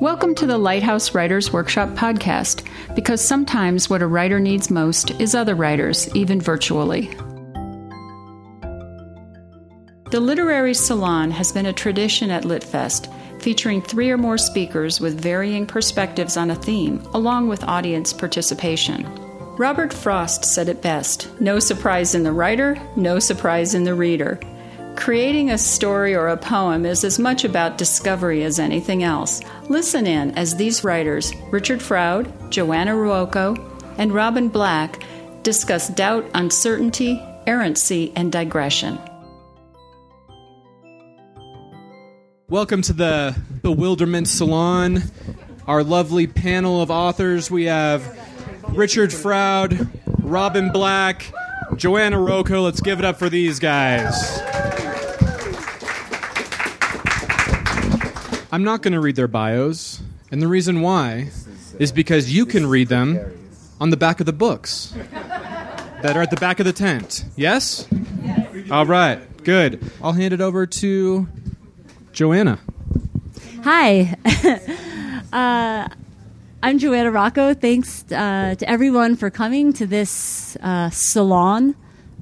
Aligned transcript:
Welcome 0.00 0.34
to 0.34 0.46
the 0.46 0.58
Lighthouse 0.58 1.14
Writers 1.14 1.54
Workshop 1.54 1.88
podcast, 1.94 2.68
because 2.94 3.26
sometimes 3.26 3.88
what 3.88 4.02
a 4.02 4.06
writer 4.06 4.38
needs 4.38 4.70
most 4.70 5.10
is 5.12 5.34
other 5.34 5.54
writers, 5.54 6.14
even 6.14 6.38
virtually. 6.38 7.06
The 10.10 10.20
Literary 10.20 10.74
Salon 10.74 11.30
has 11.30 11.50
been 11.50 11.64
a 11.64 11.72
tradition 11.72 12.30
at 12.30 12.44
LitFest, 12.44 13.10
featuring 13.40 13.80
three 13.80 14.10
or 14.10 14.18
more 14.18 14.36
speakers 14.36 15.00
with 15.00 15.18
varying 15.18 15.66
perspectives 15.66 16.36
on 16.36 16.50
a 16.50 16.56
theme, 16.56 17.00
along 17.14 17.48
with 17.48 17.64
audience 17.64 18.12
participation. 18.12 19.02
Robert 19.56 19.94
Frost 19.94 20.44
said 20.44 20.68
it 20.68 20.82
best 20.82 21.30
no 21.40 21.58
surprise 21.58 22.14
in 22.14 22.22
the 22.22 22.32
writer, 22.32 22.76
no 22.96 23.18
surprise 23.18 23.72
in 23.72 23.84
the 23.84 23.94
reader. 23.94 24.38
Creating 24.96 25.50
a 25.50 25.58
story 25.58 26.14
or 26.16 26.26
a 26.26 26.36
poem 26.36 26.84
is 26.86 27.04
as 27.04 27.18
much 27.18 27.44
about 27.44 27.78
discovery 27.78 28.42
as 28.42 28.58
anything 28.58 29.04
else. 29.04 29.42
Listen 29.68 30.06
in 30.06 30.32
as 30.32 30.56
these 30.56 30.82
writers, 30.82 31.32
Richard 31.52 31.80
Froud, 31.80 32.50
Joanna 32.50 32.92
Ruocco, 32.92 33.56
and 33.98 34.12
Robin 34.12 34.48
Black, 34.48 35.02
discuss 35.42 35.88
doubt, 35.88 36.28
uncertainty, 36.34 37.22
errancy, 37.46 38.10
and 38.16 38.32
digression. 38.32 38.98
Welcome 42.48 42.82
to 42.82 42.92
the 42.92 43.36
Bewilderment 43.62 44.26
Salon. 44.26 45.02
Our 45.66 45.84
lovely 45.84 46.26
panel 46.26 46.80
of 46.80 46.90
authors. 46.90 47.50
We 47.50 47.64
have 47.64 48.18
Richard 48.70 49.12
Froud, 49.12 49.88
Robin 50.20 50.72
Black, 50.72 51.32
Joanna 51.76 52.16
Ruocco. 52.16 52.64
Let's 52.64 52.80
give 52.80 52.98
it 52.98 53.04
up 53.04 53.18
for 53.18 53.28
these 53.28 53.58
guys. 53.58 54.55
I'm 58.52 58.62
not 58.62 58.82
going 58.82 58.92
to 58.92 59.00
read 59.00 59.16
their 59.16 59.28
bios, 59.28 60.00
and 60.30 60.40
the 60.40 60.46
reason 60.46 60.80
why 60.80 61.30
is 61.78 61.90
because 61.90 62.32
you 62.32 62.46
can 62.46 62.66
read 62.66 62.88
them 62.88 63.18
on 63.80 63.90
the 63.90 63.96
back 63.96 64.20
of 64.20 64.26
the 64.26 64.32
books 64.32 64.94
that 66.02 66.16
are 66.16 66.22
at 66.22 66.30
the 66.30 66.36
back 66.36 66.60
of 66.60 66.66
the 66.66 66.72
tent. 66.72 67.24
Yes? 67.34 67.88
All 68.70 68.86
right, 68.86 69.18
good. 69.42 69.90
I'll 70.02 70.12
hand 70.12 70.32
it 70.32 70.40
over 70.40 70.64
to 70.66 71.26
Joanna. 72.12 72.60
Hi. 73.64 74.16
uh, 75.32 75.88
I'm 76.62 76.78
Joanna 76.78 77.10
Ruocco. 77.10 77.60
Thanks 77.60 78.04
uh, 78.12 78.54
to 78.56 78.70
everyone 78.70 79.16
for 79.16 79.28
coming 79.28 79.72
to 79.74 79.86
this 79.86 80.56
uh, 80.62 80.90
salon 80.90 81.74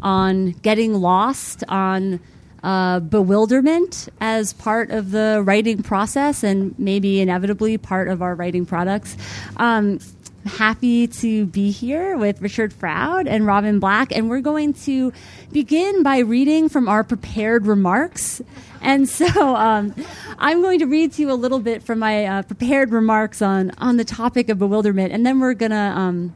on 0.02 0.52
getting 0.62 0.94
lost, 0.94 1.64
on 1.68 2.20
uh, 2.64 2.98
bewilderment 2.98 4.08
as 4.20 4.54
part 4.54 4.90
of 4.90 5.10
the 5.10 5.42
writing 5.44 5.82
process 5.82 6.42
and 6.42 6.76
maybe 6.78 7.20
inevitably 7.20 7.76
part 7.76 8.08
of 8.08 8.22
our 8.22 8.34
writing 8.34 8.64
products. 8.64 9.16
Um, 9.58 10.00
happy 10.46 11.06
to 11.06 11.44
be 11.46 11.70
here 11.70 12.16
with 12.16 12.40
Richard 12.40 12.72
Froud 12.72 13.26
and 13.26 13.46
Robin 13.46 13.80
Black, 13.80 14.16
and 14.16 14.30
we're 14.30 14.40
going 14.40 14.72
to 14.74 15.12
begin 15.52 16.02
by 16.02 16.18
reading 16.18 16.70
from 16.70 16.88
our 16.88 17.04
prepared 17.04 17.66
remarks. 17.66 18.40
And 18.80 19.06
so 19.10 19.26
um, 19.54 19.94
I'm 20.38 20.62
going 20.62 20.78
to 20.78 20.86
read 20.86 21.12
to 21.12 21.22
you 21.22 21.30
a 21.30 21.34
little 21.34 21.60
bit 21.60 21.82
from 21.82 21.98
my 21.98 22.24
uh, 22.24 22.42
prepared 22.42 22.92
remarks 22.92 23.42
on, 23.42 23.72
on 23.76 23.98
the 23.98 24.04
topic 24.04 24.48
of 24.48 24.58
bewilderment, 24.58 25.12
and 25.12 25.26
then 25.26 25.38
we're 25.38 25.54
gonna 25.54 25.92
um, 25.94 26.34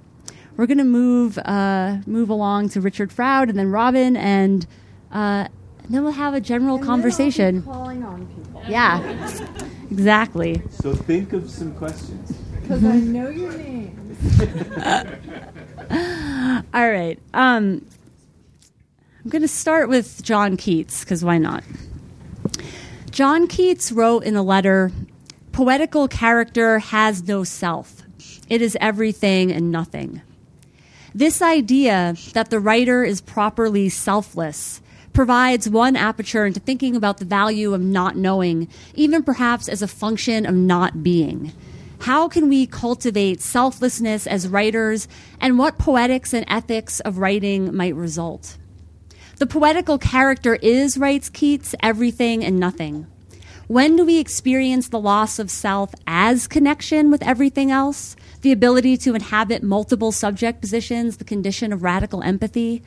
we're 0.59 0.67
gonna 0.67 0.85
move 0.85 1.39
uh, 1.39 1.99
move 2.07 2.29
along 2.29 2.69
to 2.71 2.83
Richard 2.83 3.13
Froud 3.13 3.49
and 3.49 3.59
then 3.59 3.71
Robin, 3.71 4.15
and 4.15 4.67
uh, 5.11 5.49
then 5.89 6.03
we'll 6.05 6.13
have 6.13 6.35
a 6.35 6.41
general 6.41 6.77
And 6.77 6.87
conversation. 6.87 7.63
calling 7.63 8.05
on 8.05 8.27
people 8.27 8.63
Yeah, 8.69 9.01
exactly. 9.91 10.63
So 10.71 10.95
think 10.95 11.33
of 11.33 11.51
some 11.51 11.75
questions. 11.75 12.33
because 12.63 12.85
I 12.85 12.97
know 12.97 13.29
your 13.29 13.53
name. 13.57 14.17
All 16.75 16.91
right. 16.91 17.19
Um, 17.35 17.85
I'm 19.25 19.31
going 19.31 19.43
to 19.43 19.49
start 19.49 19.89
with 19.89 20.23
John 20.23 20.57
Keats 20.57 21.01
because 21.01 21.25
why 21.25 21.39
not? 21.39 21.65
John 23.11 23.47
Keats 23.47 23.91
wrote 23.91 24.25
in 24.25 24.37
a 24.37 24.43
letter 24.43 24.93
Poetical 25.53 26.07
character 26.07 26.79
has 26.79 27.27
no 27.27 27.43
self, 27.43 28.03
it 28.49 28.63
is 28.63 28.77
everything 28.81 29.51
and 29.51 29.73
nothing. 29.73 30.21
This 31.15 31.43
idea 31.43 32.15
that 32.35 32.51
the 32.51 32.61
writer 32.61 33.03
is 33.03 33.21
properly 33.21 33.89
selfless 33.89 34.81
provides 35.19 35.69
one 35.69 35.97
aperture 35.97 36.47
into 36.47 36.61
thinking 36.61 36.95
about 36.95 37.19
the 37.19 37.25
value 37.25 37.75
of 37.75 37.81
not 37.81 38.15
knowing, 38.15 38.69
even 38.95 39.21
perhaps 39.21 39.69
as 39.69 39.83
a 39.83 39.89
function 39.89 40.47
of 40.47 40.55
not 40.55 41.03
being. 41.03 41.53
How 42.03 42.29
can 42.29 42.49
we 42.49 42.69
cultivate 42.69 43.41
selflessness 43.41 44.29
as 44.29 44.47
writers, 44.47 45.09
and 45.41 45.59
what 45.59 45.77
poetics 45.77 46.33
and 46.33 46.45
ethics 46.47 47.01
of 47.01 47.19
writing 47.19 47.75
might 47.75 47.97
result? 47.97 48.59
The 49.39 49.47
poetical 49.47 49.99
character 49.99 50.55
is, 50.55 50.97
writes 50.97 51.29
Keats, 51.29 51.75
everything 51.83 52.45
and 52.45 52.61
nothing. 52.61 53.09
When 53.67 53.97
do 53.97 54.05
we 54.05 54.19
experience 54.19 54.89
the 54.89 55.01
loss 55.01 55.41
of 55.41 55.51
self 55.51 55.97
as 56.07 56.47
connection 56.47 57.11
with 57.11 57.27
everything 57.27 57.73
else? 57.73 58.15
The 58.43 58.53
ability 58.53 58.97
to 58.99 59.17
inhabit 59.17 59.65
multiple 59.65 60.13
subject 60.13 60.61
positions, 60.61 61.17
the 61.17 61.25
condition 61.25 61.73
of 61.73 61.83
radical 61.83 62.23
empathy? 62.23 62.85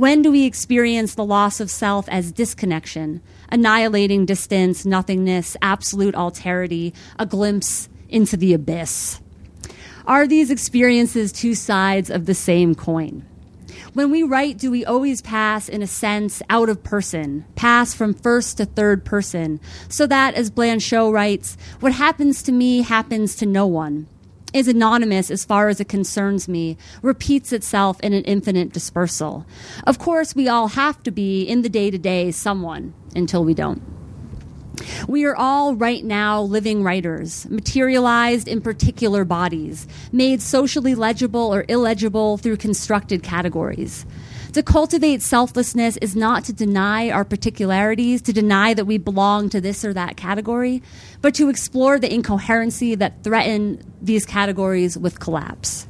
When 0.00 0.22
do 0.22 0.32
we 0.32 0.46
experience 0.46 1.14
the 1.14 1.26
loss 1.26 1.60
of 1.60 1.70
self 1.70 2.08
as 2.08 2.32
disconnection, 2.32 3.20
annihilating 3.50 4.24
distance, 4.24 4.86
nothingness, 4.86 5.58
absolute 5.60 6.14
alterity, 6.14 6.94
a 7.18 7.26
glimpse 7.26 7.90
into 8.08 8.38
the 8.38 8.54
abyss? 8.54 9.20
Are 10.06 10.26
these 10.26 10.50
experiences 10.50 11.32
two 11.32 11.54
sides 11.54 12.08
of 12.08 12.24
the 12.24 12.32
same 12.32 12.74
coin? 12.74 13.26
When 13.92 14.10
we 14.10 14.22
write, 14.22 14.56
do 14.56 14.70
we 14.70 14.86
always 14.86 15.20
pass, 15.20 15.68
in 15.68 15.82
a 15.82 15.86
sense, 15.86 16.40
out 16.48 16.70
of 16.70 16.82
person, 16.82 17.44
pass 17.54 17.92
from 17.92 18.14
first 18.14 18.56
to 18.56 18.64
third 18.64 19.04
person, 19.04 19.60
so 19.90 20.06
that, 20.06 20.32
as 20.32 20.50
Blanchot 20.50 21.12
writes, 21.12 21.58
what 21.80 21.92
happens 21.92 22.42
to 22.44 22.52
me 22.52 22.80
happens 22.80 23.36
to 23.36 23.44
no 23.44 23.66
one, 23.66 24.06
is 24.52 24.68
anonymous 24.68 25.30
as 25.30 25.44
far 25.44 25.68
as 25.68 25.80
it 25.80 25.88
concerns 25.88 26.48
me, 26.48 26.76
repeats 27.02 27.52
itself 27.52 28.00
in 28.00 28.12
an 28.12 28.24
infinite 28.24 28.72
dispersal? 28.72 29.46
Of 29.86 29.98
course, 29.98 30.34
we 30.34 30.48
all 30.48 30.68
have 30.68 31.02
to 31.04 31.10
be, 31.10 31.42
in 31.44 31.62
the 31.62 31.68
day 31.68 31.90
to 31.90 31.98
day, 31.98 32.30
someone 32.30 32.94
until 33.14 33.44
we 33.44 33.54
don't. 33.54 33.82
We 35.06 35.24
are 35.24 35.36
all 35.36 35.74
right 35.74 36.04
now 36.04 36.42
living 36.42 36.82
writers, 36.82 37.46
materialized 37.50 38.48
in 38.48 38.60
particular 38.60 39.24
bodies, 39.24 39.86
made 40.12 40.40
socially 40.40 40.94
legible 40.94 41.54
or 41.54 41.64
illegible 41.68 42.38
through 42.38 42.56
constructed 42.56 43.22
categories. 43.22 44.06
To 44.54 44.64
cultivate 44.64 45.22
selflessness 45.22 45.96
is 45.98 46.16
not 46.16 46.44
to 46.46 46.52
deny 46.52 47.08
our 47.08 47.24
particularities, 47.24 48.20
to 48.22 48.32
deny 48.32 48.74
that 48.74 48.84
we 48.84 48.98
belong 48.98 49.48
to 49.50 49.60
this 49.60 49.84
or 49.84 49.92
that 49.92 50.16
category, 50.16 50.82
but 51.20 51.34
to 51.36 51.48
explore 51.48 52.00
the 52.00 52.12
incoherency 52.12 52.96
that 52.96 53.22
threaten 53.22 53.80
these 54.02 54.26
categories 54.26 54.98
with 54.98 55.20
collapse. 55.20 55.86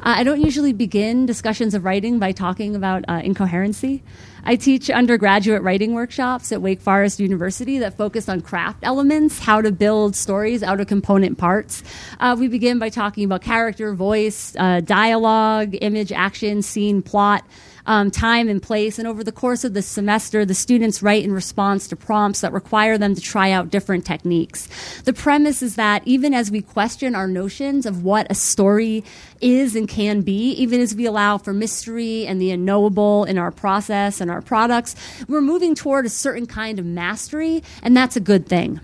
Uh, 0.00 0.14
I 0.16 0.24
don't 0.24 0.40
usually 0.40 0.72
begin 0.72 1.24
discussions 1.24 1.72
of 1.74 1.84
writing 1.84 2.18
by 2.18 2.32
talking 2.32 2.74
about 2.74 3.04
uh, 3.08 3.20
incoherency. 3.22 4.02
I 4.44 4.56
teach 4.56 4.90
undergraduate 4.90 5.62
writing 5.62 5.94
workshops 5.94 6.50
at 6.52 6.62
Wake 6.62 6.80
Forest 6.80 7.20
University 7.20 7.78
that 7.78 7.96
focus 7.96 8.28
on 8.28 8.40
craft 8.40 8.78
elements, 8.82 9.38
how 9.38 9.60
to 9.60 9.70
build 9.70 10.16
stories 10.16 10.62
out 10.62 10.80
of 10.80 10.86
component 10.86 11.38
parts. 11.38 11.82
Uh, 12.18 12.36
we 12.38 12.48
begin 12.48 12.78
by 12.78 12.88
talking 12.88 13.24
about 13.24 13.42
character, 13.42 13.94
voice, 13.94 14.54
uh, 14.58 14.80
dialogue, 14.80 15.76
image, 15.80 16.12
action, 16.12 16.62
scene, 16.62 17.02
plot. 17.02 17.44
Um, 17.88 18.10
time 18.10 18.50
and 18.50 18.62
place. 18.62 18.98
And 18.98 19.08
over 19.08 19.24
the 19.24 19.32
course 19.32 19.64
of 19.64 19.72
the 19.72 19.80
semester, 19.80 20.44
the 20.44 20.52
students 20.52 21.02
write 21.02 21.24
in 21.24 21.32
response 21.32 21.88
to 21.88 21.96
prompts 21.96 22.42
that 22.42 22.52
require 22.52 22.98
them 22.98 23.14
to 23.14 23.20
try 23.22 23.50
out 23.50 23.70
different 23.70 24.04
techniques. 24.04 24.68
The 25.04 25.14
premise 25.14 25.62
is 25.62 25.76
that 25.76 26.02
even 26.04 26.34
as 26.34 26.50
we 26.50 26.60
question 26.60 27.14
our 27.14 27.26
notions 27.26 27.86
of 27.86 28.04
what 28.04 28.26
a 28.30 28.34
story 28.34 29.04
is 29.40 29.74
and 29.74 29.88
can 29.88 30.20
be, 30.20 30.50
even 30.50 30.82
as 30.82 30.94
we 30.94 31.06
allow 31.06 31.38
for 31.38 31.54
mystery 31.54 32.26
and 32.26 32.38
the 32.42 32.50
unknowable 32.50 33.24
in 33.24 33.38
our 33.38 33.50
process 33.50 34.20
and 34.20 34.30
our 34.30 34.42
products, 34.42 34.94
we're 35.26 35.40
moving 35.40 35.74
toward 35.74 36.04
a 36.04 36.10
certain 36.10 36.44
kind 36.44 36.78
of 36.78 36.84
mastery, 36.84 37.62
and 37.82 37.96
that's 37.96 38.16
a 38.16 38.20
good 38.20 38.46
thing. 38.46 38.80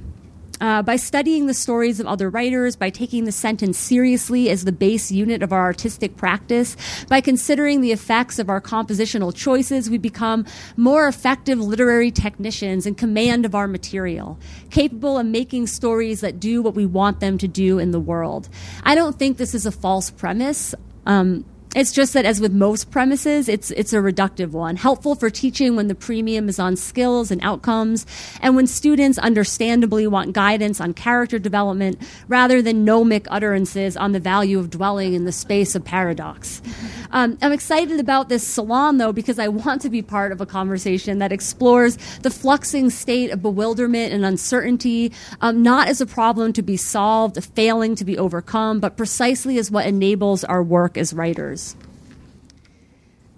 Uh, 0.61 0.83
by 0.83 0.97
studying 0.97 1.47
the 1.47 1.55
stories 1.55 1.99
of 1.99 2.07
other 2.07 2.31
writers, 2.31 2.77
by 2.77 2.89
taking 2.89 3.25
the 3.25 3.33
sentence 3.33 3.77
seriously 3.77 4.49
as 4.49 4.65
the 4.65 4.73
base 4.73 5.11
unit 5.11 5.43
of 5.43 5.53
our 5.53 5.63
artistic 5.63 6.17
practice, 6.17 6.77
by 7.09 7.21
considering 7.21 7.81
the 7.81 7.91
effects 7.91 8.39
of 8.39 8.49
our 8.49 8.61
compositional 8.61 9.35
choices, 9.35 9.91
we 9.91 9.99
become 9.99 10.47
more 10.77 11.09
effective 11.09 11.59
literary 11.59 12.11
technicians 12.11 12.87
in 12.87 12.95
command 12.95 13.45
of 13.45 13.55
our 13.55 13.67
material, 13.67 14.39
capable 14.71 15.19
of 15.19 15.27
making 15.27 15.67
stories 15.67 16.21
that 16.21 16.39
do 16.39 16.63
what 16.63 16.75
we 16.75 16.87
want 16.87 17.21
them 17.21 17.37
to 17.39 17.49
do 17.49 17.79
in 17.79 17.91
the 17.91 18.01
world. 18.01 18.49
I 18.85 18.95
don't 18.95 19.19
think 19.19 19.39
this 19.39 19.55
is 19.55 19.67
a 19.67 19.73
false 19.73 20.11
premise. 20.11 20.75
Um, 21.07 21.45
It's 21.75 21.91
just 21.91 22.13
that, 22.13 22.25
as 22.25 22.41
with 22.41 22.53
most 22.53 22.93
premises, 22.93 23.49
it's, 23.49 23.73
it's 23.73 23.93
a 23.93 23.97
reductive 23.97 24.51
one. 24.51 24.77
Helpful 24.77 25.17
for 25.17 25.29
teaching 25.29 25.75
when 25.75 25.89
the 25.89 25.95
premium 25.95 26.49
is 26.49 26.61
on 26.61 26.77
skills 26.77 27.33
and 27.33 27.43
outcomes, 27.43 28.07
and 28.41 28.55
when 28.55 28.69
students 28.69 29.19
understandably 29.19 30.07
want 30.07 30.35
guidance 30.35 30.81
on 30.81 30.95
character 30.95 31.39
development 31.39 32.01
rather 32.29 32.63
than 32.63 32.85
gnomic 32.85 33.27
utterances 33.29 33.97
on 33.97 34.13
the 34.13 34.21
value 34.21 34.59
of 34.61 34.71
dwelling 34.71 35.15
in 35.15 35.25
the 35.25 35.33
space 35.33 35.75
of 35.75 35.85
paradox. 35.85 36.63
Um, 37.11 37.39
I'm 37.43 37.53
excited 37.53 37.99
about 37.99 38.29
this 38.29 38.47
salon, 38.47 38.99
though, 38.99 39.13
because 39.13 39.41
I 39.41 39.49
want 39.49 39.83
to 39.83 39.91
be 39.91 40.03
part 40.03 40.31
of 40.31 40.41
a 40.41 40.47
conversation 40.47 41.19
that 41.19 41.33
explores 41.33 41.97
the 42.23 42.29
fluxing 42.29 42.93
state 42.93 43.31
of 43.31 43.43
bewilderment 43.43 44.13
and 44.13 44.25
uncertainty, 44.25 45.13
um, 45.41 45.63
not 45.63 45.89
as 45.89 46.01
a 46.01 46.07
problem 46.07 46.53
to 46.53 46.63
be 46.63 46.77
solved, 46.77 47.37
a 47.37 47.41
failing 47.41 47.97
to 47.97 48.05
be 48.05 48.17
overcome, 48.17 48.79
but 48.79 48.97
precisely 48.97 49.59
as 49.59 49.71
what 49.71 49.87
enables 49.87 50.45
our 50.45 50.63
work 50.63 50.97
as 50.97 51.13
writers. 51.13 51.64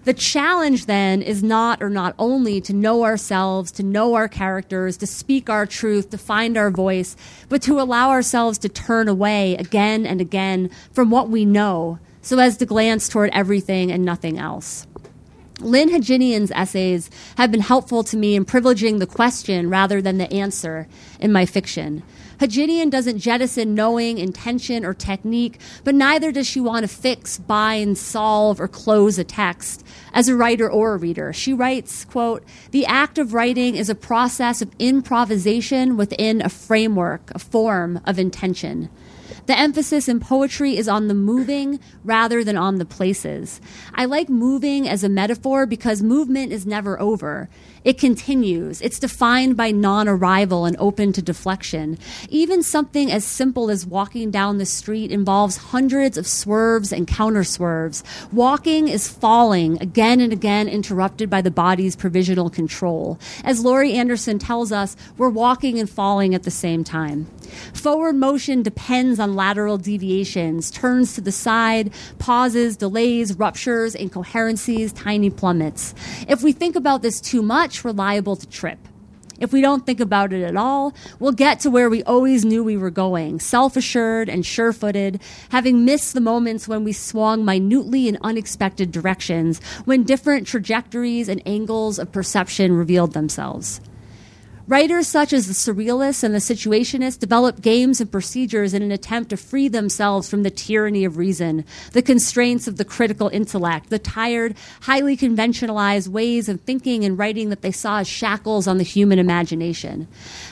The 0.07 0.15
challenge 0.15 0.87
then 0.87 1.21
is 1.21 1.43
not 1.43 1.83
or 1.83 1.91
not 1.91 2.15
only 2.17 2.61
to 2.61 2.73
know 2.73 3.03
ourselves, 3.03 3.73
to 3.73 3.83
know 3.83 4.15
our 4.15 4.29
characters, 4.29 4.97
to 4.99 5.07
speak 5.07 5.51
our 5.51 5.67
truth, 5.67 6.11
to 6.11 6.17
find 6.17 6.57
our 6.57 6.71
voice, 6.71 7.17
but 7.49 7.61
to 7.63 7.81
allow 7.81 8.11
ourselves 8.11 8.57
to 8.59 8.69
turn 8.69 9.09
away 9.09 9.57
again 9.57 10.07
and 10.07 10.21
again 10.21 10.71
from 10.93 11.11
what 11.11 11.29
we 11.29 11.45
know 11.45 11.99
so 12.23 12.39
as 12.39 12.57
to 12.59 12.67
glance 12.67 13.09
toward 13.09 13.31
everything 13.33 13.91
and 13.91 14.05
nothing 14.05 14.39
else. 14.39 14.87
Lynn 15.59 15.89
Hejinian's 15.89 16.53
essays 16.53 17.11
have 17.39 17.51
been 17.51 17.61
helpful 17.61 18.05
to 18.05 18.17
me 18.17 18.37
in 18.37 18.45
privileging 18.45 18.99
the 18.99 19.07
question 19.07 19.71
rather 19.71 20.03
than 20.03 20.19
the 20.19 20.31
answer 20.33 20.87
in 21.19 21.33
my 21.33 21.47
fiction. 21.47 22.03
Hejinian 22.41 22.91
doesn't 22.91 23.19
jettison 23.19 23.75
knowing, 23.75 24.19
intention, 24.19 24.85
or 24.85 24.93
technique, 24.93 25.59
but 25.83 25.95
neither 25.95 26.31
does 26.31 26.47
she 26.47 26.61
want 26.61 26.83
to 26.83 26.89
fix, 26.89 27.39
bind, 27.39 27.97
solve, 27.97 28.61
or 28.61 28.69
close 28.69 29.19
a 29.19 29.25
text 29.25 29.86
as 30.17 30.29
a 30.31 30.35
writer 30.35 30.69
or 30.69 30.95
a 30.95 30.97
reader. 30.97 31.31
She 31.31 31.53
writes, 31.53 32.07
quote, 32.07 32.43
the 32.71 32.87
act 32.87 33.19
of 33.19 33.35
writing 33.35 33.77
is 33.77 33.91
a 33.91 33.95
process 33.95 34.63
of 34.63 34.71
improvisation 34.79 35.99
within 35.99 36.41
a 36.41 36.49
framework, 36.49 37.31
a 37.35 37.39
form 37.39 38.01
of 38.07 38.19
intention. 38.19 38.89
The 39.47 39.59
emphasis 39.59 40.09
in 40.09 40.19
poetry 40.19 40.77
is 40.77 40.89
on 40.89 41.07
the 41.07 41.15
moving 41.15 41.79
rather 42.05 42.43
than 42.43 42.57
on 42.57 42.77
the 42.77 42.85
places. 42.85 43.61
I 43.95 44.05
like 44.05 44.29
moving 44.29 44.89
as 44.89 45.05
a 45.05 45.09
metaphor 45.09 45.67
because 45.67 46.03
movement 46.03 46.53
is 46.53 46.67
never 46.67 47.01
over. 47.01 47.49
It 47.85 47.99
continues. 47.99 48.81
It's 48.81 48.99
defined 48.99 49.57
by 49.57 49.71
non 49.71 50.09
arrival 50.09 50.65
and 50.65 50.77
open 50.81 51.13
to 51.13 51.23
deflection. 51.23 51.97
Even 52.29 52.65
something 52.65 53.13
as 53.13 53.25
simple 53.25 53.71
as 53.71 53.87
walking 53.87 54.33
down 54.33 54.59
the 54.59 54.67
street 54.67 55.13
involves 55.13 55.57
hundreds 55.57 56.19
of 56.19 56.27
swerves 56.27 56.93
and 56.93 57.07
counter 57.07 57.45
swerves. 57.45 58.03
Walking 58.33 58.89
is 58.89 59.09
falling 59.09 59.81
again 59.81 60.21
and 60.21 60.33
again, 60.33 60.69
interrupted 60.69 61.31
by 61.31 61.41
the 61.41 61.51
body's 61.53 61.95
provisional 61.95 62.51
control. 62.51 63.21
As 63.45 63.65
Laurie 63.65 63.93
Anderson 63.93 64.41
tells 64.41 64.73
us, 64.73 64.97
we're 65.17 65.31
walking 65.31 65.79
and 65.79 65.89
falling 65.89 66.35
at 66.35 66.43
the 66.43 66.51
same 66.51 66.83
time. 66.83 67.29
Forward 67.75 68.17
motion 68.17 68.63
depends 68.63 69.19
on 69.19 69.35
lateral 69.35 69.79
deviations, 69.79 70.71
turns 70.71 71.15
to 71.15 71.21
the 71.21 71.33
side, 71.33 71.93
pauses, 72.19 72.77
delays, 72.77 73.39
ruptures, 73.39 73.95
incoherencies, 73.95 74.93
tiny 74.93 75.31
plummets. 75.31 75.95
If 76.29 76.43
we 76.43 76.53
think 76.53 76.77
about 76.77 77.03
this 77.03 77.21
too 77.21 77.43
much, 77.43 77.85
we're 77.85 77.93
liable 77.93 78.37
to 78.37 78.47
trip. 78.47 78.79
If 79.39 79.53
we 79.53 79.61
don't 79.61 79.85
think 79.85 80.01
about 80.01 80.33
it 80.33 80.43
at 80.43 80.57
all, 80.57 80.95
we'll 81.19 81.33
get 81.33 81.61
to 81.61 81.71
where 81.71 81.91
we 81.91 82.03
always 82.05 82.45
knew 82.45 82.65
we 82.65 82.77
were 82.77 82.91
going, 82.91 83.39
self 83.39 83.77
assured 83.77 84.29
and 84.29 84.47
sure 84.47 84.73
footed, 84.73 85.21
having 85.51 85.85
missed 85.85 86.15
the 86.15 86.21
moments 86.21 86.67
when 86.67 86.85
we 86.85 86.93
swung 86.93 87.45
minutely 87.45 88.09
in 88.09 88.19
unexpected 88.23 88.93
directions, 88.93 89.61
when 89.85 90.05
different 90.05 90.47
trajectories 90.47 91.29
and 91.29 91.43
angles 91.45 91.99
of 91.99 92.13
perception 92.13 92.73
revealed 92.73 93.13
themselves. 93.13 93.81
Writers 94.69 95.07
such 95.07 95.33
as 95.33 95.47
the 95.47 95.53
surrealists 95.53 96.25
and 96.25 96.35
the 96.35 96.39
situationists 96.39 97.21
developed 97.21 97.63
games 97.63 98.01
and 98.01 98.11
procedures 98.11 98.75
in 98.75 98.83
an 98.83 98.91
attempt 98.91 99.31
to 99.31 99.37
free 99.37 99.69
themselves 99.69 100.29
from 100.29 100.43
the 100.43 100.51
tyranny 100.51 101.05
of 101.05 101.19
reason, 101.19 101.65
the 101.93 102.03
constraints 102.03 102.67
of 102.67 102.77
the 102.77 102.85
critical 102.85 103.29
intellect, 103.29 103.91
the 103.91 103.99
tired, 104.01 104.57
highly 104.81 105.17
conventionalized 105.17 106.09
ways 106.09 106.49
of 106.49 106.61
thinking 106.63 107.05
and 107.05 107.17
writing 107.17 107.49
that 107.51 107.63
they 107.63 107.71
saw 107.71 108.01
as 108.01 108.09
shackles 108.09 108.67
on 108.67 108.79
the 108.79 108.83
human 108.83 109.21
imagination. 109.21 110.09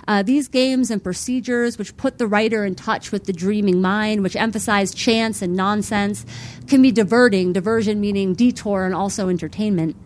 Uh, 0.06 0.22
these 0.22 0.46
games 0.46 0.92
and 0.92 1.02
procedures, 1.02 1.76
which 1.76 1.96
put 1.96 2.18
the 2.18 2.28
writer 2.28 2.64
in 2.64 2.76
touch 2.76 3.10
with 3.10 3.24
the 3.24 3.32
dreaming 3.32 3.82
mind, 3.82 4.22
which 4.22 4.36
emphasize 4.36 4.94
chance 4.94 5.42
and 5.42 5.56
nonsense, 5.56 6.24
can 6.68 6.80
be 6.80 6.92
diverting, 6.92 7.52
diversion 7.52 8.00
meaning 8.00 8.32
detour 8.32 8.84
and 8.84 8.94
also 8.94 9.28
entertainment. 9.28 9.96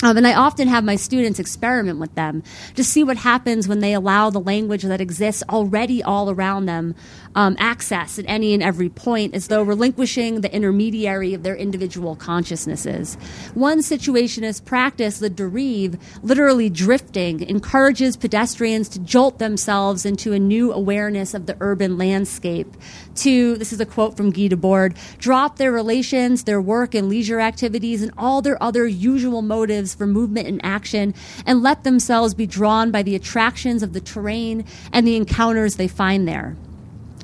Um, 0.00 0.16
and 0.16 0.28
I 0.28 0.34
often 0.34 0.68
have 0.68 0.84
my 0.84 0.94
students 0.94 1.40
experiment 1.40 1.98
with 1.98 2.14
them 2.14 2.44
to 2.76 2.84
see 2.84 3.02
what 3.02 3.16
happens 3.16 3.66
when 3.66 3.80
they 3.80 3.94
allow 3.94 4.30
the 4.30 4.38
language 4.38 4.82
that 4.82 5.00
exists 5.00 5.42
already 5.48 6.04
all 6.04 6.30
around 6.30 6.66
them 6.66 6.94
um, 7.34 7.56
access 7.58 8.16
at 8.16 8.24
any 8.28 8.54
and 8.54 8.62
every 8.62 8.88
point, 8.88 9.34
as 9.34 9.48
though 9.48 9.62
relinquishing 9.62 10.40
the 10.40 10.54
intermediary 10.54 11.34
of 11.34 11.42
their 11.42 11.56
individual 11.56 12.14
consciousnesses. 12.14 13.16
One 13.54 13.80
situationist 13.80 14.64
practice, 14.64 15.18
the 15.18 15.30
derive, 15.30 15.98
literally 16.22 16.70
drifting, 16.70 17.40
encourages 17.48 18.16
pedestrians 18.16 18.88
to 18.90 19.00
jolt 19.00 19.40
themselves 19.40 20.06
into 20.06 20.32
a 20.32 20.38
new 20.38 20.72
awareness 20.72 21.34
of 21.34 21.46
the 21.46 21.56
urban 21.60 21.98
landscape. 21.98 22.68
To, 23.16 23.56
this 23.56 23.72
is 23.72 23.80
a 23.80 23.86
quote 23.86 24.16
from 24.16 24.30
Guy 24.30 24.48
Debord, 24.48 24.96
drop 25.18 25.58
their 25.58 25.72
relations, 25.72 26.44
their 26.44 26.60
work 26.60 26.94
and 26.94 27.08
leisure 27.08 27.40
activities, 27.40 28.00
and 28.00 28.12
all 28.16 28.42
their 28.42 28.62
other 28.62 28.86
usual 28.86 29.42
motives 29.42 29.87
for 29.94 30.06
movement 30.06 30.48
and 30.48 30.60
action, 30.64 31.14
and 31.46 31.62
let 31.62 31.84
themselves 31.84 32.34
be 32.34 32.46
drawn 32.46 32.90
by 32.90 33.02
the 33.02 33.14
attractions 33.14 33.82
of 33.82 33.92
the 33.92 34.00
terrain 34.00 34.64
and 34.92 35.06
the 35.06 35.16
encounters 35.16 35.76
they 35.76 35.88
find 35.88 36.26
there. 36.26 36.56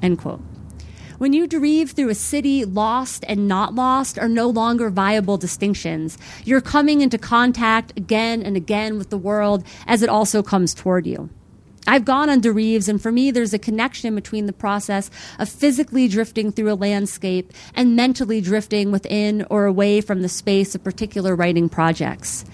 End 0.02 0.18
quote. 0.18 0.42
When 1.18 1.32
you 1.32 1.46
derive 1.46 1.92
through 1.92 2.08
a 2.08 2.14
city, 2.14 2.64
lost 2.64 3.24
and 3.28 3.46
not 3.46 3.74
lost 3.74 4.18
are 4.18 4.28
no 4.28 4.48
longer 4.48 4.90
viable 4.90 5.36
distinctions. 5.36 6.18
You're 6.44 6.60
coming 6.60 7.00
into 7.02 7.18
contact 7.18 7.96
again 7.96 8.42
and 8.42 8.56
again 8.56 8.98
with 8.98 9.10
the 9.10 9.16
world 9.16 9.64
as 9.86 10.02
it 10.02 10.08
also 10.08 10.42
comes 10.42 10.74
toward 10.74 11.06
you. 11.06 11.30
I've 11.86 12.04
gone 12.04 12.30
on 12.30 12.40
derives, 12.40 12.88
and 12.88 13.00
for 13.00 13.12
me, 13.12 13.30
there's 13.30 13.52
a 13.52 13.58
connection 13.58 14.14
between 14.14 14.46
the 14.46 14.52
process 14.52 15.10
of 15.38 15.48
physically 15.48 16.08
drifting 16.08 16.50
through 16.50 16.72
a 16.72 16.74
landscape 16.74 17.52
and 17.74 17.96
mentally 17.96 18.40
drifting 18.40 18.90
within 18.90 19.46
or 19.50 19.66
away 19.66 20.00
from 20.00 20.22
the 20.22 20.28
space 20.28 20.74
of 20.74 20.82
particular 20.82 21.36
writing 21.36 21.68
projects. 21.68 22.44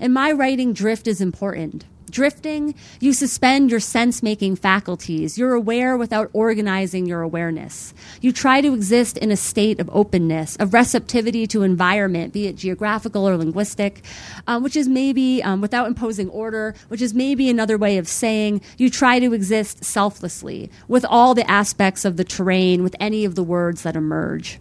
In 0.00 0.12
my 0.12 0.32
writing, 0.32 0.72
drift 0.72 1.06
is 1.06 1.20
important. 1.20 1.84
Drifting, 2.10 2.74
you 2.98 3.12
suspend 3.12 3.70
your 3.70 3.78
sense 3.78 4.22
making 4.22 4.56
faculties. 4.56 5.38
You're 5.38 5.54
aware 5.54 5.96
without 5.96 6.28
organizing 6.32 7.06
your 7.06 7.22
awareness. 7.22 7.94
You 8.20 8.32
try 8.32 8.60
to 8.60 8.74
exist 8.74 9.16
in 9.18 9.30
a 9.30 9.36
state 9.36 9.78
of 9.78 9.88
openness, 9.92 10.56
of 10.56 10.74
receptivity 10.74 11.46
to 11.48 11.62
environment, 11.62 12.32
be 12.32 12.46
it 12.46 12.56
geographical 12.56 13.28
or 13.28 13.36
linguistic, 13.36 14.02
um, 14.46 14.62
which 14.64 14.74
is 14.74 14.88
maybe 14.88 15.42
um, 15.42 15.60
without 15.60 15.86
imposing 15.86 16.28
order, 16.30 16.74
which 16.88 17.00
is 17.00 17.14
maybe 17.14 17.48
another 17.48 17.78
way 17.78 17.96
of 17.96 18.08
saying 18.08 18.60
you 18.76 18.90
try 18.90 19.20
to 19.20 19.32
exist 19.32 19.84
selflessly 19.84 20.70
with 20.88 21.04
all 21.04 21.34
the 21.34 21.48
aspects 21.48 22.04
of 22.04 22.16
the 22.16 22.24
terrain, 22.24 22.82
with 22.82 22.96
any 22.98 23.24
of 23.24 23.36
the 23.36 23.44
words 23.44 23.82
that 23.82 23.94
emerge 23.94 24.58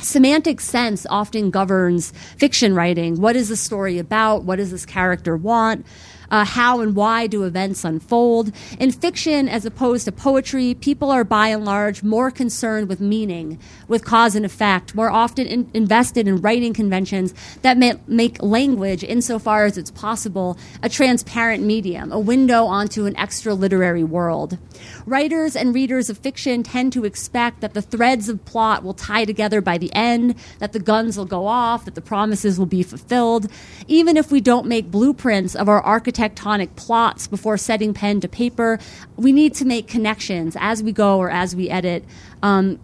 semantic 0.00 0.60
sense 0.60 1.06
often 1.08 1.50
governs 1.50 2.12
fiction 2.38 2.74
writing. 2.74 3.20
What 3.20 3.36
is 3.36 3.48
the 3.48 3.56
story 3.56 3.98
about? 3.98 4.44
What 4.44 4.56
does 4.56 4.70
this 4.70 4.86
character 4.86 5.36
want? 5.36 5.86
Uh, 6.30 6.44
how 6.44 6.80
and 6.80 6.94
why 6.96 7.26
do 7.26 7.44
events 7.44 7.84
unfold. 7.84 8.52
In 8.78 8.90
fiction, 8.90 9.48
as 9.48 9.64
opposed 9.64 10.04
to 10.06 10.12
poetry, 10.12 10.74
people 10.74 11.10
are 11.10 11.24
by 11.24 11.48
and 11.48 11.64
large 11.64 12.02
more 12.02 12.30
concerned 12.30 12.88
with 12.88 13.00
meaning, 13.00 13.58
with 13.88 14.04
cause 14.04 14.34
and 14.34 14.44
effect, 14.44 14.94
more 14.94 15.10
often 15.10 15.46
in- 15.46 15.70
invested 15.72 16.26
in 16.26 16.40
writing 16.40 16.72
conventions 16.72 17.32
that 17.62 17.78
may- 17.78 18.00
make 18.06 18.42
language, 18.42 19.04
insofar 19.04 19.64
as 19.64 19.78
it's 19.78 19.90
possible, 19.90 20.58
a 20.82 20.88
transparent 20.88 21.62
medium, 21.62 22.10
a 22.10 22.18
window 22.18 22.64
onto 22.64 23.06
an 23.06 23.16
extra 23.16 23.54
literary 23.54 24.04
world. 24.04 24.58
Writers 25.06 25.54
and 25.54 25.74
readers 25.74 26.10
of 26.10 26.18
fiction 26.18 26.62
tend 26.62 26.92
to 26.92 27.04
expect 27.04 27.60
that 27.60 27.74
the 27.74 27.82
threads 27.82 28.28
of 28.28 28.44
plot 28.44 28.82
will 28.82 28.94
tie 28.94 29.24
together 29.24 29.60
by 29.60 29.78
the 29.78 29.92
end, 29.94 30.34
that 30.58 30.72
the 30.72 30.80
guns 30.80 31.16
will 31.16 31.24
go 31.24 31.46
off, 31.46 31.84
that 31.84 31.94
the 31.94 32.00
promises 32.00 32.58
will 32.58 32.66
be 32.66 32.82
fulfilled. 32.82 33.50
Even 33.86 34.16
if 34.16 34.32
we 34.32 34.40
don't 34.40 34.66
make 34.66 34.90
blueprints 34.90 35.54
of 35.54 35.68
our 35.68 35.80
archetypal 35.80 36.15
architectonic 36.16 36.74
plots 36.76 37.26
before 37.26 37.56
setting 37.56 37.94
pen 37.94 38.20
to 38.20 38.28
paper. 38.28 38.78
We 39.16 39.32
need 39.32 39.54
to 39.54 39.64
make 39.64 39.86
connections 39.86 40.56
as 40.58 40.82
we 40.82 40.92
go 40.92 41.18
or 41.18 41.30
as 41.30 41.54
we 41.54 41.68
edit. 41.70 42.04
Um, 42.42 42.78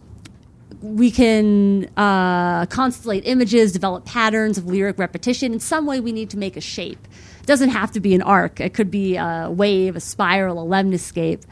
we 0.81 1.11
can 1.11 1.89
uh, 1.97 2.67
constellate 2.67 3.23
images, 3.25 3.73
develop 3.73 4.05
patterns 4.05 4.59
of 4.59 4.67
lyric 4.67 4.99
repetition. 4.99 5.53
In 5.53 5.61
some 5.61 5.87
way, 5.87 6.01
we 6.01 6.12
need 6.12 6.31
to 6.31 6.39
make 6.39 6.57
a 6.57 6.61
shape. 6.61 6.99
It 7.41 7.47
doesn't 7.47 7.71
have 7.71 7.93
to 7.93 8.01
be 8.01 8.15
an 8.15 8.23
arc. 8.23 8.61
It 8.61 8.75
could 8.75 8.91
be 8.91 9.17
a 9.17 9.49
wave, 9.51 9.97
a 9.97 10.01
spiral, 10.01 10.62
a 10.62 10.67
lemniscate. 10.67 11.45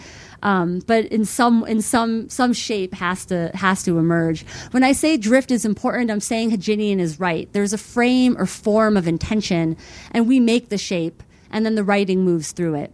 Um, 0.43 0.81
but 0.87 1.05
in 1.07 1.27
some 1.27 1.67
in 1.67 1.83
some 1.83 2.29
some 2.31 2.55
shape 2.55 2.95
has 2.95 3.27
to 3.27 3.51
has 3.55 3.83
to 3.83 3.99
emerge. 3.99 4.45
When 4.71 4.83
I 4.83 4.93
say 4.93 5.19
drift 5.19 5.51
is 5.51 5.67
important, 5.67 6.11
I'm 6.11 6.21
saying 6.21 6.51
Hejinian 6.51 6.99
is 6.99 7.21
right. 7.21 7.53
There's 7.53 7.75
a 7.75 7.79
frame 7.79 8.37
or 8.39 8.47
form 8.47 8.97
of 8.97 9.07
intention, 9.07 9.77
and 10.13 10.27
we 10.27 10.41
make 10.41 10.71
the 10.71 10.79
shape, 10.79 11.23
and 11.51 11.65
then 11.65 11.75
the 11.75 11.85
writing 11.85 12.25
moves 12.25 12.53
through 12.53 12.75
it. 12.75 12.93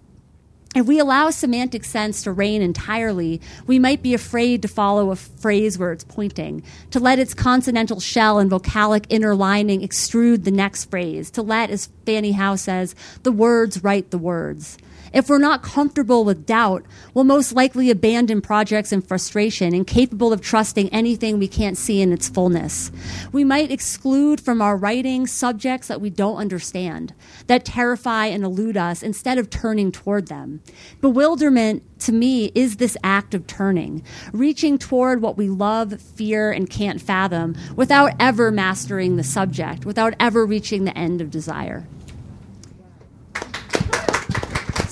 If 0.76 0.84
we 0.84 0.98
allow 0.98 1.30
semantic 1.30 1.84
sense 1.84 2.22
to 2.24 2.32
reign 2.32 2.60
entirely, 2.60 3.40
we 3.66 3.78
might 3.78 4.02
be 4.02 4.12
afraid 4.12 4.60
to 4.60 4.68
follow 4.68 5.10
a 5.10 5.16
phrase 5.16 5.78
where 5.78 5.90
it's 5.90 6.04
pointing, 6.04 6.62
to 6.90 7.00
let 7.00 7.18
its 7.18 7.32
consonantal 7.32 7.98
shell 7.98 8.38
and 8.38 8.50
vocalic 8.50 9.06
inner 9.08 9.34
lining 9.34 9.80
extrude 9.80 10.44
the 10.44 10.50
next 10.50 10.90
phrase, 10.90 11.30
to 11.30 11.40
let, 11.40 11.70
as 11.70 11.88
Fanny 12.04 12.32
Howe 12.32 12.56
says, 12.56 12.94
the 13.22 13.32
words 13.32 13.82
write 13.82 14.10
the 14.10 14.18
words. 14.18 14.76
If 15.16 15.30
we're 15.30 15.38
not 15.38 15.62
comfortable 15.62 16.26
with 16.26 16.44
doubt, 16.44 16.84
we'll 17.14 17.24
most 17.24 17.54
likely 17.54 17.90
abandon 17.90 18.42
projects 18.42 18.92
in 18.92 19.00
frustration, 19.00 19.72
incapable 19.72 20.30
of 20.30 20.42
trusting 20.42 20.90
anything 20.90 21.38
we 21.38 21.48
can't 21.48 21.78
see 21.78 22.02
in 22.02 22.12
its 22.12 22.28
fullness. 22.28 22.92
We 23.32 23.42
might 23.42 23.70
exclude 23.70 24.42
from 24.42 24.60
our 24.60 24.76
writing 24.76 25.26
subjects 25.26 25.88
that 25.88 26.02
we 26.02 26.10
don't 26.10 26.36
understand, 26.36 27.14
that 27.46 27.64
terrify 27.64 28.26
and 28.26 28.44
elude 28.44 28.76
us 28.76 29.02
instead 29.02 29.38
of 29.38 29.48
turning 29.48 29.90
toward 29.90 30.28
them. 30.28 30.60
Bewilderment, 31.00 31.82
to 32.00 32.12
me, 32.12 32.52
is 32.54 32.76
this 32.76 32.98
act 33.02 33.32
of 33.32 33.46
turning, 33.46 34.02
reaching 34.34 34.76
toward 34.76 35.22
what 35.22 35.38
we 35.38 35.48
love, 35.48 35.98
fear, 35.98 36.52
and 36.52 36.68
can't 36.68 37.00
fathom 37.00 37.56
without 37.74 38.12
ever 38.20 38.50
mastering 38.50 39.16
the 39.16 39.24
subject, 39.24 39.86
without 39.86 40.12
ever 40.20 40.44
reaching 40.44 40.84
the 40.84 40.98
end 40.98 41.22
of 41.22 41.30
desire. 41.30 41.86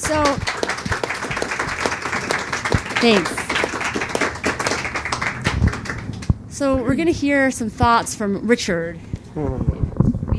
So, 0.04 0.22
thanks. 3.00 3.30
So, 6.54 6.76
we're 6.76 6.94
going 6.94 7.06
to 7.06 7.12
hear 7.12 7.50
some 7.50 7.70
thoughts 7.70 8.14
from 8.14 8.46
Richard. 8.46 9.00
We 9.34 9.42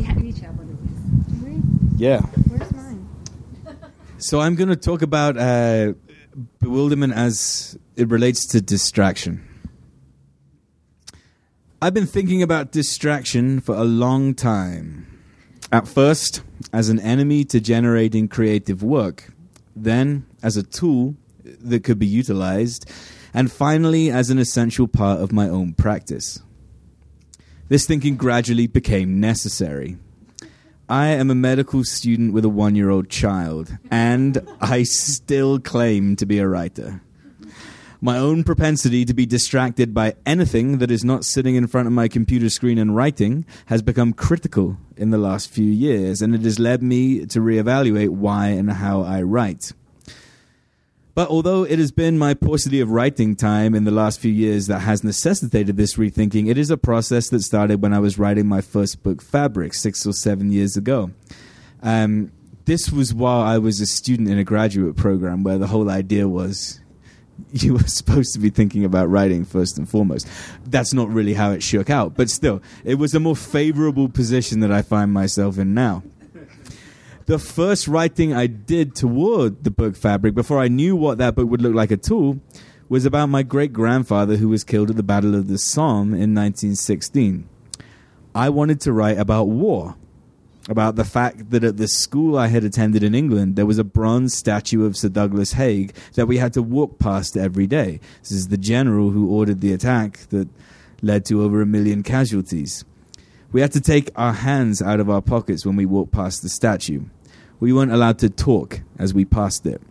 ha- 0.04 0.14
we 0.18 0.30
each 0.30 0.40
have 0.40 0.56
one 0.58 0.70
of 0.70 1.42
these. 1.42 2.00
Yeah. 2.00 2.22
Where's 2.22 2.72
mine? 2.74 3.08
So 4.18 4.40
I'm 4.40 4.56
going 4.56 4.70
to 4.70 4.76
talk 4.76 5.02
about 5.02 5.38
uh, 5.38 5.94
bewilderment 6.60 7.14
as 7.14 7.78
it 7.96 8.10
relates 8.10 8.46
to 8.48 8.62
distraction. 8.62 9.48
I've 11.82 11.94
been 11.94 12.08
thinking 12.08 12.42
about 12.42 12.72
distraction 12.72 13.60
for 13.60 13.76
a 13.76 13.84
long 13.84 14.34
time. 14.34 15.22
At 15.72 15.88
first, 15.88 16.42
as 16.72 16.90
an 16.90 17.00
enemy 17.00 17.44
to 17.46 17.60
generating 17.60 18.28
creative 18.28 18.82
work, 18.82 19.34
then 19.76 20.26
as 20.42 20.58
a 20.58 20.64
tool 20.64 21.16
that 21.44 21.84
could 21.84 22.00
be 22.00 22.08
utilized, 22.08 22.90
and 23.34 23.52
finally 23.52 24.10
as 24.10 24.30
an 24.30 24.40
essential 24.40 24.88
part 24.88 25.20
of 25.20 25.32
my 25.32 25.50
own 25.50 25.74
practice. 25.74 26.42
This 27.68 27.86
thinking 27.86 28.16
gradually 28.16 28.68
became 28.68 29.20
necessary. 29.20 29.98
I 30.88 31.08
am 31.08 31.32
a 31.32 31.36
medical 31.36 31.84
student 31.84 32.32
with 32.32 32.46
a 32.46 32.50
one 32.50 32.76
year 32.76 32.92
old 32.92 33.10
child, 33.10 33.76
and 33.90 34.48
I 34.62 34.84
still 34.84 35.60
claim 35.60 36.16
to 36.18 36.26
be 36.26 36.38
a 36.38 36.48
writer. 36.48 37.02
My 38.06 38.20
own 38.20 38.44
propensity 38.44 39.04
to 39.04 39.16
be 39.16 39.26
distracted 39.26 39.92
by 39.92 40.14
anything 40.28 40.78
that 40.78 40.92
is 40.92 41.04
not 41.04 41.26
sitting 41.26 41.56
in 41.56 41.66
front 41.66 41.88
of 41.88 41.94
my 41.94 42.08
computer 42.08 42.52
screen 42.52 42.78
and 42.78 42.96
writing 42.96 43.48
has 43.66 43.82
become 43.82 44.14
critical 44.14 44.78
in 44.96 45.10
the 45.10 45.18
last 45.18 45.50
few 45.50 45.66
years, 45.66 46.22
and 46.22 46.36
it 46.36 46.42
has 46.42 46.60
led 46.60 46.84
me 46.84 47.26
to 47.26 47.40
reevaluate 47.40 48.10
why 48.10 48.50
and 48.50 48.74
how 48.74 49.02
I 49.02 49.24
write. 49.24 49.72
But 51.16 51.30
although 51.30 51.64
it 51.64 51.80
has 51.80 51.92
been 51.92 52.20
my 52.20 52.36
paucity 52.36 52.80
of 52.80 52.92
writing 52.92 53.36
time 53.36 53.74
in 53.74 53.86
the 53.86 53.92
last 53.92 54.20
few 54.20 54.32
years 54.32 54.68
that 54.68 54.82
has 54.82 55.04
necessitated 55.04 55.76
this 55.76 55.96
rethinking, 55.96 56.48
it 56.48 56.60
is 56.60 56.70
a 56.70 56.78
process 56.78 57.30
that 57.30 57.42
started 57.42 57.82
when 57.82 57.92
I 57.92 57.98
was 57.98 58.20
writing 58.20 58.46
my 58.46 58.62
first 58.62 59.02
book, 59.02 59.20
Fabric, 59.20 59.74
six 59.74 60.06
or 60.06 60.14
seven 60.14 60.52
years 60.52 60.78
ago. 60.78 61.10
Um, 61.82 62.32
this 62.66 62.92
was 62.92 63.16
while 63.16 63.42
I 63.42 63.58
was 63.58 63.82
a 63.82 63.88
student 63.88 64.30
in 64.30 64.38
a 64.38 64.44
graduate 64.44 64.96
program 64.96 65.42
where 65.42 65.58
the 65.58 65.66
whole 65.66 65.90
idea 65.90 66.28
was 66.28 66.82
you 67.52 67.74
were 67.74 67.88
supposed 67.88 68.34
to 68.34 68.40
be 68.40 68.50
thinking 68.50 68.86
about 68.86 69.10
writing 69.10 69.46
first 69.46 69.78
and 69.78 69.88
foremost. 69.88 70.28
That's 70.66 70.94
not 70.94 71.10
really 71.10 71.34
how 71.34 71.52
it 71.52 71.64
shook 71.64 71.90
out, 71.90 72.16
but 72.16 72.30
still, 72.30 72.62
it 72.84 72.96
was 72.96 73.14
a 73.14 73.20
more 73.20 73.36
favorable 73.36 74.10
position 74.10 74.60
that 74.62 74.72
I 74.72 74.82
find 74.82 75.14
myself 75.14 75.58
in 75.58 75.74
now. 75.74 76.04
The 77.28 77.40
first 77.40 77.88
writing 77.88 78.34
I 78.34 78.46
did 78.46 78.94
toward 78.94 79.64
the 79.64 79.72
book 79.72 79.96
Fabric, 79.96 80.36
before 80.36 80.60
I 80.60 80.68
knew 80.68 80.96
what 80.96 81.18
that 81.18 81.36
book 81.36 81.50
would 81.50 81.62
look 81.62 81.74
like 81.74 81.92
at 81.92 82.12
all, 82.12 82.40
was 82.88 83.06
about 83.06 83.30
my 83.30 83.42
great 83.42 83.74
grandfather 83.74 84.36
who 84.36 84.50
was 84.50 84.64
killed 84.64 84.92
at 84.92 84.96
the 84.96 85.02
Battle 85.04 85.34
of 85.34 85.48
the 85.48 85.58
Somme 85.58 86.10
in 86.10 86.36
1916. 86.36 87.50
I 88.36 88.50
wanted 88.50 88.80
to 88.82 88.94
write 88.94 89.18
about 89.18 89.46
war, 89.46 89.96
about 90.68 90.96
the 90.96 91.06
fact 91.06 91.52
that 91.52 91.64
at 91.64 91.78
the 91.78 91.88
school 91.88 92.38
I 92.38 92.48
had 92.48 92.64
attended 92.64 93.04
in 93.04 93.14
England, 93.14 93.56
there 93.56 93.66
was 93.66 93.78
a 93.78 93.84
bronze 93.84 94.34
statue 94.34 94.86
of 94.86 94.98
Sir 94.98 95.10
Douglas 95.10 95.54
Haig 95.54 95.94
that 96.16 96.26
we 96.26 96.38
had 96.38 96.54
to 96.54 96.64
walk 96.64 96.98
past 96.98 97.38
every 97.38 97.68
day. 97.68 98.00
This 98.22 98.32
is 98.32 98.48
the 98.48 98.58
general 98.58 99.12
who 99.12 99.30
ordered 99.30 99.62
the 99.62 99.74
attack 99.74 100.18
that 100.30 100.48
led 101.02 101.26
to 101.26 101.44
over 101.44 101.62
a 101.62 101.66
million 101.66 102.02
casualties. 102.02 102.84
We 103.52 103.62
had 103.62 103.72
to 103.74 103.82
take 103.82 104.10
our 104.16 104.34
hands 104.34 104.82
out 104.82 105.00
of 105.00 105.10
our 105.10 105.22
pockets 105.22 105.66
when 105.66 105.76
we 105.76 105.86
walked 105.86 106.12
past 106.12 106.42
the 106.42 106.50
statue. 106.50 107.04
We 107.60 107.72
weren't 107.72 107.94
allowed 107.94 108.20
to 108.20 108.30
talk 108.30 108.82
as 108.98 109.14
we 109.14 109.24
passed 109.24 109.66
it. 109.66 109.82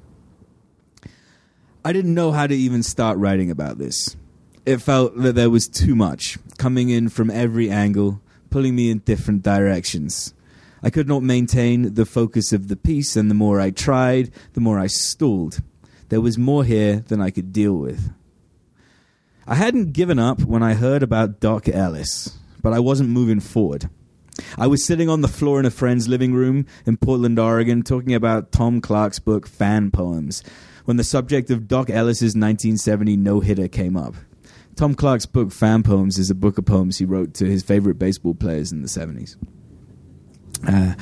I 1.84 1.92
didn't 1.92 2.14
know 2.14 2.32
how 2.32 2.46
to 2.46 2.54
even 2.54 2.82
start 2.82 3.18
writing 3.18 3.50
about 3.50 3.78
this. 3.78 4.16
It 4.66 4.78
felt 4.78 5.16
that 5.18 5.34
there 5.34 5.50
was 5.50 5.68
too 5.68 5.94
much 5.94 6.38
coming 6.58 6.88
in 6.88 7.10
from 7.10 7.30
every 7.30 7.70
angle, 7.70 8.20
pulling 8.50 8.74
me 8.74 8.90
in 8.90 8.98
different 9.00 9.42
directions. 9.42 10.34
I 10.84 10.90
could 10.90 11.08
not 11.08 11.22
maintain 11.22 11.94
the 11.94 12.04
focus 12.04 12.52
of 12.52 12.68
the 12.68 12.76
piece, 12.76 13.16
and 13.16 13.30
the 13.30 13.34
more 13.34 13.58
I 13.58 13.70
tried, 13.70 14.30
the 14.52 14.60
more 14.60 14.78
I 14.78 14.86
stalled. 14.86 15.62
There 16.10 16.20
was 16.20 16.36
more 16.36 16.62
here 16.62 17.00
than 17.08 17.22
I 17.22 17.30
could 17.30 17.54
deal 17.54 17.72
with. 17.72 18.12
I 19.46 19.54
hadn't 19.54 19.94
given 19.94 20.18
up 20.18 20.42
when 20.42 20.62
I 20.62 20.74
heard 20.74 21.02
about 21.02 21.40
Doc 21.40 21.70
Ellis, 21.70 22.38
but 22.62 22.74
I 22.74 22.80
wasn't 22.80 23.08
moving 23.08 23.40
forward. 23.40 23.88
I 24.58 24.66
was 24.66 24.84
sitting 24.84 25.08
on 25.08 25.22
the 25.22 25.28
floor 25.28 25.58
in 25.58 25.64
a 25.64 25.70
friend's 25.70 26.06
living 26.06 26.34
room 26.34 26.66
in 26.84 26.98
Portland, 26.98 27.38
Oregon, 27.38 27.82
talking 27.82 28.14
about 28.14 28.52
Tom 28.52 28.82
Clark's 28.82 29.18
book 29.18 29.46
Fan 29.46 29.90
Poems, 29.90 30.42
when 30.84 30.98
the 30.98 31.04
subject 31.04 31.50
of 31.50 31.66
Doc 31.66 31.88
Ellis's 31.88 32.34
1970 32.34 33.16
no 33.16 33.40
hitter 33.40 33.68
came 33.68 33.96
up. 33.96 34.16
Tom 34.76 34.94
Clark's 34.94 35.24
book 35.24 35.50
Fan 35.50 35.82
Poems 35.82 36.18
is 36.18 36.28
a 36.28 36.34
book 36.34 36.58
of 36.58 36.66
poems 36.66 36.98
he 36.98 37.06
wrote 37.06 37.32
to 37.34 37.46
his 37.46 37.62
favorite 37.62 37.98
baseball 37.98 38.34
players 38.34 38.70
in 38.70 38.82
the 38.82 38.88
70s. 38.88 39.36
Uh, 40.66 40.94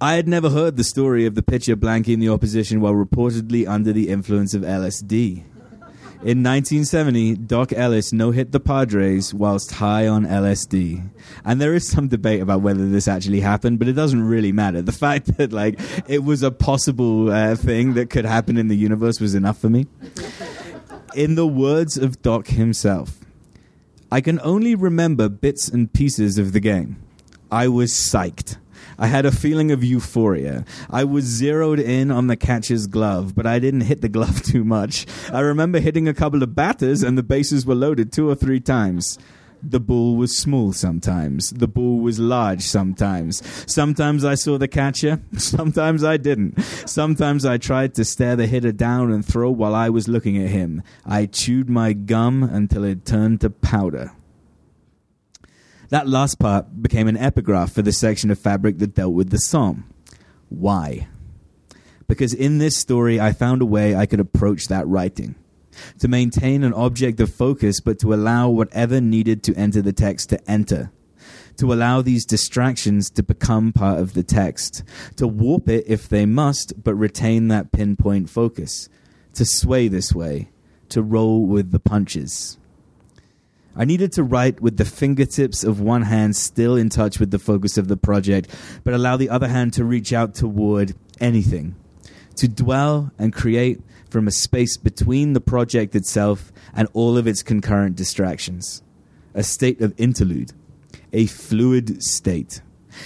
I 0.00 0.14
had 0.14 0.26
never 0.26 0.48
heard 0.48 0.76
the 0.76 0.84
story 0.84 1.26
of 1.26 1.34
the 1.34 1.42
pitcher 1.42 1.76
blanking 1.76 2.20
the 2.20 2.30
opposition 2.30 2.80
while 2.80 2.94
reportedly 2.94 3.68
under 3.68 3.92
the 3.92 4.08
influence 4.08 4.54
of 4.54 4.62
LSD. 4.62 5.44
In 6.22 6.42
1970, 6.42 7.36
Doc 7.36 7.72
Ellis 7.72 8.12
no 8.12 8.30
hit 8.30 8.52
the 8.52 8.60
Padres 8.60 9.32
whilst 9.32 9.72
high 9.72 10.06
on 10.06 10.26
LSD. 10.26 11.08
And 11.46 11.58
there 11.58 11.74
is 11.74 11.88
some 11.88 12.08
debate 12.08 12.42
about 12.42 12.60
whether 12.60 12.86
this 12.86 13.08
actually 13.08 13.40
happened, 13.40 13.78
but 13.78 13.88
it 13.88 13.94
doesn't 13.94 14.22
really 14.22 14.52
matter. 14.52 14.82
The 14.82 14.92
fact 14.92 15.26
that, 15.38 15.50
like, 15.50 15.80
it 16.08 16.22
was 16.22 16.42
a 16.42 16.50
possible 16.50 17.30
uh, 17.30 17.56
thing 17.56 17.94
that 17.94 18.10
could 18.10 18.26
happen 18.26 18.58
in 18.58 18.68
the 18.68 18.76
universe 18.76 19.18
was 19.18 19.34
enough 19.34 19.58
for 19.58 19.70
me. 19.70 19.86
In 21.14 21.36
the 21.36 21.46
words 21.46 21.96
of 21.96 22.20
Doc 22.20 22.48
himself, 22.48 23.18
I 24.12 24.20
can 24.20 24.40
only 24.42 24.74
remember 24.74 25.30
bits 25.30 25.68
and 25.68 25.90
pieces 25.90 26.36
of 26.36 26.52
the 26.52 26.60
game. 26.60 26.96
I 27.50 27.68
was 27.68 27.92
psyched. 27.92 28.58
I 29.00 29.06
had 29.06 29.24
a 29.24 29.32
feeling 29.32 29.72
of 29.72 29.82
euphoria. 29.82 30.66
I 30.90 31.04
was 31.04 31.24
zeroed 31.24 31.80
in 31.80 32.10
on 32.10 32.26
the 32.26 32.36
catcher's 32.36 32.86
glove, 32.86 33.34
but 33.34 33.46
I 33.46 33.58
didn't 33.58 33.80
hit 33.82 34.02
the 34.02 34.10
glove 34.10 34.42
too 34.44 34.62
much. 34.62 35.06
I 35.32 35.40
remember 35.40 35.80
hitting 35.80 36.06
a 36.06 36.12
couple 36.12 36.42
of 36.42 36.54
batters 36.54 37.02
and 37.02 37.16
the 37.16 37.22
bases 37.22 37.64
were 37.64 37.74
loaded 37.74 38.12
two 38.12 38.28
or 38.28 38.34
three 38.34 38.60
times. 38.60 39.18
The 39.62 39.80
ball 39.80 40.16
was 40.16 40.36
small 40.36 40.74
sometimes. 40.74 41.50
The 41.50 41.68
ball 41.68 42.00
was 42.00 42.18
large 42.18 42.62
sometimes. 42.62 43.42
Sometimes 43.66 44.22
I 44.22 44.34
saw 44.34 44.58
the 44.58 44.68
catcher. 44.68 45.20
Sometimes 45.36 46.04
I 46.04 46.16
didn't. 46.16 46.60
Sometimes 46.86 47.44
I 47.44 47.58
tried 47.58 47.94
to 47.94 48.04
stare 48.04 48.36
the 48.36 48.46
hitter 48.46 48.72
down 48.72 49.10
and 49.10 49.24
throw 49.24 49.50
while 49.50 49.74
I 49.74 49.90
was 49.90 50.08
looking 50.08 50.42
at 50.42 50.50
him. 50.50 50.82
I 51.04 51.26
chewed 51.26 51.68
my 51.68 51.92
gum 51.92 52.42
until 52.42 52.84
it 52.84 53.04
turned 53.04 53.42
to 53.42 53.50
powder. 53.50 54.12
That 55.90 56.08
last 56.08 56.38
part 56.38 56.82
became 56.82 57.08
an 57.08 57.16
epigraph 57.16 57.72
for 57.72 57.82
the 57.82 57.92
section 57.92 58.30
of 58.30 58.38
fabric 58.38 58.78
that 58.78 58.94
dealt 58.94 59.12
with 59.12 59.30
the 59.30 59.38
Somme. 59.38 59.92
Why? 60.48 61.08
Because 62.06 62.32
in 62.32 62.58
this 62.58 62.76
story, 62.76 63.20
I 63.20 63.32
found 63.32 63.60
a 63.60 63.66
way 63.66 63.94
I 63.94 64.06
could 64.06 64.20
approach 64.20 64.66
that 64.66 64.86
writing. 64.86 65.34
To 65.98 66.08
maintain 66.08 66.64
an 66.64 66.74
object 66.74 67.20
of 67.20 67.34
focus, 67.34 67.80
but 67.80 67.98
to 68.00 68.14
allow 68.14 68.48
whatever 68.50 69.00
needed 69.00 69.42
to 69.44 69.54
enter 69.54 69.82
the 69.82 69.92
text 69.92 70.30
to 70.30 70.50
enter. 70.50 70.90
to 71.60 71.72
allow 71.74 72.00
these 72.00 72.24
distractions 72.24 73.10
to 73.10 73.22
become 73.22 73.70
part 73.70 73.98
of 73.98 74.14
the 74.14 74.22
text, 74.22 74.82
to 75.16 75.28
warp 75.28 75.68
it 75.68 75.84
if 75.86 76.08
they 76.08 76.24
must, 76.24 76.72
but 76.82 76.94
retain 76.94 77.48
that 77.48 77.70
pinpoint 77.70 78.30
focus, 78.30 78.88
to 79.34 79.44
sway 79.44 79.86
this 79.86 80.14
way, 80.14 80.48
to 80.88 81.02
roll 81.02 81.44
with 81.44 81.70
the 81.70 81.78
punches. 81.78 82.58
I 83.76 83.84
needed 83.84 84.12
to 84.12 84.24
write 84.24 84.60
with 84.60 84.76
the 84.76 84.84
fingertips 84.84 85.62
of 85.62 85.80
one 85.80 86.02
hand 86.02 86.34
still 86.34 86.76
in 86.76 86.88
touch 86.88 87.20
with 87.20 87.30
the 87.30 87.38
focus 87.38 87.78
of 87.78 87.88
the 87.88 87.96
project, 87.96 88.54
but 88.82 88.94
allow 88.94 89.16
the 89.16 89.30
other 89.30 89.48
hand 89.48 89.72
to 89.74 89.84
reach 89.84 90.12
out 90.12 90.34
toward 90.34 90.94
anything, 91.20 91.76
to 92.36 92.48
dwell 92.48 93.12
and 93.18 93.32
create 93.32 93.80
from 94.10 94.26
a 94.26 94.32
space 94.32 94.76
between 94.76 95.34
the 95.34 95.40
project 95.40 95.94
itself 95.94 96.52
and 96.74 96.88
all 96.92 97.16
of 97.16 97.28
its 97.28 97.42
concurrent 97.42 97.94
distractions. 97.94 98.82
A 99.34 99.44
state 99.44 99.80
of 99.80 99.94
interlude, 99.96 100.52
a 101.12 101.26
fluid 101.26 102.02
state. 102.02 102.62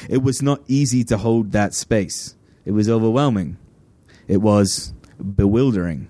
It 0.09 0.23
was 0.23 0.41
not 0.41 0.63
easy 0.67 1.05
to 1.05 1.19
hold 1.19 1.53
that 1.53 1.75
space. 1.75 2.37
It 2.65 2.73
was 2.73 2.89
overwhelming. 2.89 3.59
It 4.27 4.39
was 4.39 4.95
bewildering. 5.19 6.09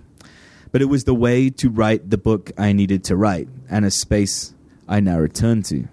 But 0.75 0.83
it 0.83 0.87
was 0.87 1.04
the 1.04 1.14
way 1.14 1.50
to 1.50 1.71
write 1.71 2.11
the 2.11 2.19
book 2.19 2.50
I 2.59 2.73
needed 2.73 3.04
to 3.04 3.14
write, 3.14 3.47
and 3.71 3.85
a 3.85 3.93
space 3.93 4.54
I 4.88 4.99
now 4.99 5.21
return 5.21 5.62
to. 5.71 5.87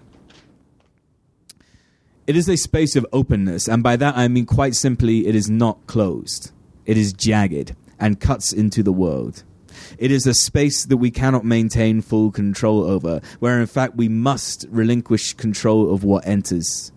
It 2.26 2.34
is 2.34 2.48
a 2.48 2.56
space 2.56 2.96
of 2.96 3.06
openness, 3.12 3.68
and 3.68 3.84
by 3.84 3.94
that 3.94 4.16
I 4.16 4.26
mean 4.26 4.44
quite 4.44 4.74
simply, 4.74 5.28
it 5.28 5.36
is 5.36 5.48
not 5.48 5.86
closed. 5.86 6.50
It 6.84 6.98
is 6.98 7.12
jagged 7.12 7.76
and 8.00 8.18
cuts 8.18 8.52
into 8.52 8.82
the 8.82 8.92
world. 8.92 9.44
It 9.98 10.10
is 10.10 10.26
a 10.26 10.34
space 10.34 10.84
that 10.84 10.96
we 10.96 11.12
cannot 11.12 11.44
maintain 11.44 12.02
full 12.02 12.32
control 12.32 12.82
over, 12.82 13.20
where 13.38 13.60
in 13.60 13.68
fact 13.68 13.94
we 13.94 14.08
must 14.08 14.66
relinquish 14.68 15.34
control 15.34 15.94
of 15.94 16.02
what 16.02 16.26
enters. 16.26 16.90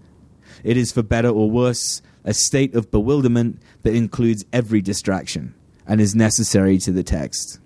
It 0.63 0.75
is, 0.75 0.91
for 0.91 1.03
better 1.03 1.29
or 1.29 1.51
worse, 1.51 2.01
a 2.23 2.33
state 2.33 2.73
of 2.73 2.89
bewilderment 2.89 3.61
that 3.83 3.93
includes 3.93 4.43
every 4.51 4.81
distraction 4.81 5.53
and 5.85 6.01
is 6.01 6.15
necessary 6.15 6.79
to 6.79 6.91
the 6.91 7.03
text. 7.03 7.59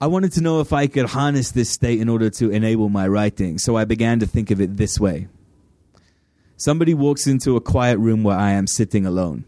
I 0.00 0.06
wanted 0.06 0.30
to 0.34 0.40
know 0.40 0.60
if 0.60 0.72
I 0.72 0.86
could 0.86 1.06
harness 1.06 1.50
this 1.50 1.70
state 1.70 2.00
in 2.00 2.08
order 2.08 2.30
to 2.30 2.50
enable 2.50 2.88
my 2.88 3.08
writing, 3.08 3.58
so 3.58 3.76
I 3.76 3.84
began 3.84 4.20
to 4.20 4.26
think 4.26 4.52
of 4.52 4.60
it 4.60 4.76
this 4.76 5.00
way. 5.00 5.26
Somebody 6.56 6.94
walks 6.94 7.26
into 7.26 7.56
a 7.56 7.60
quiet 7.60 7.98
room 7.98 8.22
where 8.22 8.36
I 8.36 8.52
am 8.52 8.68
sitting 8.68 9.04
alone. 9.04 9.44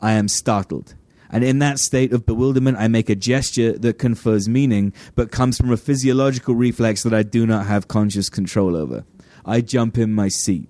I 0.00 0.12
am 0.12 0.28
startled. 0.28 0.94
And 1.28 1.44
in 1.44 1.58
that 1.58 1.78
state 1.78 2.14
of 2.14 2.24
bewilderment, 2.24 2.78
I 2.78 2.88
make 2.88 3.10
a 3.10 3.14
gesture 3.14 3.78
that 3.78 3.98
confers 3.98 4.48
meaning, 4.48 4.94
but 5.14 5.30
comes 5.30 5.58
from 5.58 5.70
a 5.70 5.76
physiological 5.76 6.54
reflex 6.54 7.02
that 7.02 7.12
I 7.12 7.22
do 7.22 7.46
not 7.46 7.66
have 7.66 7.86
conscious 7.86 8.30
control 8.30 8.74
over. 8.74 9.04
I 9.44 9.60
jump 9.60 9.98
in 9.98 10.14
my 10.14 10.28
seat. 10.28 10.68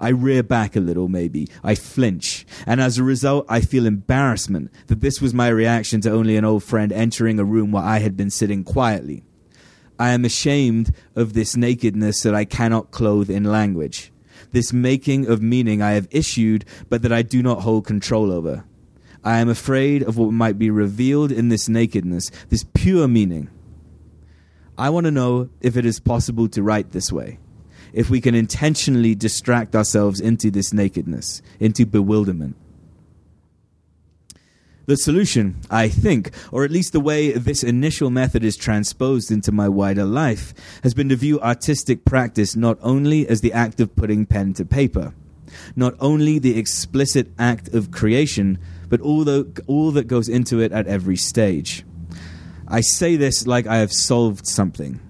I 0.00 0.08
rear 0.08 0.42
back 0.42 0.76
a 0.76 0.80
little, 0.80 1.08
maybe. 1.08 1.48
I 1.62 1.74
flinch. 1.74 2.46
And 2.66 2.80
as 2.80 2.98
a 2.98 3.04
result, 3.04 3.46
I 3.48 3.60
feel 3.60 3.86
embarrassment 3.86 4.70
that 4.88 5.00
this 5.00 5.20
was 5.20 5.34
my 5.34 5.48
reaction 5.48 6.00
to 6.02 6.10
only 6.10 6.36
an 6.36 6.44
old 6.44 6.64
friend 6.64 6.92
entering 6.92 7.38
a 7.38 7.44
room 7.44 7.72
where 7.72 7.84
I 7.84 7.98
had 7.98 8.16
been 8.16 8.30
sitting 8.30 8.64
quietly. 8.64 9.24
I 9.98 10.10
am 10.10 10.24
ashamed 10.24 10.94
of 11.14 11.32
this 11.32 11.56
nakedness 11.56 12.22
that 12.22 12.34
I 12.34 12.44
cannot 12.44 12.90
clothe 12.90 13.30
in 13.30 13.44
language. 13.44 14.12
This 14.52 14.72
making 14.72 15.26
of 15.26 15.42
meaning 15.42 15.80
I 15.80 15.92
have 15.92 16.08
issued, 16.10 16.64
but 16.88 17.02
that 17.02 17.12
I 17.12 17.22
do 17.22 17.42
not 17.42 17.62
hold 17.62 17.86
control 17.86 18.30
over. 18.30 18.64
I 19.24 19.38
am 19.38 19.48
afraid 19.48 20.02
of 20.02 20.16
what 20.16 20.32
might 20.32 20.58
be 20.58 20.70
revealed 20.70 21.32
in 21.32 21.48
this 21.48 21.68
nakedness, 21.68 22.30
this 22.48 22.64
pure 22.74 23.08
meaning. 23.08 23.50
I 24.78 24.90
want 24.90 25.06
to 25.06 25.10
know 25.10 25.48
if 25.60 25.76
it 25.76 25.86
is 25.86 25.98
possible 25.98 26.48
to 26.50 26.62
write 26.62 26.92
this 26.92 27.10
way, 27.10 27.38
if 27.96 28.10
we 28.10 28.20
can 28.20 28.34
intentionally 28.34 29.14
distract 29.14 29.74
ourselves 29.74 30.20
into 30.20 30.50
this 30.50 30.72
nakedness, 30.72 31.40
into 31.58 31.86
bewilderment. 31.86 32.54
The 34.84 34.96
solution, 34.96 35.56
I 35.70 35.88
think, 35.88 36.30
or 36.52 36.62
at 36.64 36.70
least 36.70 36.92
the 36.92 37.00
way 37.00 37.32
this 37.32 37.64
initial 37.64 38.10
method 38.10 38.44
is 38.44 38.54
transposed 38.54 39.32
into 39.32 39.50
my 39.50 39.68
wider 39.68 40.04
life, 40.04 40.54
has 40.84 40.92
been 40.92 41.08
to 41.08 41.16
view 41.16 41.40
artistic 41.40 42.04
practice 42.04 42.54
not 42.54 42.78
only 42.82 43.26
as 43.26 43.40
the 43.40 43.54
act 43.54 43.80
of 43.80 43.96
putting 43.96 44.26
pen 44.26 44.52
to 44.54 44.64
paper, 44.66 45.14
not 45.74 45.94
only 45.98 46.38
the 46.38 46.58
explicit 46.58 47.28
act 47.38 47.74
of 47.74 47.90
creation, 47.90 48.58
but 48.90 49.00
all, 49.00 49.24
the, 49.24 49.62
all 49.66 49.90
that 49.92 50.06
goes 50.06 50.28
into 50.28 50.60
it 50.60 50.70
at 50.70 50.86
every 50.86 51.16
stage. 51.16 51.82
I 52.68 52.82
say 52.82 53.16
this 53.16 53.46
like 53.46 53.66
I 53.66 53.78
have 53.78 53.92
solved 53.92 54.46
something. 54.46 55.00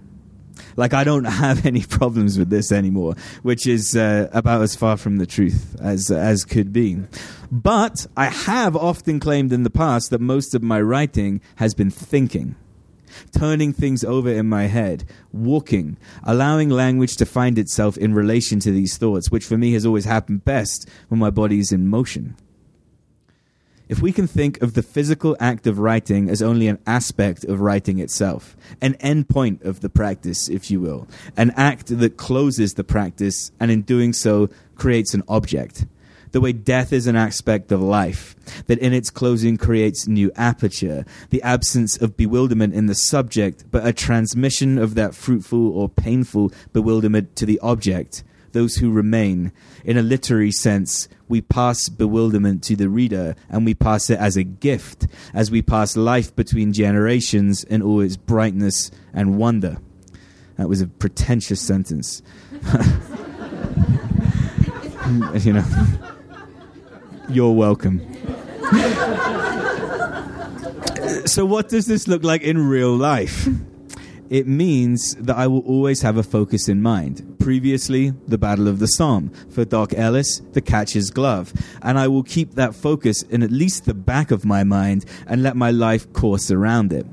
Like 0.76 0.94
I 0.94 1.04
don't 1.04 1.24
have 1.44 1.66
any 1.66 1.82
problems 1.82 2.38
with 2.38 2.50
this 2.50 2.70
anymore, 2.70 3.14
which 3.42 3.66
is 3.66 3.96
uh, 3.96 4.28
about 4.32 4.62
as 4.62 4.76
far 4.76 4.96
from 4.96 5.16
the 5.16 5.26
truth 5.26 5.76
as, 5.80 6.10
as 6.10 6.44
could 6.44 6.72
be. 6.72 6.98
But 7.50 8.06
I 8.16 8.26
have 8.26 8.76
often 8.76 9.20
claimed 9.20 9.52
in 9.52 9.62
the 9.62 9.70
past 9.70 10.10
that 10.10 10.20
most 10.20 10.54
of 10.54 10.62
my 10.62 10.80
writing 10.80 11.40
has 11.56 11.74
been 11.74 11.90
thinking 11.90 12.56
turning 13.32 13.72
things 13.72 14.04
over 14.04 14.30
in 14.30 14.46
my 14.46 14.64
head, 14.64 15.04
walking, 15.32 15.96
allowing 16.24 16.68
language 16.68 17.16
to 17.16 17.26
find 17.26 17.58
itself 17.58 17.96
in 17.96 18.14
relation 18.14 18.60
to 18.60 18.70
these 18.70 18.98
thoughts, 18.98 19.30
which 19.30 19.44
for 19.44 19.56
me 19.56 19.72
has 19.72 19.86
always 19.86 20.04
happened 20.04 20.44
best 20.44 20.88
when 21.08 21.20
my 21.20 21.30
body 21.30 21.58
is 21.58 21.72
in 21.72 21.88
motion. 21.88 22.36
If 23.88 24.02
we 24.02 24.10
can 24.10 24.26
think 24.26 24.60
of 24.62 24.74
the 24.74 24.82
physical 24.82 25.36
act 25.38 25.64
of 25.68 25.78
writing 25.78 26.28
as 26.28 26.42
only 26.42 26.66
an 26.66 26.80
aspect 26.88 27.44
of 27.44 27.60
writing 27.60 28.00
itself, 28.00 28.56
an 28.82 28.94
endpoint 28.94 29.64
of 29.64 29.78
the 29.78 29.88
practice, 29.88 30.48
if 30.48 30.72
you 30.72 30.80
will, 30.80 31.06
an 31.36 31.52
act 31.56 31.96
that 31.96 32.16
closes 32.16 32.74
the 32.74 32.82
practice 32.82 33.52
and 33.60 33.70
in 33.70 33.82
doing 33.82 34.12
so 34.12 34.48
creates 34.74 35.14
an 35.14 35.22
object, 35.28 35.86
the 36.32 36.40
way 36.40 36.52
death 36.52 36.92
is 36.92 37.06
an 37.06 37.14
aspect 37.14 37.70
of 37.70 37.80
life, 37.80 38.34
that 38.66 38.80
in 38.80 38.92
its 38.92 39.08
closing 39.08 39.56
creates 39.56 40.08
new 40.08 40.32
aperture, 40.34 41.04
the 41.30 41.42
absence 41.42 41.96
of 41.96 42.16
bewilderment 42.16 42.74
in 42.74 42.86
the 42.86 42.94
subject, 42.94 43.64
but 43.70 43.86
a 43.86 43.92
transmission 43.92 44.78
of 44.78 44.96
that 44.96 45.14
fruitful 45.14 45.70
or 45.70 45.88
painful 45.88 46.50
bewilderment 46.72 47.36
to 47.36 47.46
the 47.46 47.60
object, 47.60 48.24
those 48.56 48.76
who 48.76 48.90
remain. 48.90 49.52
In 49.84 49.98
a 49.98 50.02
literary 50.02 50.50
sense, 50.50 51.08
we 51.28 51.42
pass 51.42 51.90
bewilderment 51.90 52.62
to 52.64 52.74
the 52.74 52.88
reader, 52.88 53.36
and 53.50 53.66
we 53.66 53.74
pass 53.74 54.08
it 54.08 54.18
as 54.18 54.36
a 54.36 54.42
gift, 54.42 55.06
as 55.34 55.50
we 55.50 55.60
pass 55.60 55.94
life 55.94 56.34
between 56.34 56.72
generations 56.72 57.64
in 57.64 57.82
all 57.82 58.00
its 58.00 58.16
brightness 58.16 58.90
and 59.12 59.36
wonder. 59.36 59.76
That 60.56 60.70
was 60.70 60.80
a 60.80 60.86
pretentious 60.86 61.60
sentence. 61.60 62.22
you 65.44 65.52
know. 65.52 65.64
You're 67.28 67.52
welcome. 67.52 68.00
so, 71.26 71.44
what 71.44 71.68
does 71.68 71.86
this 71.86 72.08
look 72.08 72.24
like 72.24 72.40
in 72.40 72.66
real 72.66 72.96
life? 72.96 73.46
It 74.28 74.48
means 74.48 75.14
that 75.16 75.36
I 75.36 75.46
will 75.46 75.60
always 75.60 76.02
have 76.02 76.16
a 76.16 76.22
focus 76.22 76.68
in 76.68 76.82
mind. 76.82 77.36
Previously, 77.38 78.10
the 78.26 78.38
Battle 78.38 78.66
of 78.66 78.80
the 78.80 78.88
Somme. 78.88 79.30
For 79.50 79.64
Doc 79.64 79.94
Ellis, 79.94 80.40
the 80.52 80.60
catcher's 80.60 81.10
glove. 81.10 81.52
And 81.82 81.98
I 81.98 82.08
will 82.08 82.24
keep 82.24 82.54
that 82.54 82.74
focus 82.74 83.22
in 83.22 83.42
at 83.42 83.52
least 83.52 83.84
the 83.84 83.94
back 83.94 84.32
of 84.32 84.44
my 84.44 84.64
mind 84.64 85.04
and 85.26 85.42
let 85.42 85.56
my 85.56 85.70
life 85.70 86.12
course 86.12 86.50
around 86.50 86.92
it. 86.92 87.06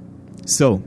So, 0.45 0.81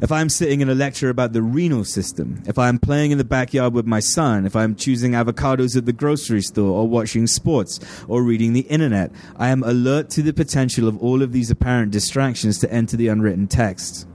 if 0.00 0.10
I'm 0.10 0.30
sitting 0.30 0.62
in 0.62 0.70
a 0.70 0.74
lecture 0.74 1.10
about 1.10 1.34
the 1.34 1.42
renal 1.42 1.84
system, 1.84 2.42
if 2.46 2.58
I'm 2.58 2.78
playing 2.78 3.10
in 3.10 3.18
the 3.18 3.24
backyard 3.24 3.74
with 3.74 3.86
my 3.86 4.00
son, 4.00 4.46
if 4.46 4.56
I'm 4.56 4.74
choosing 4.74 5.12
avocados 5.12 5.76
at 5.76 5.84
the 5.84 5.92
grocery 5.92 6.40
store, 6.40 6.70
or 6.70 6.88
watching 6.88 7.26
sports, 7.26 7.80
or 8.08 8.22
reading 8.22 8.54
the 8.54 8.62
internet, 8.62 9.12
I 9.36 9.50
am 9.50 9.62
alert 9.62 10.08
to 10.10 10.22
the 10.22 10.32
potential 10.32 10.88
of 10.88 10.96
all 11.02 11.22
of 11.22 11.32
these 11.32 11.50
apparent 11.50 11.92
distractions 11.92 12.58
to 12.60 12.72
enter 12.72 12.96
the 12.96 13.08
unwritten 13.08 13.46
text. 13.46 14.06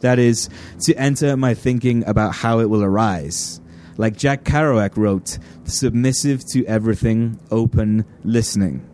That 0.00 0.18
is, 0.18 0.48
to 0.80 0.94
enter 0.94 1.36
my 1.36 1.54
thinking 1.54 2.06
about 2.06 2.34
how 2.34 2.60
it 2.60 2.70
will 2.70 2.82
arise. 2.82 3.60
Like 3.96 4.16
Jack 4.16 4.44
Kerouac 4.44 4.96
wrote, 4.96 5.38
submissive 5.64 6.44
to 6.52 6.64
everything, 6.66 7.38
open, 7.50 8.04
listening. 8.24 8.86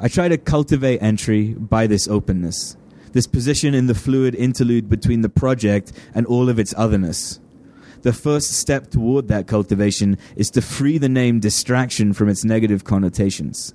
I 0.00 0.08
try 0.08 0.28
to 0.28 0.38
cultivate 0.38 1.02
entry 1.02 1.54
by 1.54 1.86
this 1.86 2.08
openness 2.08 2.76
this 3.12 3.26
position 3.26 3.74
in 3.74 3.86
the 3.86 3.94
fluid 3.94 4.34
interlude 4.34 4.88
between 4.88 5.20
the 5.20 5.28
project 5.28 5.92
and 6.14 6.26
all 6.26 6.48
of 6.48 6.58
its 6.58 6.74
otherness. 6.76 7.40
The 8.02 8.12
first 8.12 8.52
step 8.52 8.90
toward 8.90 9.28
that 9.28 9.46
cultivation 9.46 10.18
is 10.34 10.50
to 10.50 10.62
free 10.62 10.98
the 10.98 11.08
name 11.08 11.38
distraction 11.38 12.12
from 12.12 12.28
its 12.28 12.44
negative 12.44 12.84
connotations, 12.84 13.74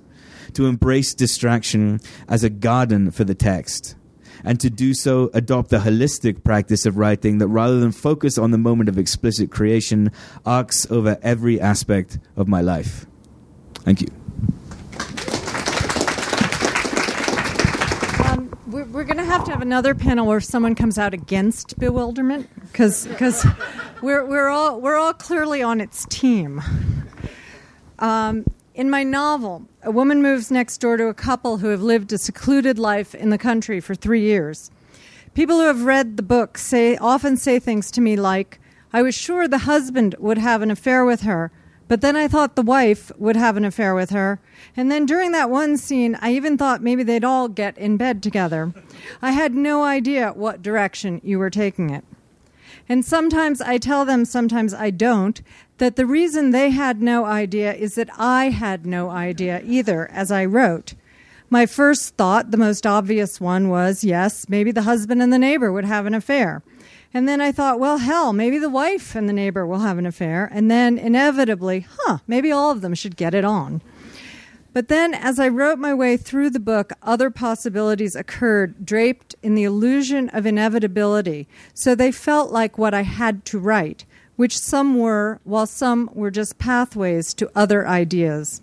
to 0.52 0.66
embrace 0.66 1.14
distraction 1.14 2.00
as 2.28 2.44
a 2.44 2.50
garden 2.50 3.10
for 3.10 3.24
the 3.24 3.34
text, 3.34 3.96
and 4.44 4.60
to 4.60 4.70
do 4.70 4.94
so, 4.94 5.30
adopt 5.34 5.70
the 5.70 5.78
holistic 5.78 6.44
practice 6.44 6.86
of 6.86 6.96
writing 6.96 7.38
that 7.38 7.48
rather 7.48 7.80
than 7.80 7.92
focus 7.92 8.38
on 8.38 8.50
the 8.50 8.58
moment 8.58 8.88
of 8.88 8.98
explicit 8.98 9.50
creation, 9.50 10.10
arcs 10.44 10.90
over 10.90 11.18
every 11.22 11.60
aspect 11.60 12.18
of 12.36 12.48
my 12.48 12.60
life. 12.60 13.06
Thank 13.84 14.02
you. 14.02 14.08
we're, 18.68 18.84
we're 18.84 19.04
going 19.04 19.16
to 19.16 19.24
have 19.24 19.44
to 19.44 19.50
have 19.50 19.62
another 19.62 19.94
panel 19.94 20.26
where 20.26 20.40
someone 20.40 20.74
comes 20.74 20.98
out 20.98 21.14
against 21.14 21.78
bewilderment 21.78 22.48
because 22.70 23.06
because 23.06 23.46
we're 24.02 24.24
we're 24.24 24.48
all 24.48 24.80
we're 24.80 24.96
all 24.96 25.14
clearly 25.14 25.62
on 25.62 25.80
its 25.80 26.04
team. 26.06 26.62
Um, 27.98 28.44
in 28.78 28.88
my 28.88 29.02
novel, 29.02 29.66
a 29.82 29.90
woman 29.90 30.22
moves 30.22 30.52
next 30.52 30.78
door 30.78 30.96
to 30.96 31.08
a 31.08 31.14
couple 31.14 31.58
who 31.58 31.66
have 31.66 31.82
lived 31.82 32.12
a 32.12 32.16
secluded 32.16 32.78
life 32.78 33.12
in 33.12 33.30
the 33.30 33.36
country 33.36 33.80
for 33.80 33.96
three 33.96 34.20
years. 34.20 34.70
People 35.34 35.56
who 35.56 35.66
have 35.66 35.84
read 35.84 36.16
the 36.16 36.22
book 36.22 36.56
say 36.56 36.96
often 36.96 37.36
say 37.36 37.58
things 37.58 37.90
to 37.90 38.00
me 38.00 38.14
like, 38.14 38.60
"I 38.92 39.02
was 39.02 39.16
sure 39.16 39.48
the 39.48 39.66
husband 39.66 40.14
would 40.20 40.38
have 40.38 40.62
an 40.62 40.70
affair 40.70 41.04
with 41.04 41.22
her." 41.22 41.50
But 41.88 42.02
then 42.02 42.14
I 42.14 42.28
thought 42.28 42.54
the 42.54 42.62
wife 42.62 43.10
would 43.18 43.34
have 43.34 43.56
an 43.56 43.64
affair 43.64 43.96
with 43.96 44.10
her. 44.10 44.38
And 44.76 44.92
then 44.92 45.06
during 45.06 45.32
that 45.32 45.50
one 45.50 45.76
scene, 45.76 46.16
I 46.22 46.30
even 46.32 46.56
thought 46.56 46.80
maybe 46.80 47.02
they'd 47.02 47.24
all 47.24 47.48
get 47.48 47.76
in 47.78 47.96
bed 47.96 48.22
together. 48.22 48.72
I 49.20 49.32
had 49.32 49.56
no 49.56 49.82
idea 49.82 50.32
what 50.36 50.62
direction 50.62 51.20
you 51.24 51.40
were 51.40 51.50
taking 51.50 51.90
it. 51.90 52.04
And 52.88 53.04
sometimes 53.04 53.60
I 53.60 53.78
tell 53.78 54.04
them, 54.04 54.24
sometimes 54.24 54.72
I 54.72 54.90
don't, 54.90 55.42
that 55.78 55.96
the 55.96 56.06
reason 56.06 56.50
they 56.50 56.70
had 56.70 57.00
no 57.00 57.24
idea 57.24 57.72
is 57.72 57.94
that 57.94 58.10
I 58.16 58.50
had 58.50 58.84
no 58.84 59.10
idea 59.10 59.62
either 59.64 60.08
as 60.10 60.30
I 60.30 60.44
wrote. 60.44 60.94
My 61.50 61.64
first 61.64 62.16
thought, 62.16 62.50
the 62.50 62.56
most 62.56 62.86
obvious 62.86 63.40
one, 63.40 63.68
was 63.68 64.04
yes, 64.04 64.48
maybe 64.48 64.70
the 64.70 64.82
husband 64.82 65.22
and 65.22 65.32
the 65.32 65.38
neighbor 65.38 65.72
would 65.72 65.86
have 65.86 66.04
an 66.04 66.14
affair. 66.14 66.62
And 67.14 67.26
then 67.26 67.40
I 67.40 67.52
thought, 67.52 67.80
well, 67.80 67.98
hell, 67.98 68.34
maybe 68.34 68.58
the 68.58 68.68
wife 68.68 69.14
and 69.14 69.28
the 69.28 69.32
neighbor 69.32 69.66
will 69.66 69.78
have 69.78 69.96
an 69.96 70.04
affair. 70.04 70.50
And 70.52 70.70
then 70.70 70.98
inevitably, 70.98 71.86
huh, 71.90 72.18
maybe 72.26 72.52
all 72.52 72.70
of 72.70 72.82
them 72.82 72.94
should 72.94 73.16
get 73.16 73.34
it 73.34 73.46
on. 73.46 73.80
But 74.74 74.88
then, 74.88 75.14
as 75.14 75.40
I 75.40 75.48
wrote 75.48 75.78
my 75.78 75.94
way 75.94 76.18
through 76.18 76.50
the 76.50 76.60
book, 76.60 76.92
other 77.02 77.30
possibilities 77.30 78.14
occurred, 78.14 78.84
draped 78.84 79.34
in 79.42 79.54
the 79.54 79.64
illusion 79.64 80.28
of 80.28 80.44
inevitability. 80.44 81.48
So 81.72 81.94
they 81.94 82.12
felt 82.12 82.52
like 82.52 82.76
what 82.76 82.92
I 82.92 83.02
had 83.02 83.46
to 83.46 83.58
write, 83.58 84.04
which 84.38 84.56
some 84.56 84.96
were, 84.96 85.40
while 85.42 85.66
some 85.66 86.08
were 86.14 86.30
just 86.30 86.58
pathways 86.58 87.34
to 87.34 87.50
other 87.56 87.84
ideas. 87.88 88.62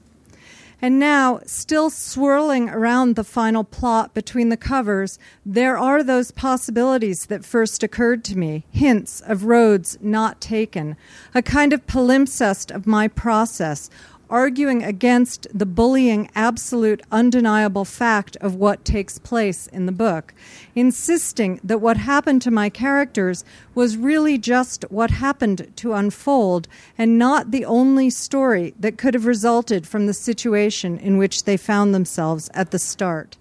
And 0.81 0.97
now, 0.99 1.41
still 1.45 1.89
swirling 1.89 2.69
around 2.69 3.15
the 3.15 3.25
final 3.25 3.65
plot 3.65 4.13
between 4.13 4.47
the 4.47 4.55
covers, 4.55 5.19
there 5.45 5.77
are 5.77 6.01
those 6.01 6.31
possibilities 6.31 7.25
that 7.25 7.43
first 7.43 7.83
occurred 7.83 8.23
to 8.25 8.37
me. 8.37 8.63
Hints 8.71 9.19
of 9.19 9.43
roads 9.43 9.97
not 9.99 10.39
taken, 10.39 10.95
a 11.33 11.41
kind 11.41 11.73
of 11.73 11.85
palimpsest 11.87 12.73
of 12.73 12.87
my 12.87 13.09
process, 13.09 13.89
arguing 14.29 14.83
against 14.83 15.47
the 15.53 15.65
bullying 15.65 16.29
absolute 16.35 17.01
undeniable 17.11 17.85
fact 17.85 18.35
of 18.37 18.55
what 18.55 18.85
takes 18.85 19.17
place 19.19 19.67
in 19.67 19.85
the 19.85 19.91
book, 19.91 20.33
insisting 20.75 21.59
that 21.63 21.81
what 21.81 21.97
happened 21.97 22.41
to 22.41 22.51
my 22.51 22.69
characters 22.69 23.43
was 23.73 23.97
really 23.97 24.37
just 24.37 24.83
what 24.89 25.11
happened 25.11 25.71
to 25.75 25.93
unfold 25.93 26.67
and 26.97 27.17
not 27.17 27.51
the 27.51 27.65
only 27.65 28.09
story 28.09 28.73
that 28.79 28.97
could 28.97 29.13
have 29.13 29.25
resulted 29.25 29.87
from 29.87 30.05
the 30.05 30.13
situation 30.13 30.97
in 30.97 31.17
which 31.17 31.43
they 31.43 31.57
found 31.57 31.93
themselves 31.93 32.49
at 32.53 32.71
the 32.71 32.79
start. 32.79 33.37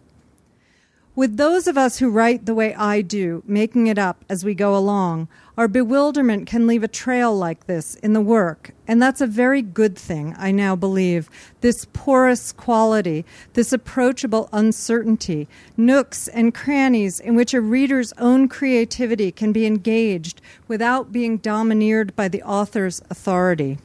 With 1.16 1.36
those 1.36 1.68
of 1.68 1.78
us 1.78 1.98
who 1.98 2.10
write 2.10 2.44
the 2.44 2.56
way 2.56 2.74
I 2.74 3.00
do, 3.00 3.44
making 3.46 3.86
it 3.86 3.98
up 3.98 4.24
as 4.28 4.44
we 4.44 4.52
go 4.52 4.76
along, 4.76 5.28
our 5.56 5.68
bewilderment 5.68 6.48
can 6.48 6.66
leave 6.66 6.82
a 6.82 6.88
trail 6.88 7.32
like 7.36 7.68
this 7.68 7.94
in 7.94 8.14
the 8.14 8.20
work. 8.20 8.72
And 8.88 9.00
that's 9.00 9.20
a 9.20 9.28
very 9.28 9.62
good 9.62 9.96
thing, 9.96 10.34
I 10.36 10.50
now 10.50 10.74
believe. 10.74 11.30
This 11.60 11.86
porous 11.92 12.50
quality, 12.50 13.24
this 13.52 13.72
approachable 13.72 14.48
uncertainty, 14.52 15.46
nooks 15.76 16.26
and 16.26 16.52
crannies 16.52 17.20
in 17.20 17.36
which 17.36 17.54
a 17.54 17.60
reader's 17.60 18.12
own 18.18 18.48
creativity 18.48 19.30
can 19.30 19.52
be 19.52 19.66
engaged 19.66 20.40
without 20.66 21.12
being 21.12 21.36
domineered 21.36 22.16
by 22.16 22.26
the 22.26 22.42
author's 22.42 23.00
authority. 23.08 23.78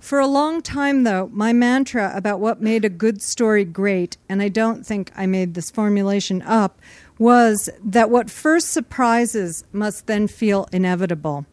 For 0.00 0.18
a 0.18 0.26
long 0.26 0.62
time, 0.62 1.04
though, 1.04 1.28
my 1.30 1.52
mantra 1.52 2.10
about 2.14 2.40
what 2.40 2.62
made 2.62 2.84
a 2.84 2.88
good 2.88 3.20
story 3.20 3.66
great, 3.66 4.16
and 4.30 4.40
I 4.40 4.48
don't 4.48 4.84
think 4.84 5.12
I 5.14 5.26
made 5.26 5.52
this 5.52 5.70
formulation 5.70 6.40
up, 6.42 6.80
was 7.18 7.68
that 7.84 8.10
what 8.10 8.30
first 8.30 8.68
surprises 8.68 9.62
must 9.72 10.06
then 10.06 10.26
feel 10.26 10.66
inevitable. 10.72 11.44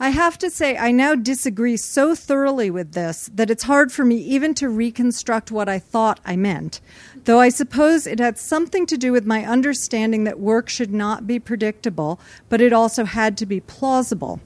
I 0.00 0.08
have 0.08 0.38
to 0.38 0.50
say, 0.50 0.76
I 0.78 0.90
now 0.90 1.14
disagree 1.14 1.76
so 1.76 2.14
thoroughly 2.14 2.70
with 2.70 2.92
this 2.92 3.30
that 3.34 3.50
it's 3.50 3.64
hard 3.64 3.92
for 3.92 4.04
me 4.04 4.16
even 4.16 4.54
to 4.54 4.68
reconstruct 4.68 5.52
what 5.52 5.68
I 5.68 5.78
thought 5.78 6.20
I 6.24 6.36
meant, 6.36 6.80
though 7.24 7.38
I 7.38 7.50
suppose 7.50 8.06
it 8.06 8.18
had 8.18 8.38
something 8.38 8.86
to 8.86 8.96
do 8.96 9.12
with 9.12 9.26
my 9.26 9.44
understanding 9.44 10.24
that 10.24 10.40
work 10.40 10.68
should 10.70 10.92
not 10.92 11.26
be 11.26 11.38
predictable, 11.38 12.18
but 12.48 12.62
it 12.62 12.72
also 12.72 13.04
had 13.04 13.36
to 13.36 13.46
be 13.46 13.60
plausible. 13.60 14.40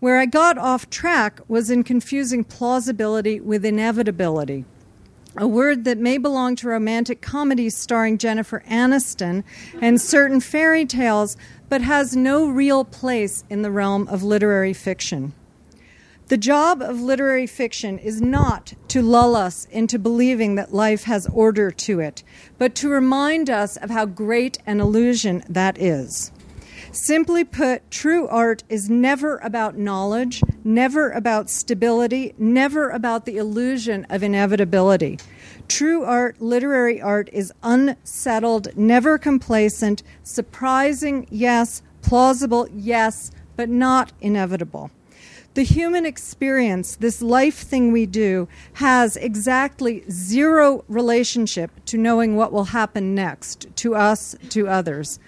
Where 0.00 0.18
I 0.18 0.24
got 0.24 0.56
off 0.56 0.88
track 0.88 1.40
was 1.46 1.70
in 1.70 1.84
confusing 1.84 2.42
plausibility 2.42 3.38
with 3.38 3.66
inevitability, 3.66 4.64
a 5.36 5.46
word 5.46 5.84
that 5.84 5.98
may 5.98 6.16
belong 6.16 6.56
to 6.56 6.68
romantic 6.68 7.20
comedies 7.20 7.76
starring 7.76 8.16
Jennifer 8.16 8.64
Aniston 8.66 9.44
and 9.78 10.00
certain 10.00 10.40
fairy 10.40 10.86
tales, 10.86 11.36
but 11.68 11.82
has 11.82 12.16
no 12.16 12.48
real 12.48 12.82
place 12.82 13.44
in 13.50 13.60
the 13.60 13.70
realm 13.70 14.08
of 14.08 14.22
literary 14.22 14.72
fiction. 14.72 15.34
The 16.28 16.38
job 16.38 16.80
of 16.80 16.98
literary 16.98 17.46
fiction 17.46 17.98
is 17.98 18.22
not 18.22 18.72
to 18.88 19.02
lull 19.02 19.36
us 19.36 19.66
into 19.70 19.98
believing 19.98 20.54
that 20.54 20.72
life 20.72 21.04
has 21.04 21.26
order 21.26 21.70
to 21.72 22.00
it, 22.00 22.22
but 22.56 22.74
to 22.76 22.88
remind 22.88 23.50
us 23.50 23.76
of 23.76 23.90
how 23.90 24.06
great 24.06 24.56
an 24.64 24.80
illusion 24.80 25.44
that 25.46 25.76
is. 25.76 26.32
Simply 26.92 27.44
put, 27.44 27.88
true 27.92 28.26
art 28.26 28.64
is 28.68 28.90
never 28.90 29.36
about 29.38 29.78
knowledge, 29.78 30.42
never 30.64 31.10
about 31.10 31.48
stability, 31.48 32.34
never 32.36 32.90
about 32.90 33.26
the 33.26 33.36
illusion 33.36 34.04
of 34.10 34.24
inevitability. 34.24 35.18
True 35.68 36.02
art, 36.02 36.40
literary 36.40 37.00
art, 37.00 37.30
is 37.32 37.52
unsettled, 37.62 38.76
never 38.76 39.18
complacent, 39.18 40.02
surprising, 40.24 41.28
yes, 41.30 41.80
plausible, 42.02 42.66
yes, 42.72 43.30
but 43.54 43.68
not 43.68 44.12
inevitable. 44.20 44.90
The 45.54 45.62
human 45.62 46.04
experience, 46.04 46.96
this 46.96 47.22
life 47.22 47.58
thing 47.58 47.92
we 47.92 48.06
do, 48.06 48.48
has 48.74 49.16
exactly 49.16 50.02
zero 50.10 50.84
relationship 50.88 51.70
to 51.86 51.98
knowing 51.98 52.34
what 52.34 52.52
will 52.52 52.64
happen 52.64 53.14
next 53.14 53.68
to 53.76 53.94
us, 53.94 54.34
to 54.50 54.66
others. 54.66 55.20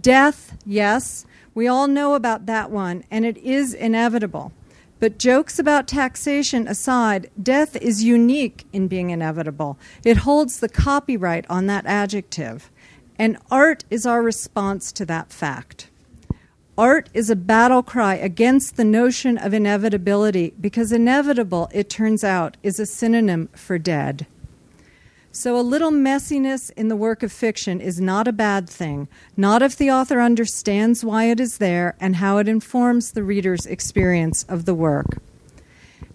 Death, 0.00 0.56
yes, 0.64 1.24
we 1.54 1.66
all 1.66 1.88
know 1.88 2.14
about 2.14 2.46
that 2.46 2.70
one, 2.70 3.04
and 3.10 3.24
it 3.24 3.36
is 3.38 3.74
inevitable. 3.74 4.52
But 5.00 5.18
jokes 5.18 5.58
about 5.58 5.86
taxation 5.86 6.66
aside, 6.66 7.30
death 7.40 7.76
is 7.76 8.02
unique 8.02 8.66
in 8.72 8.88
being 8.88 9.10
inevitable. 9.10 9.78
It 10.04 10.18
holds 10.18 10.58
the 10.58 10.68
copyright 10.68 11.46
on 11.48 11.66
that 11.66 11.86
adjective. 11.86 12.70
And 13.18 13.38
art 13.50 13.84
is 13.90 14.06
our 14.06 14.22
response 14.22 14.92
to 14.92 15.06
that 15.06 15.32
fact. 15.32 15.88
Art 16.76 17.08
is 17.12 17.28
a 17.30 17.36
battle 17.36 17.82
cry 17.82 18.14
against 18.14 18.76
the 18.76 18.84
notion 18.84 19.36
of 19.36 19.52
inevitability 19.52 20.54
because 20.60 20.92
inevitable, 20.92 21.68
it 21.72 21.90
turns 21.90 22.22
out, 22.22 22.56
is 22.62 22.78
a 22.78 22.86
synonym 22.86 23.48
for 23.54 23.78
dead. 23.78 24.26
So, 25.30 25.58
a 25.58 25.60
little 25.60 25.90
messiness 25.90 26.70
in 26.76 26.88
the 26.88 26.96
work 26.96 27.22
of 27.22 27.30
fiction 27.30 27.80
is 27.80 28.00
not 28.00 28.26
a 28.26 28.32
bad 28.32 28.68
thing, 28.68 29.08
not 29.36 29.62
if 29.62 29.76
the 29.76 29.90
author 29.90 30.20
understands 30.20 31.04
why 31.04 31.24
it 31.24 31.38
is 31.38 31.58
there 31.58 31.96
and 32.00 32.16
how 32.16 32.38
it 32.38 32.48
informs 32.48 33.12
the 33.12 33.22
reader's 33.22 33.66
experience 33.66 34.44
of 34.44 34.64
the 34.64 34.74
work. 34.74 35.18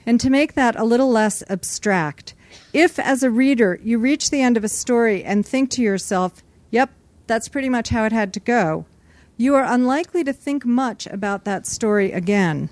And 0.05 0.19
to 0.19 0.29
make 0.29 0.53
that 0.53 0.75
a 0.75 0.83
little 0.83 1.09
less 1.09 1.43
abstract, 1.49 2.33
if 2.73 2.97
as 2.99 3.23
a 3.23 3.31
reader 3.31 3.79
you 3.83 3.99
reach 3.99 4.29
the 4.29 4.41
end 4.41 4.57
of 4.57 4.63
a 4.63 4.69
story 4.69 5.23
and 5.23 5.45
think 5.45 5.69
to 5.71 5.81
yourself, 5.81 6.43
yep, 6.71 6.89
that's 7.27 7.47
pretty 7.47 7.69
much 7.69 7.89
how 7.89 8.05
it 8.05 8.11
had 8.11 8.33
to 8.33 8.39
go, 8.39 8.85
you 9.37 9.55
are 9.55 9.63
unlikely 9.63 10.23
to 10.23 10.33
think 10.33 10.65
much 10.65 11.07
about 11.07 11.45
that 11.45 11.65
story 11.67 12.11
again, 12.11 12.69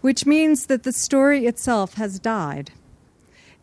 which 0.00 0.26
means 0.26 0.66
that 0.66 0.82
the 0.82 0.92
story 0.92 1.46
itself 1.46 1.94
has 1.94 2.18
died. 2.18 2.72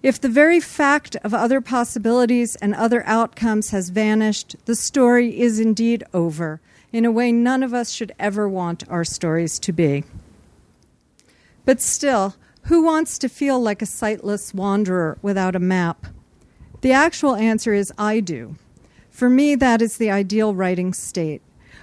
If 0.02 0.22
the 0.22 0.30
very 0.30 0.62
fact 0.62 1.18
of 1.24 1.34
other 1.34 1.60
possibilities 1.60 2.56
and 2.56 2.74
other 2.74 3.04
outcomes 3.06 3.72
has 3.72 3.90
vanished, 3.90 4.56
the 4.66 4.76
story 4.76 5.40
is 5.40 5.60
indeed 5.60 6.06
over 6.14 6.62
in 6.94 7.04
a 7.04 7.12
way 7.12 7.34
none 7.34 7.64
of 7.64 7.74
us 7.74 7.92
should 7.92 8.14
ever 8.18 8.48
want 8.48 8.90
our 8.90 9.04
stories 9.04 9.60
to 9.60 9.74
be. 9.74 10.06
But 11.66 11.82
still, 11.82 12.36
who 12.64 12.84
wants 12.84 13.18
to 13.20 13.30
feel 13.30 13.60
like 13.60 13.82
a 13.82 13.86
sightless 13.86 14.54
wanderer 14.54 15.18
without 15.22 15.56
a 15.56 15.60
map? 15.60 16.08
The 16.82 16.94
actual 16.94 17.36
answer 17.36 17.74
is 17.74 17.92
I 17.98 18.22
do. 18.22 18.56
For 19.10 19.30
me, 19.30 19.56
that 19.56 19.82
is 19.82 19.98
the 19.98 20.12
ideal 20.12 20.56
writing 20.56 20.94
state. 20.94 21.42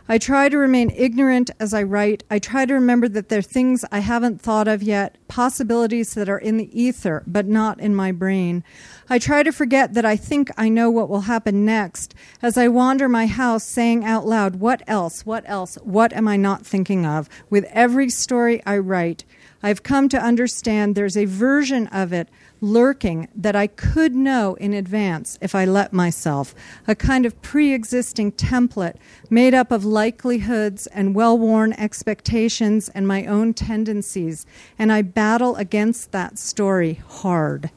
I 0.09 0.19
try 0.19 0.49
to 0.49 0.57
remain 0.57 0.91
ignorant 0.91 1.51
as 1.59 1.75
I 1.75 1.83
write. 1.83 2.23
I 2.31 2.39
try 2.39 2.65
to 2.65 2.75
remember 2.75 3.09
that 3.09 3.29
there 3.29 3.41
are 3.41 3.43
things 3.43 3.85
I 3.91 3.99
haven't 3.99 4.41
thought 4.41 4.69
of 4.69 4.81
yet, 4.81 5.19
possibilities 5.27 6.15
that 6.15 6.29
are 6.29 6.39
in 6.39 6.59
the 6.59 6.81
ether, 6.81 7.25
but 7.27 7.47
not 7.47 7.81
in 7.81 7.93
my 7.93 8.13
brain. 8.13 8.63
I 9.11 9.19
try 9.19 9.43
to 9.43 9.51
forget 9.51 9.95
that 9.95 10.05
I 10.05 10.15
think 10.15 10.51
I 10.57 10.69
know 10.69 10.91
what 10.91 11.09
will 11.09 11.23
happen 11.23 11.65
next 11.65 12.15
as 12.41 12.57
I 12.57 12.69
wander 12.69 13.09
my 13.09 13.27
house 13.27 13.65
saying 13.65 14.05
out 14.05 14.27
loud, 14.27 14.57
What 14.57 14.83
else? 14.87 15.27
What 15.27 15.43
else? 15.49 15.75
What 15.83 16.13
am 16.13 16.29
I 16.29 16.37
not 16.37 16.65
thinking 16.65 17.05
of? 17.05 17.29
With 17.51 17.65
every 17.73 18.09
story 18.09 18.63
I 18.65 18.79
write, 18.79 19.25
I've 19.61 19.83
come 19.83 20.09
to 20.11 20.23
understand 20.23 20.95
there's 20.95 21.17
a 21.17 21.25
version 21.25 21.89
of 21.89 22.13
it 22.13 22.29
lurking 22.61 23.29
that 23.35 23.57
I 23.57 23.67
could 23.67 24.15
know 24.15 24.55
in 24.55 24.73
advance 24.73 25.39
if 25.41 25.55
I 25.55 25.65
let 25.65 25.93
myself, 25.93 26.55
a 26.87 26.95
kind 26.95 27.27
of 27.27 27.41
pre 27.43 27.73
existing 27.73 28.33
template 28.33 28.97
made 29.31 29.55
up 29.55 29.71
of 29.71 29.85
likelihoods 29.85 30.87
and 30.89 31.15
well 31.15 31.39
worn 31.39 31.73
expectations 31.75 32.89
and 32.91 33.07
my 33.07 33.27
own 33.27 33.55
tendencies, 33.55 34.47
and 34.79 34.93
I 34.93 35.03
battle 35.03 35.57
against 35.57 36.13
that 36.13 36.39
story 36.39 37.01
hard. 37.09 37.71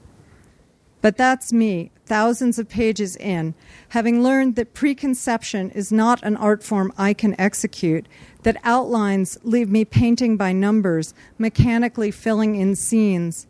But 1.01 1.15
that's 1.15 1.53
me, 1.53 1.91
thousands 2.05 2.59
of 2.59 2.67
pages 2.67 3.15
in, 3.15 3.53
having 3.89 4.21
learned 4.21 4.55
that 4.57 4.73
preconception 4.73 5.69
is 5.71 5.93
not 5.93 6.21
an 6.23 6.35
art 6.35 6.61
form 6.61 6.91
I 6.97 7.13
can 7.13 7.39
execute, 7.39 8.05
that 8.43 8.57
outlines 8.63 9.37
leave 9.43 9.69
me 9.69 9.85
painting 9.85 10.35
by 10.35 10.51
numbers, 10.51 11.13
mechanically 11.37 12.11
filling 12.11 12.55
in 12.55 12.75
scenes 12.75 13.47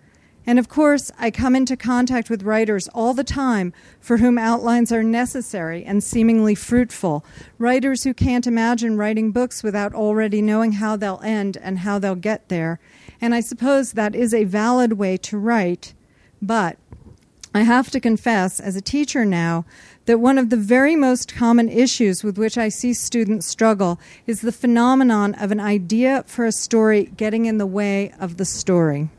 and 0.49 0.57
of 0.57 0.67
course, 0.67 1.11
I 1.19 1.29
come 1.29 1.55
into 1.55 1.77
contact 1.77 2.27
with 2.27 2.41
writers 2.41 2.87
all 2.87 3.13
the 3.13 3.23
time 3.23 3.71
for 3.99 4.17
whom 4.17 4.39
outlines 4.39 4.91
are 4.91 5.03
necessary 5.03 5.85
and 5.85 6.03
seemingly 6.03 6.55
fruitful. 6.55 7.23
Writers 7.59 8.03
who 8.03 8.15
can't 8.15 8.47
imagine 8.47 8.97
writing 8.97 9.31
books 9.31 9.61
without 9.61 9.93
already 9.93 10.41
knowing 10.41 10.71
how 10.71 10.95
they'll 10.95 11.21
end 11.23 11.55
and 11.57 11.77
how 11.77 11.99
they'll 11.99 12.15
get 12.15 12.49
there. 12.49 12.79
And 13.21 13.35
I 13.35 13.41
suppose 13.41 13.91
that 13.91 14.15
is 14.15 14.33
a 14.33 14.43
valid 14.43 14.93
way 14.93 15.17
to 15.17 15.37
write. 15.37 15.93
But 16.41 16.79
I 17.53 17.61
have 17.61 17.91
to 17.91 17.99
confess, 17.99 18.59
as 18.59 18.75
a 18.75 18.81
teacher 18.81 19.25
now, 19.25 19.65
that 20.05 20.19
one 20.19 20.39
of 20.39 20.49
the 20.49 20.57
very 20.57 20.95
most 20.95 21.31
common 21.31 21.69
issues 21.69 22.23
with 22.23 22.39
which 22.39 22.57
I 22.57 22.69
see 22.69 22.95
students 22.95 23.45
struggle 23.45 23.99
is 24.25 24.41
the 24.41 24.51
phenomenon 24.51 25.35
of 25.35 25.51
an 25.51 25.59
idea 25.59 26.23
for 26.25 26.43
a 26.45 26.51
story 26.51 27.11
getting 27.15 27.45
in 27.45 27.59
the 27.59 27.67
way 27.67 28.13
of 28.19 28.37
the 28.37 28.45
story 28.45 29.09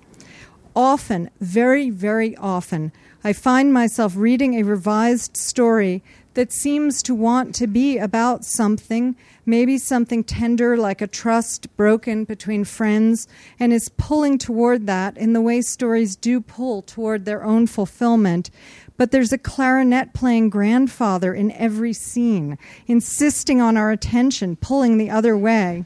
often, 0.75 1.31
very, 1.41 1.91
very 1.91 2.37
often, 2.37 2.93
I 3.23 3.33
find 3.33 3.73
myself 3.73 4.15
reading 4.17 4.55
a 4.55 4.63
revised 4.63 5.37
story 5.37 6.03
that 6.35 6.53
seems 6.53 7.03
to 7.03 7.15
want 7.15 7.55
to 7.57 7.67
be 7.67 7.99
about 7.99 8.45
something, 8.45 9.17
maybe 9.45 9.77
something 9.77 10.23
tender 10.23 10.77
like 10.77 11.03
a 11.03 11.07
trust 11.07 11.75
broken 11.77 12.25
between 12.25 12.65
friends, 12.65 13.27
and 13.59 13.73
is 13.73 13.91
pulling 13.97 14.39
toward 14.39 14.87
that 14.87 15.17
in 15.19 15.33
the 15.33 15.41
way 15.41 15.61
stories 15.61 16.17
do 16.17 16.41
pull 16.41 16.83
toward 16.83 17.25
their 17.25 17.45
own 17.45 17.67
fulfillment. 17.67 18.51
But 18.97 19.11
there's 19.11 19.33
a 19.33 19.39
clarinet 19.39 20.15
playing 20.15 20.51
grandfather 20.51 21.35
in 21.35 21.51
every 21.53 21.93
scene, 21.93 22.59
insisting 22.87 23.61
on 23.61 23.77
our 23.77 23.91
attention, 23.91 24.57
pulling 24.57 24.99
the 24.99 25.11
other 25.11 25.37
way. 25.37 25.85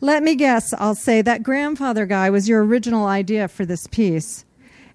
Let 0.00 0.22
me 0.22 0.34
guess, 0.34 0.74
I'll 0.74 0.94
say 0.94 1.22
that 1.22 1.42
grandfather 1.42 2.04
guy 2.04 2.28
was 2.28 2.48
your 2.48 2.64
original 2.64 3.06
idea 3.06 3.48
for 3.48 3.64
this 3.64 3.86
piece. 3.86 4.44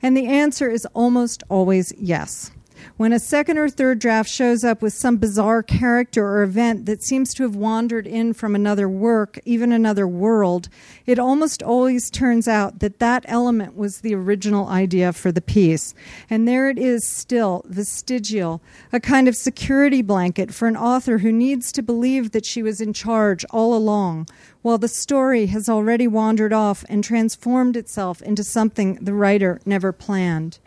And 0.01 0.15
the 0.15 0.27
answer 0.27 0.69
is 0.69 0.85
almost 0.93 1.43
always 1.49 1.91
yes. 1.97 2.51
When 2.97 3.13
a 3.13 3.19
second 3.19 3.57
or 3.57 3.69
third 3.69 3.99
draft 3.99 4.29
shows 4.29 4.63
up 4.63 4.81
with 4.81 4.93
some 4.93 5.17
bizarre 5.17 5.63
character 5.63 6.25
or 6.25 6.43
event 6.43 6.85
that 6.85 7.01
seems 7.01 7.33
to 7.33 7.43
have 7.43 7.55
wandered 7.55 8.05
in 8.05 8.33
from 8.33 8.55
another 8.55 8.87
work, 8.87 9.39
even 9.45 9.71
another 9.71 10.07
world, 10.07 10.69
it 11.05 11.17
almost 11.17 11.63
always 11.63 12.09
turns 12.09 12.47
out 12.47 12.79
that 12.79 12.99
that 12.99 13.25
element 13.27 13.75
was 13.75 14.01
the 14.01 14.13
original 14.13 14.67
idea 14.67 15.13
for 15.13 15.31
the 15.31 15.41
piece. 15.41 15.93
And 16.29 16.47
there 16.47 16.69
it 16.69 16.77
is 16.77 17.07
still, 17.07 17.63
vestigial, 17.67 18.61
a 18.93 18.99
kind 18.99 19.27
of 19.27 19.35
security 19.35 20.01
blanket 20.01 20.53
for 20.53 20.67
an 20.67 20.77
author 20.77 21.19
who 21.19 21.31
needs 21.31 21.71
to 21.71 21.81
believe 21.81 22.31
that 22.31 22.45
she 22.45 22.61
was 22.61 22.81
in 22.81 22.93
charge 22.93 23.45
all 23.51 23.73
along, 23.73 24.27
while 24.61 24.77
the 24.77 24.87
story 24.87 25.47
has 25.47 25.67
already 25.67 26.07
wandered 26.07 26.53
off 26.53 26.85
and 26.87 27.03
transformed 27.03 27.75
itself 27.75 28.21
into 28.21 28.43
something 28.43 28.95
the 29.01 29.13
writer 29.13 29.59
never 29.65 29.91
planned. 29.91 30.59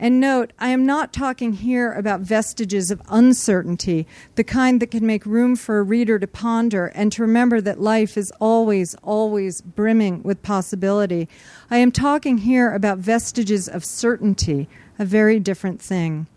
And 0.00 0.20
note, 0.20 0.52
I 0.60 0.68
am 0.68 0.86
not 0.86 1.12
talking 1.12 1.54
here 1.54 1.92
about 1.92 2.20
vestiges 2.20 2.92
of 2.92 3.02
uncertainty, 3.08 4.06
the 4.36 4.44
kind 4.44 4.80
that 4.80 4.92
can 4.92 5.04
make 5.04 5.26
room 5.26 5.56
for 5.56 5.78
a 5.78 5.82
reader 5.82 6.20
to 6.20 6.26
ponder 6.28 6.86
and 6.86 7.10
to 7.12 7.22
remember 7.22 7.60
that 7.60 7.80
life 7.80 8.16
is 8.16 8.32
always, 8.40 8.94
always 9.02 9.60
brimming 9.60 10.22
with 10.22 10.40
possibility. 10.44 11.28
I 11.68 11.78
am 11.78 11.90
talking 11.90 12.38
here 12.38 12.72
about 12.72 12.98
vestiges 12.98 13.68
of 13.68 13.84
certainty, 13.84 14.68
a 15.00 15.04
very 15.04 15.40
different 15.40 15.82
thing. 15.82 16.28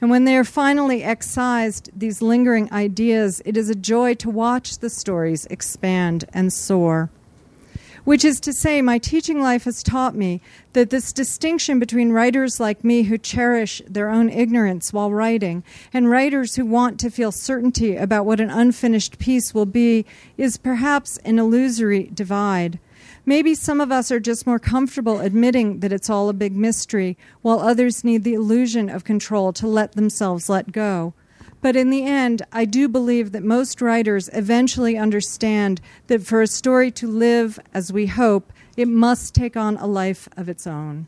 And 0.00 0.10
when 0.10 0.24
they 0.24 0.36
are 0.36 0.44
finally 0.44 1.02
excised, 1.02 1.90
these 1.94 2.22
lingering 2.22 2.72
ideas, 2.72 3.42
it 3.44 3.56
is 3.56 3.68
a 3.68 3.74
joy 3.74 4.14
to 4.14 4.30
watch 4.30 4.78
the 4.78 4.90
stories 4.90 5.46
expand 5.50 6.24
and 6.32 6.50
soar. 6.50 7.10
Which 8.04 8.22
is 8.22 8.38
to 8.40 8.52
say, 8.52 8.82
my 8.82 8.98
teaching 8.98 9.40
life 9.40 9.64
has 9.64 9.82
taught 9.82 10.14
me 10.14 10.42
that 10.74 10.90
this 10.90 11.10
distinction 11.10 11.78
between 11.78 12.12
writers 12.12 12.60
like 12.60 12.84
me 12.84 13.04
who 13.04 13.16
cherish 13.16 13.80
their 13.88 14.10
own 14.10 14.28
ignorance 14.28 14.92
while 14.92 15.10
writing 15.10 15.64
and 15.90 16.10
writers 16.10 16.56
who 16.56 16.66
want 16.66 17.00
to 17.00 17.10
feel 17.10 17.32
certainty 17.32 17.96
about 17.96 18.26
what 18.26 18.40
an 18.40 18.50
unfinished 18.50 19.18
piece 19.18 19.54
will 19.54 19.64
be 19.64 20.04
is 20.36 20.58
perhaps 20.58 21.16
an 21.24 21.38
illusory 21.38 22.10
divide. 22.12 22.78
Maybe 23.24 23.54
some 23.54 23.80
of 23.80 23.90
us 23.90 24.12
are 24.12 24.20
just 24.20 24.46
more 24.46 24.58
comfortable 24.58 25.20
admitting 25.20 25.80
that 25.80 25.92
it's 25.92 26.10
all 26.10 26.28
a 26.28 26.34
big 26.34 26.54
mystery, 26.54 27.16
while 27.40 27.60
others 27.60 28.04
need 28.04 28.22
the 28.22 28.34
illusion 28.34 28.90
of 28.90 29.04
control 29.04 29.50
to 29.54 29.66
let 29.66 29.92
themselves 29.92 30.50
let 30.50 30.72
go. 30.72 31.14
But 31.64 31.76
in 31.76 31.88
the 31.88 32.04
end, 32.04 32.42
I 32.52 32.66
do 32.66 32.90
believe 32.90 33.32
that 33.32 33.42
most 33.42 33.80
writers 33.80 34.28
eventually 34.34 34.98
understand 34.98 35.80
that 36.08 36.22
for 36.22 36.42
a 36.42 36.46
story 36.46 36.90
to 36.90 37.08
live 37.08 37.58
as 37.72 37.90
we 37.90 38.06
hope, 38.06 38.52
it 38.76 38.86
must 38.86 39.34
take 39.34 39.56
on 39.56 39.78
a 39.78 39.86
life 39.86 40.28
of 40.36 40.50
its 40.50 40.66
own. 40.66 41.06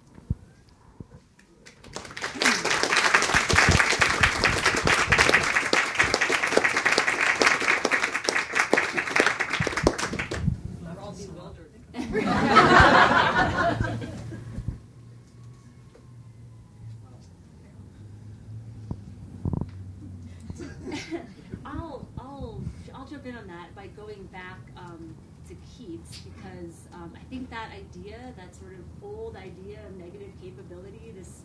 This 31.16 31.42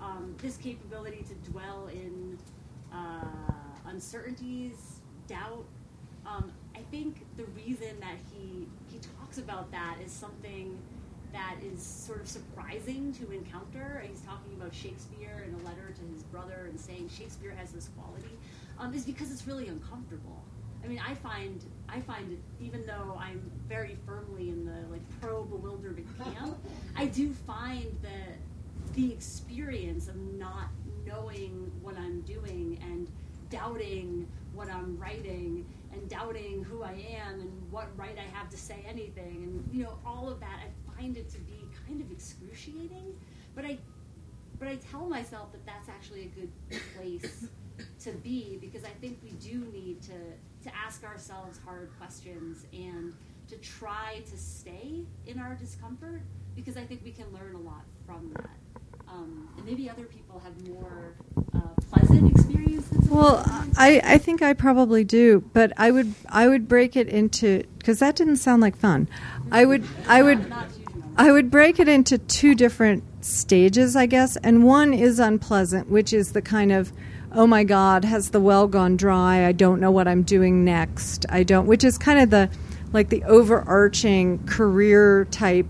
um 0.00 0.34
this 0.42 0.56
capability 0.56 1.24
to 1.28 1.50
dwell 1.50 1.88
in 1.92 2.38
uh, 2.92 3.52
uncertainties, 3.86 5.00
doubt. 5.26 5.64
Um, 6.26 6.52
I 6.74 6.80
think 6.90 7.26
the 7.36 7.44
reason 7.44 8.00
that 8.00 8.18
he 8.32 8.66
he 8.90 8.98
talks 9.18 9.38
about 9.38 9.70
that 9.72 9.96
is 10.04 10.12
something 10.12 10.78
that 11.32 11.56
is 11.64 11.82
sort 11.82 12.20
of 12.20 12.28
surprising 12.28 13.12
to 13.14 13.32
encounter. 13.32 14.04
He's 14.06 14.20
talking 14.20 14.52
about 14.54 14.72
Shakespeare 14.72 15.44
in 15.46 15.54
a 15.54 15.68
letter 15.68 15.92
to 15.92 16.14
his 16.14 16.22
brother 16.24 16.66
and 16.68 16.78
saying 16.78 17.08
Shakespeare 17.08 17.52
has 17.58 17.72
this 17.72 17.90
quality, 17.98 18.38
um, 18.78 18.94
is 18.94 19.04
because 19.04 19.32
it's 19.32 19.46
really 19.46 19.66
uncomfortable. 19.66 20.44
I 20.84 20.88
mean, 20.88 21.00
I 21.06 21.14
find 21.14 21.64
I 21.88 22.00
find 22.00 22.32
it, 22.32 22.38
even 22.60 22.84
though 22.86 23.16
I'm 23.18 23.50
very 23.68 23.96
firmly 24.06 24.50
in 24.50 24.66
the 24.66 24.90
like 24.90 25.02
pro 25.20 25.44
bewilderment 25.44 26.06
camp, 26.18 26.58
I 26.96 27.06
do 27.06 27.32
find 27.32 27.86
that 28.02 28.36
the 28.94 29.12
experience 29.12 30.08
of 30.08 30.16
not 30.16 30.68
knowing 31.06 31.70
what 31.82 31.96
I'm 31.96 32.20
doing 32.22 32.78
and 32.82 33.10
doubting 33.50 34.28
what 34.54 34.68
I'm 34.70 34.98
writing 34.98 35.64
and 35.92 36.08
doubting 36.08 36.64
who 36.64 36.82
I 36.82 36.92
am 37.16 37.40
and 37.40 37.50
what 37.70 37.88
right 37.96 38.16
I 38.16 38.36
have 38.36 38.50
to 38.50 38.56
say 38.56 38.84
anything 38.88 39.42
and 39.44 39.68
you 39.72 39.84
know 39.84 39.98
all 40.04 40.28
of 40.28 40.40
that 40.40 40.60
I 40.64 40.96
find 40.96 41.16
it 41.16 41.28
to 41.30 41.38
be 41.40 41.64
kind 41.86 42.00
of 42.00 42.10
excruciating 42.10 43.14
but 43.54 43.64
I 43.64 43.78
but 44.58 44.68
I 44.68 44.76
tell 44.76 45.06
myself 45.06 45.52
that 45.52 45.64
that's 45.66 45.88
actually 45.88 46.22
a 46.22 46.40
good 46.40 46.50
place 46.96 47.46
to 48.04 48.12
be 48.12 48.58
because 48.60 48.84
I 48.84 48.92
think 49.00 49.18
we 49.22 49.30
do 49.32 49.66
need 49.72 50.02
to 50.02 50.14
to 50.64 50.70
ask 50.74 51.04
ourselves 51.04 51.58
hard 51.64 51.90
questions 51.98 52.66
and 52.72 53.14
to 53.48 53.56
try 53.56 54.22
to 54.30 54.36
stay 54.36 55.04
in 55.26 55.38
our 55.38 55.54
discomfort 55.54 56.22
because 56.56 56.76
I 56.76 56.84
think 56.84 57.02
we 57.04 57.12
can 57.12 57.26
learn 57.32 57.54
a 57.54 57.60
lot 57.60 57.84
from 58.06 58.32
that 58.34 58.50
um, 59.08 59.48
and 59.56 59.66
maybe 59.66 59.88
other 59.88 60.04
people 60.04 60.40
have 60.40 60.68
more 60.68 61.14
uh, 61.54 61.60
pleasant 61.90 62.30
experiences? 62.30 63.08
Well, 63.08 63.42
I, 63.76 64.00
I 64.04 64.18
think 64.18 64.42
I 64.42 64.52
probably 64.52 65.04
do, 65.04 65.44
but 65.52 65.72
I 65.76 65.90
would 65.90 66.14
I 66.28 66.48
would 66.48 66.68
break 66.68 66.96
it 66.96 67.08
into 67.08 67.64
because 67.78 67.98
that 68.00 68.16
didn't 68.16 68.36
sound 68.36 68.62
like 68.62 68.76
fun. 68.76 69.08
I 69.52 69.64
would 69.64 69.84
I 70.08 70.22
would 70.22 70.52
I 71.16 71.30
would 71.30 71.50
break 71.50 71.78
it 71.78 71.88
into 71.88 72.18
two 72.18 72.54
different 72.54 73.04
stages, 73.24 73.94
I 73.94 74.06
guess, 74.06 74.36
and 74.38 74.64
one 74.64 74.92
is 74.92 75.18
unpleasant, 75.18 75.88
which 75.88 76.12
is 76.12 76.32
the 76.32 76.42
kind 76.42 76.72
of 76.72 76.92
oh 77.34 77.46
my 77.46 77.64
god, 77.64 78.04
has 78.04 78.30
the 78.30 78.40
well 78.40 78.66
gone 78.66 78.96
dry? 78.96 79.46
I 79.46 79.52
don't 79.52 79.80
know 79.80 79.90
what 79.90 80.08
I'm 80.08 80.22
doing 80.22 80.64
next. 80.64 81.26
I 81.28 81.42
don't, 81.42 81.66
which 81.66 81.84
is 81.84 81.98
kind 81.98 82.20
of 82.20 82.30
the 82.30 82.48
like 82.92 83.08
the 83.08 83.24
overarching 83.24 84.44
career 84.46 85.24
type 85.26 85.66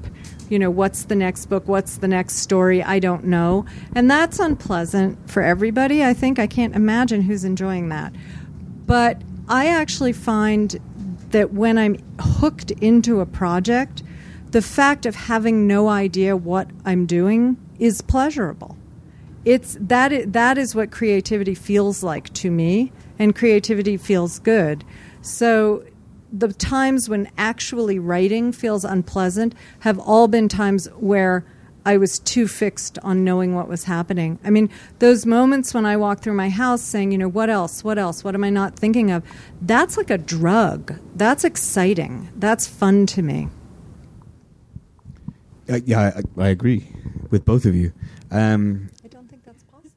you 0.49 0.59
know, 0.59 0.71
what's 0.71 1.05
the 1.05 1.15
next 1.15 1.47
book? 1.47 1.67
What's 1.67 1.97
the 1.99 2.09
next 2.09 2.37
story? 2.37 2.83
I 2.83 2.99
don't 2.99 3.25
know. 3.25 3.65
And 3.95 4.11
that's 4.11 4.39
unpleasant 4.39 5.31
for 5.31 5.43
everybody. 5.43 6.05
I 6.05 6.13
think 6.13 6.39
I 6.39 6.47
can't 6.47 6.77
imagine 6.77 7.23
who's 7.23 7.45
enjoying 7.45 7.89
that. 7.89 8.15
But 8.87 9.23
I 9.49 9.67
actually 9.67 10.13
find 10.13 10.79
that 11.31 11.53
when 11.53 11.79
I'm 11.79 11.97
hooked 12.21 12.71
into 12.73 13.21
a 13.21 13.27
project, 13.27 14.03
the 14.51 14.63
fact 14.63 15.07
of 15.07 15.15
having 15.15 15.67
no 15.67 15.89
idea 15.89 16.37
what 16.37 16.69
I'm 16.85 17.07
doing 17.07 17.57
is 17.79 18.01
pleasurable. 18.01 18.77
It's 19.45 19.77
that 19.81 20.13
is, 20.13 20.27
that 20.33 20.59
is 20.59 20.75
what 20.75 20.91
creativity 20.91 21.55
feels 21.55 22.03
like 22.03 22.33
to 22.35 22.51
me, 22.51 22.93
and 23.19 23.35
creativity 23.35 23.97
feels 23.97 24.39
good. 24.39 24.85
So 25.23 25.85
the 26.33 26.53
times 26.53 27.09
when 27.09 27.31
actually 27.39 27.99
writing 27.99 28.53
feels 28.53 28.85
unpleasant 28.85 29.55
have 29.81 29.99
all 29.99 30.27
been 30.29 30.49
times 30.49 30.87
where 30.97 31.45
I 31.87 31.99
was 31.99 32.19
too 32.19 32.49
fixed 32.49 32.99
on 33.03 33.25
knowing 33.25 33.55
what 33.55 33.69
was 33.69 33.85
happening. 33.85 34.39
I 34.43 34.51
mean, 34.51 34.71
those 35.01 35.27
moments 35.27 35.75
when 35.75 35.85
I 35.85 35.97
walk 35.99 36.21
through 36.21 36.33
my 36.33 36.49
house 36.49 36.81
saying, 36.81 37.13
you 37.13 37.19
know, 37.19 37.29
what 37.29 37.51
else? 37.51 37.85
What 37.85 37.99
else? 37.99 38.25
What 38.25 38.35
am 38.35 38.43
I 38.43 38.51
not 38.51 38.75
thinking 38.75 39.11
of? 39.11 39.23
That's 39.61 39.99
like 39.99 40.11
a 40.11 40.17
drug. 40.17 40.99
That's 41.15 41.45
exciting. 41.45 42.31
That's 42.37 42.67
fun 42.67 43.05
to 43.07 43.23
me. 43.23 43.49
Uh, 45.69 45.81
yeah, 45.85 46.21
I, 46.39 46.43
I, 46.43 46.49
agree 46.49 46.87
with 47.31 47.45
both 47.45 47.65
of 47.65 47.75
you. 47.75 47.93
Um, 48.31 48.91
I 49.03 49.09
don't 49.09 49.29
think 49.31 49.45
that's 49.45 49.63
possible. 49.65 49.94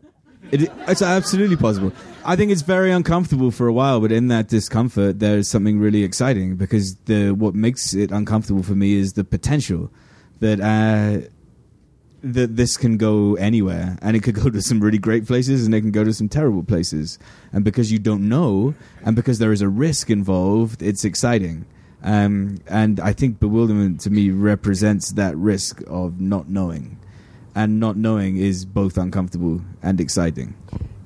It, 0.51 0.71
it's 0.87 1.01
absolutely 1.01 1.57
possible. 1.57 1.91
I 2.23 2.35
think 2.35 2.51
it's 2.51 2.61
very 2.61 2.91
uncomfortable 2.91 3.51
for 3.51 3.67
a 3.67 3.73
while, 3.73 3.99
but 3.99 4.11
in 4.11 4.27
that 4.29 4.47
discomfort, 4.47 5.19
there's 5.19 5.47
something 5.47 5.79
really 5.79 6.03
exciting 6.03 6.55
because 6.55 6.95
the 7.05 7.31
what 7.31 7.53
makes 7.53 7.93
it 7.93 8.11
uncomfortable 8.11 8.63
for 8.63 8.75
me 8.75 8.93
is 8.93 9.13
the 9.13 9.23
potential 9.23 9.91
that 10.39 10.61
uh, 10.61 11.27
that 12.23 12.55
this 12.55 12.77
can 12.77 12.97
go 12.97 13.35
anywhere, 13.35 13.97
and 14.01 14.15
it 14.15 14.23
could 14.23 14.35
go 14.35 14.49
to 14.49 14.61
some 14.61 14.79
really 14.79 14.97
great 14.97 15.25
places, 15.25 15.65
and 15.65 15.73
it 15.75 15.81
can 15.81 15.91
go 15.91 16.03
to 16.03 16.13
some 16.13 16.29
terrible 16.29 16.63
places. 16.63 17.19
And 17.51 17.63
because 17.63 17.91
you 17.91 17.99
don't 17.99 18.27
know, 18.27 18.73
and 19.03 19.15
because 19.15 19.39
there 19.39 19.51
is 19.51 19.61
a 19.61 19.69
risk 19.69 20.09
involved, 20.09 20.81
it's 20.81 21.05
exciting. 21.05 21.65
Um, 22.03 22.57
and 22.67 22.99
I 22.99 23.13
think 23.13 23.39
bewilderment 23.39 24.01
to 24.01 24.09
me 24.09 24.29
represents 24.29 25.11
that 25.13 25.35
risk 25.35 25.81
of 25.87 26.21
not 26.21 26.49
knowing, 26.49 26.99
and 27.57 27.79
not 27.79 27.97
knowing 27.97 28.37
is 28.37 28.65
both 28.65 28.99
uncomfortable 28.99 29.59
and 29.81 29.99
exciting. 29.99 30.53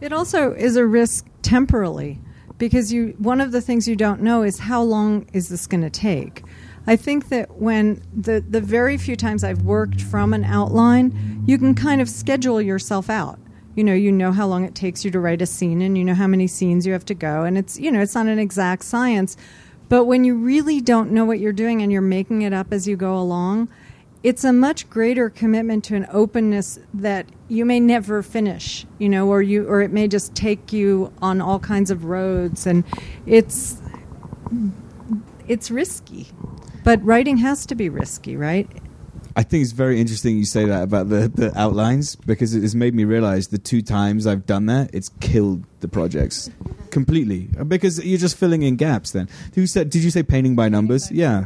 It 0.01 0.11
also 0.11 0.51
is 0.51 0.75
a 0.75 0.85
risk 0.85 1.25
temporally 1.41 2.19
because 2.57 2.91
you 2.91 3.15
one 3.19 3.39
of 3.39 3.53
the 3.53 3.61
things 3.61 3.87
you 3.87 3.95
don't 3.95 4.21
know 4.21 4.43
is 4.43 4.59
how 4.59 4.83
long 4.83 5.25
is 5.31 5.47
this 5.47 5.65
going 5.65 5.81
to 5.81 5.89
take. 5.89 6.43
I 6.85 6.97
think 6.97 7.29
that 7.29 7.55
when 7.55 8.03
the 8.13 8.41
the 8.41 8.59
very 8.59 8.97
few 8.97 9.15
times 9.15 9.45
I've 9.45 9.61
worked 9.61 10.01
from 10.01 10.33
an 10.33 10.43
outline, 10.43 11.41
you 11.47 11.57
can 11.57 11.73
kind 11.73 12.01
of 12.01 12.09
schedule 12.09 12.61
yourself 12.61 13.09
out. 13.09 13.39
You 13.75 13.85
know, 13.85 13.93
you 13.93 14.11
know 14.11 14.33
how 14.33 14.45
long 14.45 14.65
it 14.65 14.75
takes 14.75 15.05
you 15.05 15.11
to 15.11 15.19
write 15.21 15.41
a 15.41 15.45
scene 15.45 15.81
and 15.81 15.97
you 15.97 16.03
know 16.03 16.15
how 16.15 16.27
many 16.27 16.47
scenes 16.47 16.85
you 16.85 16.91
have 16.91 17.05
to 17.05 17.13
go 17.13 17.43
and 17.43 17.57
it's, 17.57 17.79
you 17.79 17.89
know, 17.89 18.01
it's 18.01 18.15
not 18.15 18.27
an 18.27 18.39
exact 18.39 18.83
science. 18.83 19.37
But 19.87 20.05
when 20.05 20.25
you 20.25 20.35
really 20.35 20.81
don't 20.81 21.11
know 21.11 21.23
what 21.23 21.39
you're 21.39 21.53
doing 21.53 21.81
and 21.81 21.91
you're 21.91 22.01
making 22.01 22.41
it 22.41 22.51
up 22.51 22.73
as 22.73 22.87
you 22.87 22.97
go 22.97 23.17
along, 23.17 23.69
it's 24.23 24.43
a 24.43 24.53
much 24.53 24.89
greater 24.89 25.29
commitment 25.29 25.83
to 25.85 25.95
an 25.95 26.05
openness 26.11 26.79
that 26.93 27.25
you 27.47 27.65
may 27.65 27.79
never 27.79 28.21
finish, 28.21 28.85
you 28.99 29.09
know, 29.09 29.27
or 29.27 29.41
you 29.41 29.67
or 29.67 29.81
it 29.81 29.91
may 29.91 30.07
just 30.07 30.35
take 30.35 30.71
you 30.71 31.11
on 31.21 31.41
all 31.41 31.59
kinds 31.59 31.89
of 31.89 32.05
roads 32.05 32.67
and 32.67 32.83
it's 33.25 33.81
it's 35.47 35.71
risky. 35.71 36.27
But 36.83 37.03
writing 37.03 37.37
has 37.37 37.65
to 37.67 37.75
be 37.75 37.89
risky, 37.89 38.35
right? 38.35 38.69
I 39.35 39.43
think 39.43 39.63
it's 39.63 39.71
very 39.71 39.99
interesting 39.99 40.37
you 40.37 40.45
say 40.45 40.65
that 40.65 40.83
about 40.83 41.09
the, 41.09 41.31
the 41.33 41.57
outlines 41.57 42.15
because 42.15 42.53
it 42.53 42.61
has 42.61 42.75
made 42.75 42.93
me 42.93 43.05
realize 43.05 43.47
the 43.47 43.57
two 43.57 43.81
times 43.81 44.27
I've 44.27 44.45
done 44.45 44.65
that, 44.65 44.93
it's 44.93 45.09
killed 45.21 45.63
the 45.79 45.87
projects 45.87 46.49
completely 46.89 47.49
because 47.67 48.03
you're 48.03 48.19
just 48.19 48.37
filling 48.37 48.61
in 48.63 48.75
gaps. 48.75 49.11
Then, 49.11 49.29
who 49.55 49.67
said? 49.67 49.89
Did 49.89 50.03
you 50.03 50.11
say 50.11 50.21
painting 50.21 50.55
by 50.55 50.67
numbers? 50.69 51.09
Yeah, 51.11 51.45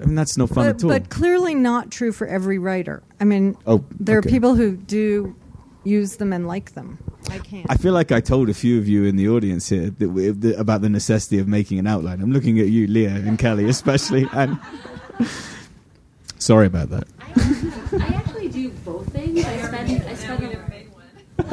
I 0.00 0.06
mean, 0.06 0.14
that's 0.14 0.36
no 0.36 0.46
fun 0.46 0.66
but, 0.66 0.76
at 0.76 0.84
all. 0.84 0.90
But 0.90 1.08
clearly 1.08 1.54
not 1.54 1.90
true 1.90 2.12
for 2.12 2.26
every 2.26 2.58
writer. 2.58 3.02
I 3.20 3.24
mean, 3.24 3.56
oh, 3.66 3.84
there 3.98 4.18
okay. 4.18 4.28
are 4.28 4.30
people 4.30 4.54
who 4.54 4.76
do 4.76 5.36
use 5.84 6.16
them 6.16 6.32
and 6.32 6.46
like 6.46 6.74
them. 6.74 6.98
I 7.30 7.38
can't. 7.38 7.66
I 7.70 7.76
feel 7.76 7.92
like 7.92 8.12
I 8.12 8.20
told 8.20 8.48
a 8.48 8.54
few 8.54 8.78
of 8.78 8.88
you 8.88 9.04
in 9.04 9.16
the 9.16 9.28
audience 9.28 9.68
here 9.68 9.90
that 9.90 10.08
we, 10.08 10.30
the, 10.30 10.58
about 10.58 10.82
the 10.82 10.88
necessity 10.88 11.38
of 11.38 11.48
making 11.48 11.78
an 11.78 11.86
outline. 11.86 12.20
I'm 12.20 12.32
looking 12.32 12.58
at 12.58 12.66
you, 12.66 12.86
Leah 12.86 13.10
and 13.10 13.38
Kelly, 13.38 13.68
especially. 13.68 14.26
And 14.32 14.58
sorry 16.38 16.66
about 16.66 16.90
that. 16.90 17.06
I, 17.20 17.32
I 18.02 18.14
actually 18.14 18.48
do 18.48 18.70
both 18.84 19.12
things. 19.12 19.44
I 19.44 19.58
spend. 19.58 20.02
I 20.02 20.14
spend. 20.14 20.42
A, 20.42 20.74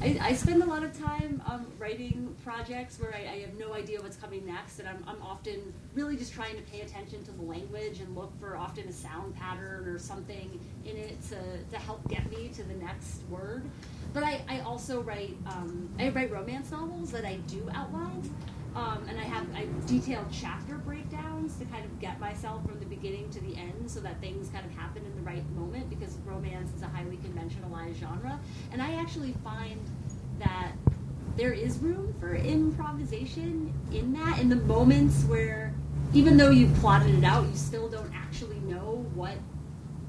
I, 0.00 0.18
I 0.20 0.32
spend 0.34 0.62
a 0.62 0.66
lot 0.66 0.82
of 0.82 0.98
time 0.98 1.40
um, 1.46 1.66
writing 1.78 2.34
projects 2.42 2.98
where 2.98 3.14
I, 3.14 3.18
I, 3.18 3.38
have 3.40 3.54
no 3.58 3.74
idea 3.74 4.00
what's 4.00 4.16
coming 4.16 4.44
next, 4.44 4.80
and 4.80 4.88
I'm, 4.88 5.04
I'm, 5.06 5.22
often 5.22 5.72
really 5.94 6.16
just 6.16 6.32
trying 6.32 6.56
to 6.56 6.62
pay 6.62 6.80
attention 6.80 7.22
to 7.24 7.30
the 7.32 7.42
language 7.42 8.00
and 8.00 8.16
look 8.16 8.32
for 8.40 8.56
often 8.56 8.88
a 8.88 8.92
sound 8.92 9.36
pattern 9.36 9.86
or 9.86 9.98
something 9.98 10.58
in 10.84 10.96
it 10.96 11.22
to, 11.28 11.36
to 11.70 11.78
help 11.78 12.08
get 12.08 12.28
me 12.30 12.48
to 12.54 12.64
the 12.64 12.74
next 12.74 13.20
word. 13.30 13.62
But 14.12 14.24
I, 14.24 14.42
I 14.48 14.60
also 14.60 15.00
write 15.02 15.36
um, 15.46 15.88
I 15.98 16.10
write 16.10 16.30
romance 16.30 16.70
novels 16.70 17.10
that 17.12 17.24
I 17.24 17.36
do 17.46 17.68
outline, 17.74 18.30
um, 18.74 19.04
and 19.08 19.18
I 19.18 19.24
have 19.24 19.46
I 19.54 19.66
detailed 19.86 20.26
chapter 20.30 20.76
breakdowns 20.76 21.56
to 21.56 21.64
kind 21.66 21.84
of 21.84 21.98
get 22.00 22.20
myself 22.20 22.64
from 22.66 22.78
the 22.78 22.86
beginning 22.86 23.30
to 23.30 23.40
the 23.40 23.56
end 23.56 23.90
so 23.90 24.00
that 24.00 24.20
things 24.20 24.48
kind 24.48 24.66
of 24.66 24.72
happen 24.72 25.04
in 25.04 25.14
the 25.16 25.22
right 25.22 25.48
moment 25.52 25.88
because 25.88 26.16
romance 26.26 26.70
is 26.76 26.82
a 26.82 26.88
highly 26.88 27.16
conventionalized 27.18 28.00
genre. 28.00 28.38
And 28.70 28.82
I 28.82 28.94
actually 28.94 29.34
find 29.44 29.80
that 30.38 30.72
there 31.36 31.52
is 31.52 31.78
room 31.78 32.14
for 32.20 32.34
improvisation 32.34 33.72
in 33.92 34.12
that, 34.12 34.38
in 34.38 34.48
the 34.48 34.56
moments 34.56 35.24
where 35.24 35.72
even 36.12 36.36
though 36.36 36.50
you've 36.50 36.74
plotted 36.74 37.14
it 37.14 37.24
out, 37.24 37.48
you 37.48 37.56
still 37.56 37.88
don't 37.88 38.12
actually 38.14 38.60
know 38.60 39.06
what 39.14 39.34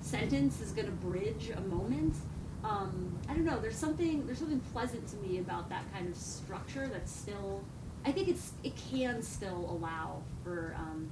sentence 0.01 0.59
is 0.59 0.71
going 0.71 0.87
to 0.87 0.91
bridge 0.91 1.51
a 1.55 1.61
moment. 1.61 2.15
Um, 2.63 3.19
I 3.27 3.33
don't 3.33 3.45
know. 3.45 3.59
There's 3.59 3.75
something 3.75 4.25
there's 4.25 4.39
something 4.39 4.61
pleasant 4.71 5.07
to 5.09 5.17
me 5.17 5.39
about 5.39 5.69
that 5.69 5.83
kind 5.93 6.07
of 6.07 6.15
structure 6.15 6.87
that's 6.87 7.11
still 7.11 7.61
I 8.05 8.11
think 8.11 8.27
it's 8.27 8.53
it 8.63 8.73
can 8.75 9.21
still 9.21 9.67
allow 9.69 10.21
for 10.43 10.75
um, 10.77 11.09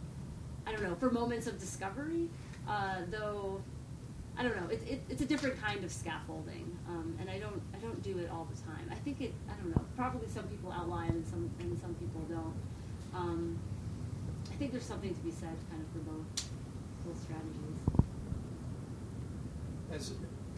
I 0.65 0.71
don't 0.71 0.83
know 0.83 0.95
for 0.95 1.11
moments 1.11 1.47
of 1.47 1.59
discovery, 1.59 2.29
uh, 2.67 2.97
though 3.09 3.61
I 4.37 4.43
don't 4.43 4.55
know 4.55 4.67
it, 4.69 4.81
it, 4.87 5.01
it's 5.09 5.21
a 5.21 5.25
different 5.25 5.61
kind 5.61 5.83
of 5.83 5.91
scaffolding, 5.91 6.77
um, 6.87 7.17
and 7.19 7.29
I 7.29 7.37
don't 7.39 7.61
I 7.73 7.77
don't 7.79 8.01
do 8.01 8.17
it 8.19 8.29
all 8.31 8.47
the 8.53 8.61
time. 8.61 8.89
I 8.89 8.95
think 8.95 9.21
it 9.21 9.33
I 9.49 9.53
don't 9.61 9.75
know 9.75 9.81
probably 9.97 10.27
some 10.29 10.43
people 10.47 10.71
outline 10.71 11.09
and 11.09 11.27
some 11.27 11.49
and 11.59 11.77
some 11.79 11.93
people 11.95 12.21
don't. 12.29 12.55
Um, 13.13 13.59
I 14.49 14.55
think 14.55 14.71
there's 14.71 14.85
something 14.85 15.13
to 15.13 15.21
be 15.21 15.31
said 15.31 15.55
kind 15.69 15.81
of 15.81 15.87
for 15.91 15.99
both 15.99 16.49
both 17.05 17.21
strategies. 17.21 17.79
As 19.93 20.13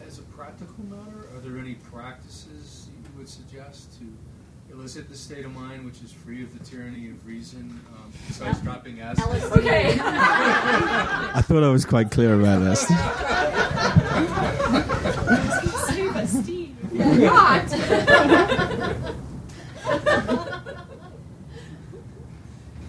as 0.06 0.18
a 0.18 0.22
practical 0.22 0.84
matter, 0.84 1.28
are 1.34 1.40
there 1.40 1.58
any 1.58 1.74
practices 1.74 2.88
you 2.92 3.18
would 3.18 3.28
suggest 3.28 3.98
to 3.98 4.04
elicit 4.72 5.08
the 5.08 5.16
state 5.16 5.44
of 5.44 5.54
mind 5.54 5.84
which 5.84 6.02
is 6.02 6.12
free 6.12 6.42
of 6.42 6.58
the 6.58 6.64
tyranny 6.64 7.08
of 7.08 7.26
reason, 7.26 7.80
um, 7.94 8.12
besides 8.26 8.60
dropping 8.60 9.00
acid. 9.00 9.24
Okay. 9.58 9.98
I 10.00 11.42
thought 11.42 11.62
I 11.62 11.68
was 11.68 11.84
quite 11.84 12.10
clear 12.10 12.38
about 12.38 12.60
this. 12.60 12.90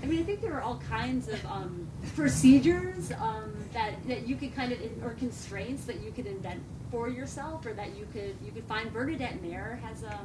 I 0.06 0.08
mean, 0.08 0.20
I 0.20 0.24
think 0.24 0.42
there 0.42 0.54
are 0.54 0.62
all 0.62 0.80
kinds 0.88 1.30
of 1.30 1.44
um, 1.48 1.88
procedures 2.16 3.12
um, 3.14 3.52
that, 3.74 3.94
that 4.08 4.28
you 4.28 4.36
could 4.36 4.56
kind 4.56 4.72
of, 4.72 4.80
or 5.04 5.16
constraints 5.16 5.86
that 5.86 6.00
you 6.02 6.12
could 6.12 6.28
invent 6.28 6.62
for 6.92 7.10
yourself, 7.10 7.66
or 7.66 7.74
that 7.74 7.98
you 7.98 8.08
could 8.14 8.36
you 8.46 8.52
could 8.52 8.66
find. 8.66 8.94
Bernadette 8.94 9.42
Mayer 9.42 9.80
has 9.84 10.04
a, 10.04 10.20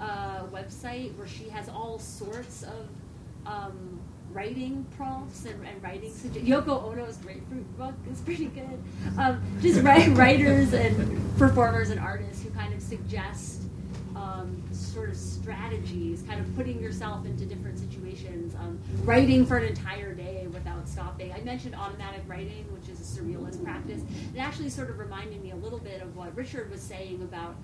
uh, 0.00 0.46
website 0.52 1.16
where 1.16 1.26
she 1.26 1.48
has 1.48 1.68
all 1.68 1.98
sorts 1.98 2.62
of 2.62 2.88
um, 3.44 3.98
writing 4.30 4.86
prompts 4.96 5.46
and, 5.46 5.66
and 5.66 5.82
writing 5.82 6.12
sugge- 6.12 6.46
Yoko 6.46 6.84
Ono's 6.84 7.16
Grapefruit 7.16 7.76
book 7.76 7.94
is 8.12 8.20
pretty 8.20 8.46
good. 8.46 8.80
Um, 9.18 9.42
just 9.60 9.82
write, 9.82 10.16
writers 10.16 10.72
and 10.74 11.36
performers 11.36 11.90
and 11.90 11.98
artists 11.98 12.44
who 12.44 12.50
kind 12.50 12.72
of 12.72 12.80
suggest 12.80 13.62
um, 14.18 14.62
sort 14.72 15.10
of 15.10 15.16
strategies, 15.16 16.22
kind 16.22 16.40
of 16.40 16.56
putting 16.56 16.80
yourself 16.80 17.24
into 17.24 17.46
different 17.46 17.78
situations, 17.78 18.54
um, 18.56 18.78
writing 19.04 19.46
for 19.46 19.58
an 19.58 19.64
entire 19.64 20.12
day 20.12 20.46
without 20.52 20.88
stopping. 20.88 21.32
I 21.32 21.40
mentioned 21.40 21.74
automatic 21.74 22.22
writing, 22.26 22.64
which 22.72 22.88
is 22.88 23.00
a 23.00 23.20
surrealist 23.20 23.62
practice. 23.62 24.02
It 24.34 24.38
actually 24.38 24.70
sort 24.70 24.90
of 24.90 24.98
reminded 24.98 25.42
me 25.42 25.52
a 25.52 25.56
little 25.56 25.78
bit 25.78 26.02
of 26.02 26.16
what 26.16 26.34
Richard 26.36 26.70
was 26.70 26.80
saying 26.80 27.22
about 27.22 27.54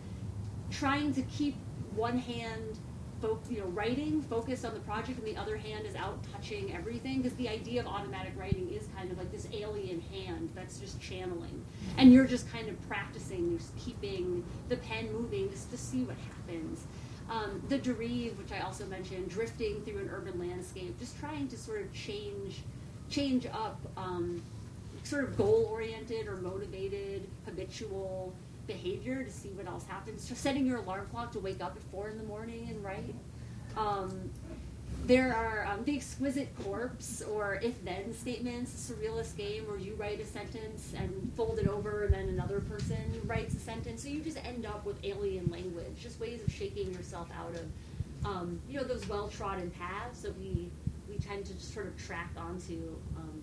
trying 0.71 1.13
to 1.15 1.23
keep 1.23 1.57
one 1.95 2.19
hand 2.19 2.79
fo- 3.25 3.39
you 3.51 3.61
know 3.61 3.67
writing 3.67 4.21
focused 4.23 4.65
on 4.65 4.75
the 4.75 4.81
project 4.81 5.19
and 5.19 5.27
the 5.27 5.37
other 5.37 5.57
hand 5.57 5.87
is 5.87 5.95
out 5.95 6.19
touching 6.33 6.75
everything 6.75 7.23
because 7.23 7.37
the 7.39 7.49
idea 7.49 7.81
of 7.81 7.87
automatic 7.87 8.33
writing 8.37 8.71
is 8.71 8.87
kind 8.97 9.11
of 9.11 9.17
like 9.19 9.33
this 9.33 9.49
alien 9.53 10.01
hand 10.01 10.51
that's 10.55 10.79
just 10.79 11.01
channeling. 11.01 11.65
And 11.97 12.13
you're 12.13 12.27
just 12.27 12.51
kind 12.51 12.69
of 12.69 12.89
practicing 12.89 13.57
just 13.57 13.77
keeping 13.77 14.45
the 14.69 14.77
pen 14.77 15.13
moving 15.13 15.51
just 15.51 15.71
to 15.71 15.79
see 15.79 16.05
what 16.05 16.17
happens. 16.29 16.85
Um, 17.31 17.63
the 17.71 17.79
dérive 17.79 18.37
which 18.37 18.53
i 18.53 18.59
also 18.59 18.85
mentioned 18.85 19.31
drifting 19.31 19.81
through 19.81 20.01
an 20.01 20.11
urban 20.13 20.39
landscape 20.39 20.99
just 21.01 21.19
trying 21.19 21.49
to 21.49 21.57
sort 21.57 21.81
of 21.81 21.91
change 21.95 22.61
change 23.09 23.47
up 23.47 23.81
um, 23.97 24.43
sort 25.05 25.25
of 25.25 25.35
goal 25.35 25.67
oriented 25.73 26.27
or 26.27 26.37
motivated 26.37 27.27
habitual 27.47 28.35
behavior 28.67 29.23
to 29.23 29.31
see 29.31 29.51
what 29.51 29.67
else 29.67 29.85
happens. 29.87 30.29
Just 30.29 30.43
setting 30.43 30.67
your 30.67 30.79
alarm 30.79 31.07
clock 31.11 31.33
to 31.33 31.39
wake 31.39 31.63
up 31.63 31.77
at 31.77 31.83
four 31.91 32.09
in 32.09 32.19
the 32.19 32.25
morning 32.25 32.69
and 32.71 32.83
write. 32.85 33.15
Um, 33.77 34.31
there 35.07 35.35
are 35.35 35.67
um, 35.71 35.85
the 35.85 35.97
exquisite 35.97 36.49
corpse 36.65 37.23
or 37.23 37.57
if 37.57 37.85
then 37.85 38.15
statements, 38.15 38.73
a 38.73 38.93
surrealist 38.93 39.37
game 39.37 39.67
where 39.67 39.77
you 39.77 39.95
write 39.97 40.19
a 40.21 40.25
sentence 40.25 40.95
and 40.97 41.31
fold 41.37 41.59
it 41.59 41.69
over, 41.69 42.05
and 42.05 42.15
then 42.15 42.29
another 42.31 42.61
person 42.61 43.21
writes 43.27 43.55
a 43.55 43.59
sentence. 43.59 44.03
So 44.03 44.09
you 44.09 44.21
just 44.21 44.43
end 44.45 44.65
up 44.65 44.87
with 44.87 44.97
alien 45.05 45.51
language, 45.51 45.97
just 46.01 46.19
ways 46.21 46.41
of 46.43 46.51
shaking 46.51 46.93
yourself 46.93 47.29
out 47.39 47.55
of, 47.55 48.27
um, 48.27 48.61
you 48.69 48.79
know, 48.79 48.85
those 48.85 49.07
well 49.07 49.29
trodden 49.29 49.71
paths 49.73 50.23
that 50.23 50.39
we 50.39 50.71
we 51.07 51.19
tend 51.19 51.45
to 51.47 51.53
just 51.53 51.75
sort 51.75 51.87
of 51.87 51.97
track 52.03 52.31
onto. 52.39 52.97
Um, 53.17 53.34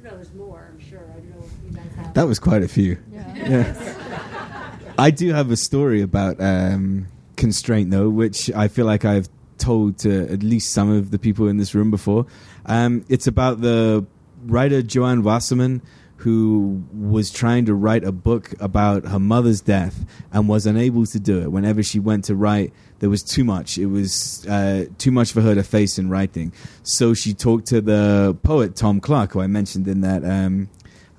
I 0.00 0.08
know. 0.08 0.16
There's 0.16 0.32
more. 0.32 0.70
I'm 0.72 0.80
sure. 0.80 0.98
I 0.98 1.18
don't 1.18 1.30
know 1.30 1.44
if 1.44 1.70
you 1.70 1.76
guys 1.76 1.94
have. 1.96 2.14
That 2.14 2.26
was 2.26 2.38
quite 2.38 2.62
a 2.62 2.68
few. 2.68 2.98
Yeah. 3.12 3.34
Yeah. 3.36 4.76
I 4.98 5.10
do 5.10 5.32
have 5.32 5.50
a 5.50 5.56
story 5.56 6.00
about 6.00 6.40
um, 6.40 7.08
constraint, 7.36 7.90
though, 7.90 8.08
which 8.08 8.50
I 8.52 8.68
feel 8.68 8.86
like 8.86 9.04
I've 9.04 9.28
told 9.58 9.98
to 9.98 10.22
at 10.32 10.42
least 10.42 10.72
some 10.72 10.90
of 10.90 11.10
the 11.10 11.18
people 11.18 11.48
in 11.48 11.58
this 11.58 11.74
room 11.74 11.90
before. 11.90 12.26
Um, 12.66 13.04
it's 13.08 13.26
about 13.26 13.60
the 13.60 14.06
writer 14.44 14.82
Joanne 14.82 15.22
Wasserman, 15.22 15.82
who 16.16 16.82
was 16.92 17.30
trying 17.30 17.66
to 17.66 17.74
write 17.74 18.04
a 18.04 18.12
book 18.12 18.54
about 18.60 19.06
her 19.06 19.18
mother's 19.18 19.60
death 19.60 20.06
and 20.32 20.48
was 20.48 20.66
unable 20.66 21.06
to 21.06 21.20
do 21.20 21.42
it. 21.42 21.52
Whenever 21.52 21.82
she 21.82 21.98
went 21.98 22.24
to 22.24 22.34
write, 22.34 22.72
there 23.00 23.10
was 23.10 23.22
too 23.22 23.44
much. 23.44 23.78
It 23.78 23.86
was 23.86 24.46
uh, 24.46 24.86
too 24.98 25.10
much 25.10 25.32
for 25.32 25.40
her 25.40 25.54
to 25.54 25.62
face 25.62 25.98
in 25.98 26.08
writing. 26.08 26.52
So 26.82 27.12
she 27.14 27.34
talked 27.34 27.66
to 27.68 27.80
the 27.80 28.36
poet 28.42 28.76
Tom 28.76 29.00
Clark, 29.00 29.32
who 29.32 29.40
I 29.40 29.46
mentioned 29.46 29.88
in 29.88 30.02
that. 30.02 30.24
Um, 30.24 30.68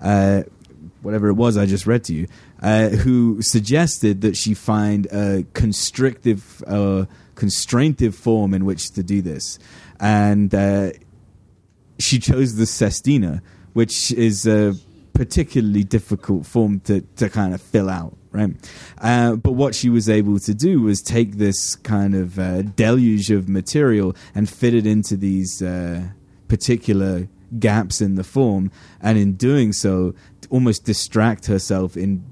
uh, 0.01 0.43
whatever 1.01 1.27
it 1.29 1.33
was 1.33 1.57
I 1.57 1.65
just 1.65 1.87
read 1.87 2.03
to 2.05 2.13
you, 2.13 2.27
uh, 2.61 2.89
who 2.89 3.41
suggested 3.41 4.21
that 4.21 4.37
she 4.37 4.53
find 4.53 5.07
a 5.07 5.45
constrictive, 5.53 6.63
uh, 6.67 7.05
constraintive 7.35 8.15
form 8.15 8.53
in 8.53 8.65
which 8.65 8.91
to 8.91 9.03
do 9.03 9.21
this, 9.21 9.57
and 9.99 10.53
uh, 10.53 10.91
she 11.99 12.19
chose 12.19 12.55
the 12.55 12.65
sestina, 12.65 13.41
which 13.73 14.11
is 14.11 14.45
a 14.45 14.75
particularly 15.13 15.83
difficult 15.83 16.45
form 16.45 16.79
to 16.81 17.01
to 17.15 17.29
kind 17.29 17.53
of 17.53 17.61
fill 17.61 17.89
out. 17.89 18.15
Right, 18.33 18.51
uh, 18.99 19.35
but 19.35 19.53
what 19.53 19.75
she 19.75 19.89
was 19.89 20.07
able 20.07 20.39
to 20.39 20.53
do 20.53 20.81
was 20.81 21.01
take 21.01 21.37
this 21.37 21.75
kind 21.75 22.15
of 22.15 22.39
uh, 22.39 22.61
deluge 22.61 23.29
of 23.29 23.49
material 23.49 24.15
and 24.33 24.49
fit 24.49 24.73
it 24.73 24.87
into 24.87 25.17
these 25.17 25.61
uh, 25.61 26.03
particular 26.47 27.27
gaps 27.59 27.99
in 27.99 28.15
the 28.15 28.23
form, 28.23 28.71
and 29.01 29.17
in 29.17 29.33
doing 29.33 29.73
so, 29.73 30.15
almost 30.49 30.85
distract 30.85 31.47
herself 31.47 31.97
in 31.97 32.23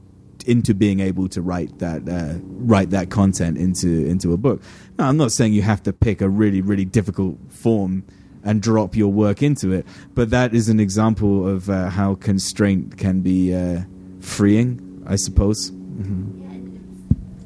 into 0.45 0.73
being 0.73 0.99
able 1.01 1.27
to 1.27 1.41
write 1.41 1.79
that 1.79 2.07
uh, 2.07 2.39
write 2.43 2.91
that 2.91 3.09
content 3.09 3.57
into 3.57 4.05
into 4.05 4.33
a 4.33 4.37
book. 4.37 4.61
Now, 4.97 5.09
I'm 5.09 5.17
not 5.17 5.31
saying 5.31 5.53
you 5.53 5.63
have 5.63 5.83
to 5.83 5.93
pick 5.93 6.21
a 6.21 6.29
really 6.29 6.61
really 6.61 6.85
difficult 6.85 7.37
form 7.49 8.05
and 8.43 8.61
drop 8.61 8.95
your 8.95 9.11
work 9.11 9.43
into 9.43 9.73
it, 9.73 9.85
but 10.15 10.29
that 10.29 10.53
is 10.53 10.69
an 10.69 10.79
example 10.79 11.45
of 11.47 11.69
uh, 11.69 11.89
how 11.89 12.15
constraint 12.15 12.97
can 12.97 13.19
be 13.19 13.53
uh, 13.53 13.81
freeing, 14.21 15.03
I 15.05 15.17
suppose. 15.17 15.73
Hmm 16.01 16.41
Yeah, 16.41 16.79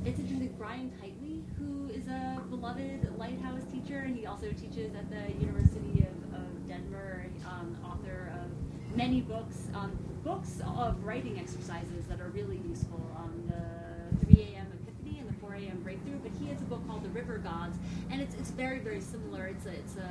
it's, 0.06 0.08
it's 0.08 0.20
interesting. 0.20 0.54
Brian 0.58 0.92
Kiteley, 1.02 1.44
who 1.58 1.90
is 1.90 2.08
a 2.08 2.42
beloved 2.50 3.18
lighthouse 3.18 3.64
teacher, 3.72 4.00
and 4.00 4.16
he 4.16 4.26
also 4.26 4.52
teaches 4.52 4.94
at 4.96 5.10
the 5.10 5.34
University 5.44 6.06
of, 6.06 6.36
of 6.40 6.68
Denver, 6.68 7.26
um, 7.46 7.76
author 7.84 8.32
of 8.36 8.96
many 8.96 9.22
books, 9.22 9.68
um, 9.74 9.98
books 10.24 10.62
of 10.78 11.04
writing 11.04 11.40
exercises 11.40 12.06
that 12.08 12.22
are 12.22 12.30
really 12.30 12.62
useful. 12.68 13.02
Um, 13.18 13.44
the 13.48 14.26
3 14.26 14.54
a.m. 14.54 14.68
Epiphany 14.88 15.20
and 15.20 15.30
the 15.30 15.34
4 15.42 15.56
a.m. 15.56 15.82
Breakthrough, 15.84 16.20
but 16.22 16.32
he 16.40 16.48
has 16.48 16.62
a 16.62 16.66
book 16.66 16.86
called 16.88 17.04
The 17.04 17.10
River 17.10 17.40
Gods, 17.40 17.78
and 18.12 18.22
it's, 18.22 18.36
it's 18.36 18.52
very, 18.52 18.80
very 18.80 19.02
similar. 19.02 19.48
It's 19.48 19.66
a, 19.66 19.72
it's 19.72 19.96
a 19.98 20.10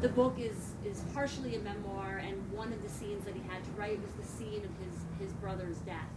the 0.00 0.08
book 0.08 0.36
is 0.38 0.72
is 0.84 1.02
partially 1.12 1.56
a 1.56 1.60
memoir, 1.60 2.18
and 2.18 2.36
one 2.52 2.72
of 2.72 2.82
the 2.82 2.88
scenes 2.88 3.24
that 3.24 3.34
he 3.34 3.42
had 3.48 3.62
to 3.64 3.70
write 3.72 4.00
was 4.00 4.12
the 4.12 4.26
scene 4.26 4.62
of 4.64 4.70
his 4.84 4.94
his 5.18 5.32
brother's 5.34 5.78
death. 5.78 6.10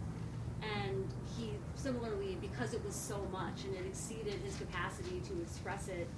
And 0.62 1.06
he 1.38 1.52
similarly, 1.74 2.36
because 2.40 2.74
it 2.74 2.84
was 2.84 2.94
so 2.94 3.26
much 3.32 3.64
and 3.64 3.74
it 3.76 3.86
exceeded 3.86 4.34
his 4.44 4.56
capacity 4.56 5.20
to 5.28 5.40
express 5.40 5.88
it 5.88 6.08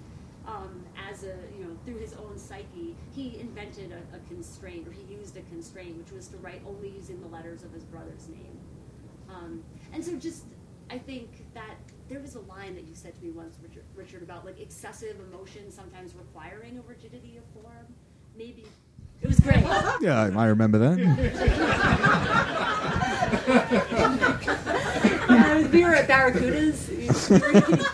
um, 0.47 0.85
as 1.11 1.25
a 1.25 1.35
you 1.57 1.64
know 1.64 1.77
through 1.85 1.99
his 1.99 2.14
own 2.14 2.39
psyche, 2.39 2.97
he 3.14 3.39
invented 3.41 3.93
a, 3.93 4.16
a 4.16 4.21
constraint, 4.29 4.89
or 4.89 4.93
he 4.93 5.03
used 5.12 5.37
a 5.37 5.43
constraint, 5.43 5.99
which 5.99 6.12
was 6.12 6.29
to 6.29 6.37
write 6.39 6.62
only 6.66 6.89
using 6.91 7.21
the 7.21 7.29
letters 7.29 7.62
of 7.62 7.73
his 7.73 7.85
brother's 7.85 8.29
name. 8.29 8.59
Um, 9.29 9.62
and 9.93 10.05
so, 10.05 10.16
just 10.16 10.45
I 10.91 10.99
think 10.99 11.53
that 11.55 11.77
there 12.09 12.21
was 12.21 12.35
a 12.35 12.41
line 12.41 12.75
that 12.75 12.89
you 12.89 12.95
said 12.95 13.14
to 13.16 13.23
me 13.23 13.31
once, 13.31 13.57
Richard, 13.62 13.85
Richard 13.95 14.23
about 14.23 14.45
like 14.45 14.59
excessive 14.61 15.16
emotion 15.33 15.71
sometimes 15.71 16.14
requiring 16.14 16.79
a 16.79 16.83
rigidity 16.83 17.37
of 17.37 17.45
form. 17.62 17.95
Maybe 18.37 18.64
it 19.23 19.29
was 19.29 19.39
great. 19.41 19.62
Yeah, 20.01 20.31
I 20.35 20.47
remember 20.47 20.79
that. 20.79 20.99
Yeah, 25.71 25.77
we 25.77 25.85
were 25.85 25.95
at 25.95 26.09
Barracudas. 26.09 26.89
You 26.91 27.39
were 27.41 27.51
eating, 27.59 27.87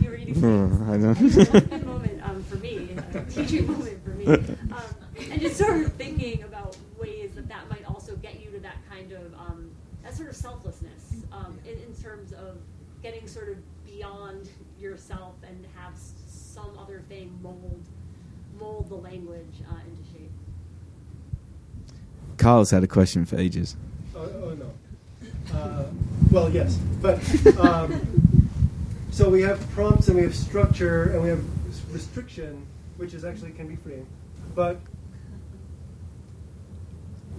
you 0.00 0.10
were 0.10 0.16
eating 0.16 0.44
Oh, 0.44 0.92
I 0.92 0.96
know. 0.96 1.14
good 1.14 1.86
moment 1.86 2.28
um, 2.28 2.42
for 2.44 2.56
me, 2.56 2.90
a 3.14 3.24
teaching 3.24 3.66
moment 3.66 4.04
for 4.04 4.10
me, 4.10 4.26
um, 4.26 4.82
and 5.30 5.40
just 5.40 5.56
sort 5.56 5.80
of 5.80 5.92
thinking 5.94 6.42
about 6.42 6.76
ways 6.98 7.32
that 7.34 7.48
that 7.48 7.68
might 7.68 7.84
also 7.86 8.16
get 8.16 8.40
you 8.40 8.50
to 8.50 8.60
that 8.60 8.76
kind 8.88 9.12
of 9.12 9.32
um, 9.34 9.70
that 10.02 10.14
sort 10.14 10.28
of 10.28 10.36
selflessness 10.36 11.14
um, 11.32 11.58
in, 11.64 11.78
in 11.78 11.94
terms 12.02 12.32
of 12.32 12.58
getting 13.02 13.26
sort 13.26 13.48
of 13.50 13.56
beyond 13.86 14.48
yourself 14.78 15.34
and 15.46 15.66
have 15.76 15.94
some 16.26 16.78
other 16.78 17.02
thing 17.08 17.38
mold 17.42 17.84
mold 18.58 18.88
the 18.88 18.94
language 18.94 19.62
uh, 19.70 19.74
into 19.88 20.02
shape. 20.12 20.30
Carl's 22.38 22.70
had 22.70 22.82
a 22.82 22.88
question 22.88 23.24
for 23.24 23.36
ages. 23.36 23.76
Oh, 24.14 24.20
oh 24.20 24.54
no. 24.54 24.70
Uh, 25.54 25.84
well, 26.30 26.50
yes, 26.50 26.78
but 27.02 27.18
um, 27.58 28.00
so 29.10 29.28
we 29.28 29.42
have 29.42 29.58
prompts 29.70 30.08
and 30.08 30.16
we 30.16 30.22
have 30.22 30.34
structure 30.34 31.12
and 31.12 31.22
we 31.22 31.28
have 31.28 31.44
restriction, 31.92 32.66
which 32.96 33.14
is 33.14 33.24
actually 33.24 33.50
can 33.52 33.66
be 33.66 33.76
freeing. 33.76 34.06
But 34.54 34.78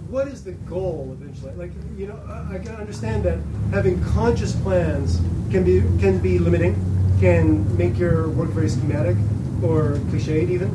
what 0.10 0.28
is 0.28 0.44
the 0.44 0.52
goal 0.52 1.18
eventually? 1.20 1.54
Like, 1.54 1.72
you 1.98 2.08
know, 2.08 2.20
I, 2.28 2.56
I 2.56 2.60
can 2.60 2.76
understand 2.76 3.24
that 3.24 3.40
having 3.72 4.04
conscious 4.04 4.56
plans 4.58 5.22
can 5.50 5.64
be 5.64 5.82
can 6.00 6.20
be 6.20 6.38
limiting, 6.40 6.76
can 7.20 7.78
make 7.78 7.98
your 7.98 8.30
work 8.30 8.50
very 8.50 8.70
schematic 8.70 9.16
or 9.64 9.94
cliched 10.10 10.50
even. 10.50 10.70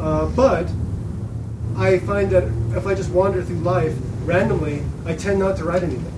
Uh, 0.00 0.26
but 0.26 0.68
I 1.76 1.98
find 2.00 2.30
that 2.30 2.44
if 2.76 2.86
I 2.86 2.94
just 2.94 3.10
wander 3.10 3.42
through 3.42 3.56
life 3.56 3.96
randomly, 4.24 4.82
I 5.06 5.14
tend 5.14 5.38
not 5.38 5.56
to 5.58 5.64
write 5.64 5.82
anything. 5.82 6.12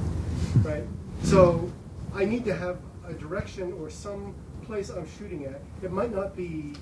Right? 0.62 0.84
So 1.22 1.70
I 2.14 2.24
need 2.24 2.44
to 2.44 2.54
have 2.54 2.78
a 3.06 3.12
direction 3.12 3.72
or 3.80 3.90
some 3.90 4.34
place 4.64 4.90
I'm 4.90 5.06
shooting 5.18 5.44
at. 5.44 5.60
It 5.82 5.92
might 5.92 6.14
not 6.14 6.36
be 6.36 6.72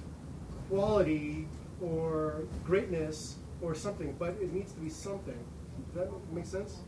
quality 0.68 1.48
or 1.80 2.42
greatness 2.64 3.36
or 3.60 3.74
something, 3.74 4.14
but 4.18 4.30
it 4.40 4.52
needs 4.52 4.72
to 4.72 4.80
be 4.80 4.88
something. 4.88 5.38
Does 5.94 6.06
that 6.06 6.10
make 6.32 6.46
sense? 6.46 6.78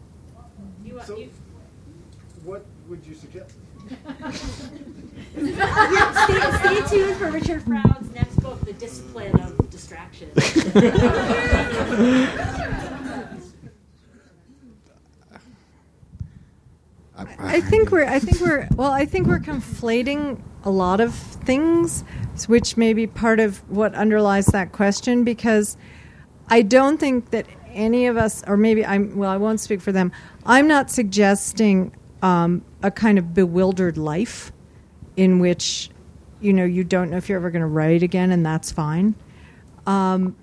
You, 0.85 1.01
So- 1.05 1.17
you, 1.19 1.31
What 2.45 2.65
would 2.89 3.05
you 3.07 3.15
suggest? 3.15 3.55
stay, 5.35 6.41
stay 6.59 6.81
tuned 6.89 7.17
for 7.17 7.31
Richard 7.31 7.63
Froude's 7.63 8.11
next 8.15 8.37
book, 8.37 8.61
The 8.65 8.73
Discipline 8.75 9.39
of 9.41 9.71
Distraction. 9.71 10.31
I 17.17 17.61
think 17.61 17.91
we're. 17.91 18.05
I 18.05 18.19
think 18.19 18.41
we're. 18.41 18.69
Well, 18.75 18.91
I 18.91 19.05
think 19.05 19.27
we're 19.27 19.39
conflating 19.39 20.41
a 20.65 20.71
lot 20.71 21.01
of 21.01 21.15
things, 21.15 22.03
which 22.47 22.77
may 22.77 22.93
be 22.93 23.07
part 23.07 23.39
of 23.39 23.59
what 23.71 23.95
underlies 23.95 24.47
that 24.47 24.73
question. 24.73 25.23
Because 25.23 25.77
I 26.49 26.63
don't 26.63 26.99
think 26.99 27.31
that 27.31 27.47
any 27.73 28.07
of 28.07 28.17
us, 28.17 28.43
or 28.47 28.57
maybe 28.57 28.85
I'm. 28.85 29.17
Well, 29.17 29.31
I 29.31 29.37
won't 29.37 29.61
speak 29.61 29.81
for 29.81 29.93
them. 29.93 30.11
I'm 30.45 30.67
not 30.67 30.91
suggesting 30.91 31.95
um, 32.23 32.65
a 32.83 32.91
kind 32.91 33.19
of 33.19 33.33
bewildered 33.33 33.97
life 33.97 34.51
in 35.17 35.39
which, 35.39 35.91
you 36.41 36.53
know, 36.53 36.65
you 36.65 36.83
don't 36.83 37.11
know 37.11 37.17
if 37.17 37.29
you're 37.29 37.39
ever 37.39 37.51
going 37.51 37.61
to 37.61 37.69
write 37.69 38.03
again, 38.03 38.33
and 38.33 38.45
that's 38.45 38.73
fine. 38.73 39.15
Um, 39.87 40.35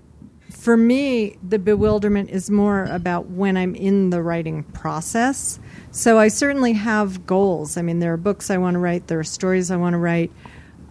for 0.51 0.75
me, 0.77 1.37
the 1.47 1.57
bewilderment 1.57 2.29
is 2.29 2.49
more 2.51 2.83
about 2.85 3.27
when 3.29 3.57
I'm 3.57 3.73
in 3.73 4.09
the 4.09 4.21
writing 4.21 4.63
process. 4.63 5.59
So 5.91 6.19
I 6.19 6.27
certainly 6.27 6.73
have 6.73 7.25
goals. 7.25 7.77
I 7.77 7.81
mean, 7.81 7.99
there 7.99 8.13
are 8.13 8.17
books 8.17 8.49
I 8.49 8.57
want 8.57 8.75
to 8.75 8.79
write, 8.79 9.07
there 9.07 9.19
are 9.19 9.23
stories 9.23 9.71
I 9.71 9.77
want 9.77 9.93
to 9.93 9.97
write. 9.97 10.31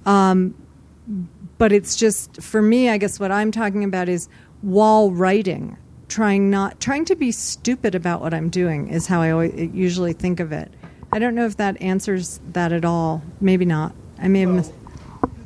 Um, 0.06 0.54
but 1.58 1.72
it's 1.72 1.94
just, 1.94 2.40
for 2.42 2.62
me, 2.62 2.88
I 2.88 2.96
guess 2.98 3.20
what 3.20 3.30
I'm 3.30 3.50
talking 3.52 3.84
about 3.84 4.08
is 4.08 4.28
while 4.62 5.10
writing, 5.10 5.76
trying 6.08 6.50
not, 6.50 6.80
trying 6.80 7.04
to 7.06 7.14
be 7.14 7.30
stupid 7.30 7.94
about 7.94 8.20
what 8.20 8.32
I'm 8.32 8.48
doing 8.48 8.88
is 8.88 9.06
how 9.06 9.20
I 9.20 9.30
always, 9.30 9.70
usually 9.74 10.12
think 10.14 10.40
of 10.40 10.52
it. 10.52 10.72
I 11.12 11.18
don't 11.18 11.34
know 11.34 11.44
if 11.44 11.56
that 11.58 11.80
answers 11.82 12.40
that 12.52 12.72
at 12.72 12.84
all. 12.84 13.22
Maybe 13.40 13.64
not. 13.64 13.94
I 14.18 14.28
may 14.28 14.40
have 14.40 14.48
Well, 14.48 14.56
missed. 14.56 14.72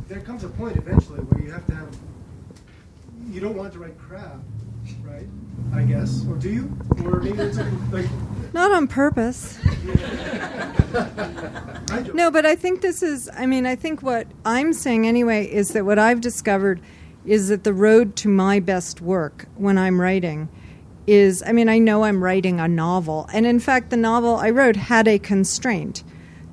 there 0.09 0.21
comes 0.21 0.45
a 0.45 0.49
point 0.49 0.77
eventually 0.77 1.21
where 1.21 1.43
you 1.45 1.51
have 1.53 1.67
to 1.67 1.75
have. 1.75 1.89
You 3.35 3.41
don't 3.41 3.57
want 3.57 3.73
to 3.73 3.81
write 3.81 3.99
crap, 3.99 4.39
right? 5.03 5.27
I 5.75 5.83
guess, 5.83 6.25
or 6.29 6.37
do 6.37 6.49
you? 6.49 6.79
Or 7.05 7.19
maybe 7.19 7.39
it's 7.39 7.59
like. 7.91 8.07
Not 8.53 8.71
on 8.71 8.87
purpose. 8.87 9.59
No, 12.15 12.31
but 12.31 12.47
I 12.47 12.55
think 12.55 12.81
this 12.81 13.03
is, 13.03 13.29
I 13.35 13.47
mean, 13.47 13.67
I 13.67 13.75
think 13.75 14.05
what 14.05 14.29
I'm 14.45 14.73
saying 14.73 15.09
anyway 15.09 15.47
is 15.47 15.71
that 15.71 15.85
what 15.85 15.99
I've 15.99 16.21
discovered 16.21 16.81
is 17.27 17.49
that 17.49 17.65
the 17.65 17.73
road 17.73 18.15
to 18.17 18.29
my 18.29 18.61
best 18.61 19.01
work 19.01 19.47
when 19.57 19.79
I'm 19.79 20.01
writing 20.01 20.49
is, 21.09 21.43
I 21.45 21.51
mean, 21.51 21.69
I 21.69 21.79
know 21.79 22.05
I'm 22.05 22.23
writing 22.23 22.61
a 22.61 22.69
novel. 22.69 23.29
And 23.33 23.47
in 23.47 23.59
fact, 23.59 23.91
the 23.91 23.97
novel 23.97 24.37
I 24.37 24.51
wrote 24.51 24.77
had 24.77 25.09
a 25.09 25.19
constraint. 25.19 26.05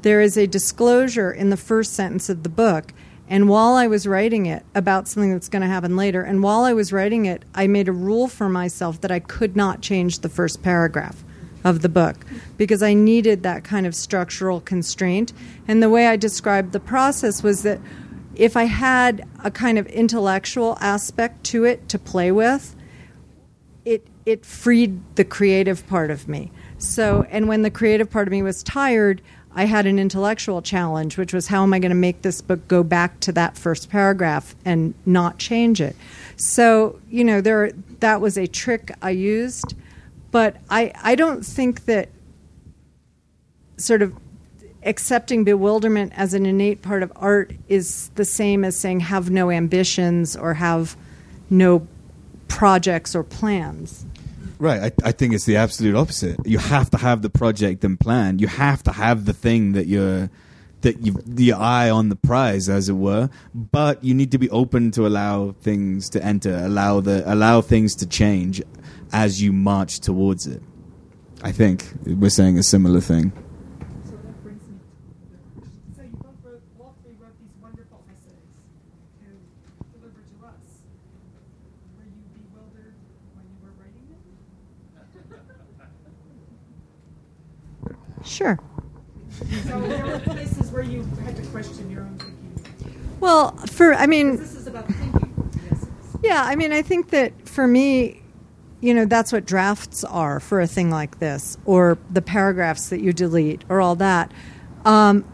There 0.02 0.20
is 0.20 0.36
a 0.36 0.48
disclosure 0.48 1.32
in 1.32 1.52
the 1.52 1.58
first 1.58 1.94
sentence 1.94 2.28
of 2.28 2.42
the 2.42 2.50
book. 2.50 2.92
And 3.32 3.48
while 3.48 3.76
I 3.76 3.88
was 3.88 4.06
writing 4.06 4.46
it 4.48 4.66
about 4.76 5.08
something 5.08 5.32
that's 5.32 5.48
going 5.48 5.62
to 5.62 5.68
happen 5.70 5.96
later, 5.96 6.22
and 6.22 6.44
while 6.44 6.66
I 6.66 6.74
was 6.74 6.92
writing 6.92 7.28
it, 7.28 7.46
I 7.56 7.66
made 7.66 7.88
a 7.88 7.94
rule 7.94 8.28
for 8.28 8.50
myself 8.50 9.00
that 9.00 9.10
I 9.10 9.20
could 9.20 9.56
not 9.56 9.80
change 9.80 10.20
the 10.20 10.28
first 10.28 10.62
paragraph 10.62 11.24
of 11.64 11.82
the 11.82 11.88
book 11.88 12.26
because 12.58 12.84
I 12.84 12.94
needed 12.94 13.44
that 13.44 13.64
kind 13.64 13.88
of 13.88 13.96
structural 13.96 14.60
constraint. 14.60 15.32
And 15.66 15.82
the 15.82 15.90
way 15.90 16.08
I 16.08 16.18
described 16.18 16.74
the 16.74 16.82
process 16.82 17.42
was 17.42 17.64
that 17.64 17.80
if 18.36 18.58
I 18.58 18.66
had 18.66 19.26
a 19.42 19.50
kind 19.50 19.78
of 19.78 19.88
intellectual 19.88 20.78
aspect 20.82 21.46
to 21.46 21.64
it 21.64 21.88
to 21.88 21.98
play 21.98 22.34
with, 22.34 22.76
it 23.86 24.06
it 24.26 24.46
freed 24.46 25.00
the 25.16 25.24
creative 25.24 25.88
part 25.88 26.12
of 26.12 26.28
me. 26.28 26.52
So, 26.80 27.26
and 27.30 27.48
when 27.48 27.62
the 27.62 27.72
creative 27.72 28.12
part 28.12 28.28
of 28.28 28.32
me 28.34 28.44
was 28.44 28.62
tired, 28.62 29.22
I 29.54 29.66
had 29.66 29.86
an 29.86 30.00
intellectual 30.00 30.62
challenge, 30.62 31.18
which 31.18 31.34
was 31.34 31.48
how 31.48 31.64
am 31.64 31.74
I 31.74 31.80
going 31.80 31.92
to 31.92 31.96
make 31.96 32.22
this 32.22 32.42
book 32.42 32.68
go 32.68 32.84
back 32.84 33.20
to 33.22 33.32
that 33.34 33.58
first 33.58 33.90
paragraph 33.90 34.56
and 34.64 34.94
not 35.06 35.38
change 35.38 35.82
it. 35.82 35.96
So, 36.38 37.00
you 37.10 37.24
know, 37.24 37.42
there 37.42 37.72
that 38.00 38.22
was 38.22 38.38
a 38.38 38.48
trick 38.48 38.92
I 39.02 39.12
used, 39.12 39.76
but 40.32 40.58
I 40.70 40.94
I 41.04 41.16
don't 41.16 41.46
think 41.46 41.86
that 41.86 42.10
sort 43.78 44.02
of 44.02 44.14
accepting 44.84 45.44
bewilderment 45.44 46.14
as 46.16 46.34
an 46.34 46.46
innate 46.46 46.82
part 46.82 47.04
of 47.04 47.12
art 47.16 47.54
is 47.68 48.10
the 48.16 48.26
same 48.26 48.64
as 48.64 48.76
saying 48.78 49.02
have 49.02 49.30
no 49.30 49.52
ambitions 49.52 50.36
or 50.36 50.56
have 50.56 50.96
no 51.50 51.88
projects 52.48 53.16
or 53.16 53.24
plans. 53.24 54.06
Right. 54.62 54.94
I, 55.04 55.10
I 55.10 55.12
think 55.12 55.34
it's 55.34 55.46
the 55.46 55.58
absolute 55.58 55.96
opposite. 55.96 56.38
You 56.46 56.60
have 56.60 56.92
to 56.92 56.98
have 56.98 57.24
the 57.24 57.32
project 57.32 57.84
and 57.84 58.00
plan. 58.00 58.38
You 58.38 58.46
have 58.46 58.84
to 58.84 58.92
have 58.92 59.26
the 59.26 59.34
thing 59.34 59.72
that 59.72 59.88
you're 59.88 60.30
that 60.82 61.04
you 61.04 61.20
the 61.26 61.54
eye 61.54 61.90
on 61.90 62.10
the 62.10 62.16
prize, 62.16 62.70
as 62.70 62.88
it 62.88 62.94
were. 62.94 63.32
But 63.56 64.04
you 64.04 64.14
need 64.14 64.30
to 64.34 64.38
be 64.38 64.52
open 64.52 64.92
to 64.92 65.08
allow 65.08 65.54
things 65.64 66.12
to 66.12 66.24
enter, 66.24 66.56
allow 66.56 67.02
the 67.02 67.24
allow 67.26 67.62
things 67.62 67.96
to 67.96 68.06
change 68.06 68.62
as 69.12 69.42
you 69.42 69.52
march 69.52 70.00
towards 70.00 70.46
it. 70.46 70.62
I 71.42 71.52
think 71.52 71.92
we're 72.06 72.30
saying 72.30 72.60
a 72.60 72.64
similar 72.64 73.02
thing. 73.02 73.34
So 74.06 74.12
that 74.12 74.44
brings 74.44 74.62
me 74.70 74.78
to 74.78 75.66
so 75.96 76.04
you 76.04 76.18
both 76.22 76.38
wrote, 76.46 76.62
all 76.80 76.94
three 77.02 77.16
wrote 77.20 77.34
these 77.42 77.56
wonderful 77.60 78.04
essays 78.14 78.46
to 79.18 79.26
deliver 79.98 80.22
to 80.22 80.46
us. 80.46 80.86
Were 81.98 82.06
you 82.06 82.22
bewildered 82.30 82.94
when 83.34 83.46
you 83.50 83.58
were 83.66 83.74
writing 83.82 84.06
them? 84.06 84.22
Sure. 88.32 88.58
So 89.68 89.80
there 89.82 90.06
were 90.06 90.20
places 90.20 90.72
where 90.72 90.84
you 90.84 91.04
had 91.24 91.36
to 91.36 91.42
question 91.48 91.92
your 91.92 92.04
own 92.04 92.18
thinking. 92.18 93.18
Well, 93.20 93.52
for 93.68 93.94
I 93.94 94.08
mean, 94.08 94.38
This 94.38 94.56
is 94.56 94.68
about 94.68 94.88
thinking. 94.88 95.52
Yes. 95.70 95.86
Yeah, 96.24 96.42
I 96.46 96.56
mean, 96.56 96.72
I 96.72 96.82
think 96.82 97.10
that 97.10 97.34
for 97.48 97.68
me, 97.68 98.22
you 98.80 98.94
know, 98.94 99.06
that's 99.06 99.32
what 99.34 99.46
drafts 99.46 100.04
are 100.06 100.40
for 100.40 100.62
a 100.62 100.68
thing 100.68 100.90
like 100.90 101.20
this, 101.20 101.58
or 101.66 101.98
the 102.10 102.22
paragraphs 102.22 102.90
that 102.90 103.02
you 103.02 103.12
delete, 103.14 103.64
or 103.70 103.82
all 103.82 103.96
that. 103.98 104.32
Um, 104.86 105.26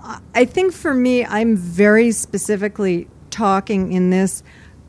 I- 0.00 0.20
I 0.34 0.44
think 0.46 0.72
for 0.72 0.94
me, 0.94 1.24
I'm 1.24 1.56
very 1.56 2.12
specifically 2.12 3.08
talking 3.30 3.92
in 3.92 4.10
this 4.10 4.42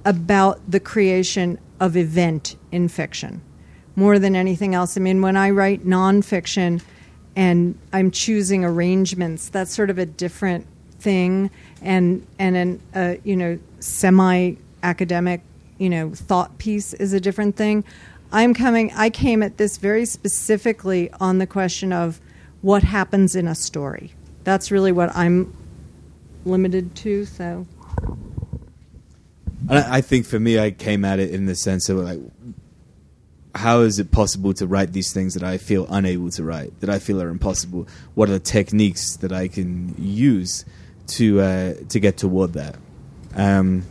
about 0.06 0.60
the 0.70 0.80
creation 0.80 1.60
of 1.80 1.96
event 1.98 2.56
in 2.72 2.88
fiction 2.88 3.42
more 3.96 4.20
than 4.20 4.36
anything 4.36 4.76
else. 4.76 4.98
I 4.98 5.00
mean, 5.00 5.22
when 5.22 5.38
I 5.38 5.50
write 5.52 5.86
nonfiction 5.86 6.82
and 7.36 7.78
I'm 7.92 8.12
choosing 8.12 8.64
arrangements, 8.64 9.50
that's 9.50 9.74
sort 9.74 9.90
of 9.90 9.98
a 9.98 10.06
different 10.06 10.68
thing, 11.00 11.52
and 11.82 12.26
and 12.40 12.56
an 12.56 12.82
uh, 12.96 13.16
you 13.24 13.36
know 13.36 13.60
semi 13.80 14.54
academic 14.82 15.42
you 15.78 15.90
know 15.90 16.12
thought 16.14 16.58
piece 16.58 16.94
is 16.94 17.14
a 17.14 17.20
different 17.20 17.56
thing. 17.56 17.84
I'm 18.32 18.54
coming. 18.54 18.92
I 18.96 19.10
came 19.10 19.44
at 19.44 19.58
this 19.58 19.78
very 19.78 20.06
specifically 20.06 21.12
on 21.20 21.38
the 21.38 21.48
question 21.48 21.94
of 21.94 22.20
what 22.62 22.84
happens 22.84 23.36
in 23.36 23.48
a 23.48 23.56
story. 23.56 24.14
That's 24.44 24.72
really 24.72 24.92
what 24.92 25.16
I'm 25.16 25.56
limited 26.46 26.96
to. 26.96 27.26
So. 27.26 27.68
I 29.70 29.98
I 29.98 30.02
think 30.02 30.26
for 30.26 30.40
me, 30.40 30.60
I 30.60 30.72
came 30.72 31.06
at 31.06 31.20
it 31.20 31.32
in 31.32 31.46
the 31.46 31.56
sense 31.56 31.90
of 31.90 31.98
like, 31.98 32.20
how 33.56 33.82
is 33.82 34.00
it 34.00 34.12
possible 34.12 34.54
to 34.56 34.66
write 34.66 34.94
these 34.94 35.14
things 35.14 35.36
that 35.36 35.44
I 35.44 35.58
feel 35.58 35.86
unable 35.90 36.30
to 36.32 36.44
write, 36.44 36.80
that 36.80 36.90
I 36.90 37.00
feel 37.00 37.22
are 37.22 37.30
impossible? 37.30 37.88
What 38.16 38.30
are 38.30 38.34
the 38.34 38.40
techniques 38.40 39.18
that 39.18 39.32
I 39.32 39.48
can 39.48 39.96
use 39.98 40.66
to 41.08 41.42
uh, 41.42 41.74
to 41.90 42.00
get 42.00 42.18
toward 42.18 42.54
that? 42.54 42.76
Um, 43.36 43.84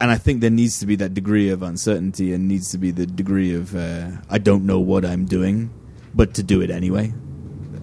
and 0.00 0.10
I 0.10 0.16
think 0.16 0.40
there 0.40 0.50
needs 0.50 0.80
to 0.80 0.86
be 0.86 0.96
that 0.96 1.14
degree 1.14 1.50
of 1.50 1.62
uncertainty, 1.62 2.32
and 2.32 2.48
needs 2.48 2.70
to 2.72 2.78
be 2.78 2.90
the 2.90 3.06
degree 3.06 3.54
of 3.54 3.76
uh, 3.76 4.10
I 4.28 4.38
don't 4.38 4.66
know 4.66 4.80
what 4.80 5.04
I'm 5.04 5.26
doing, 5.26 5.70
but 6.14 6.34
to 6.34 6.42
do 6.42 6.60
it 6.60 6.70
anyway. 6.70 7.12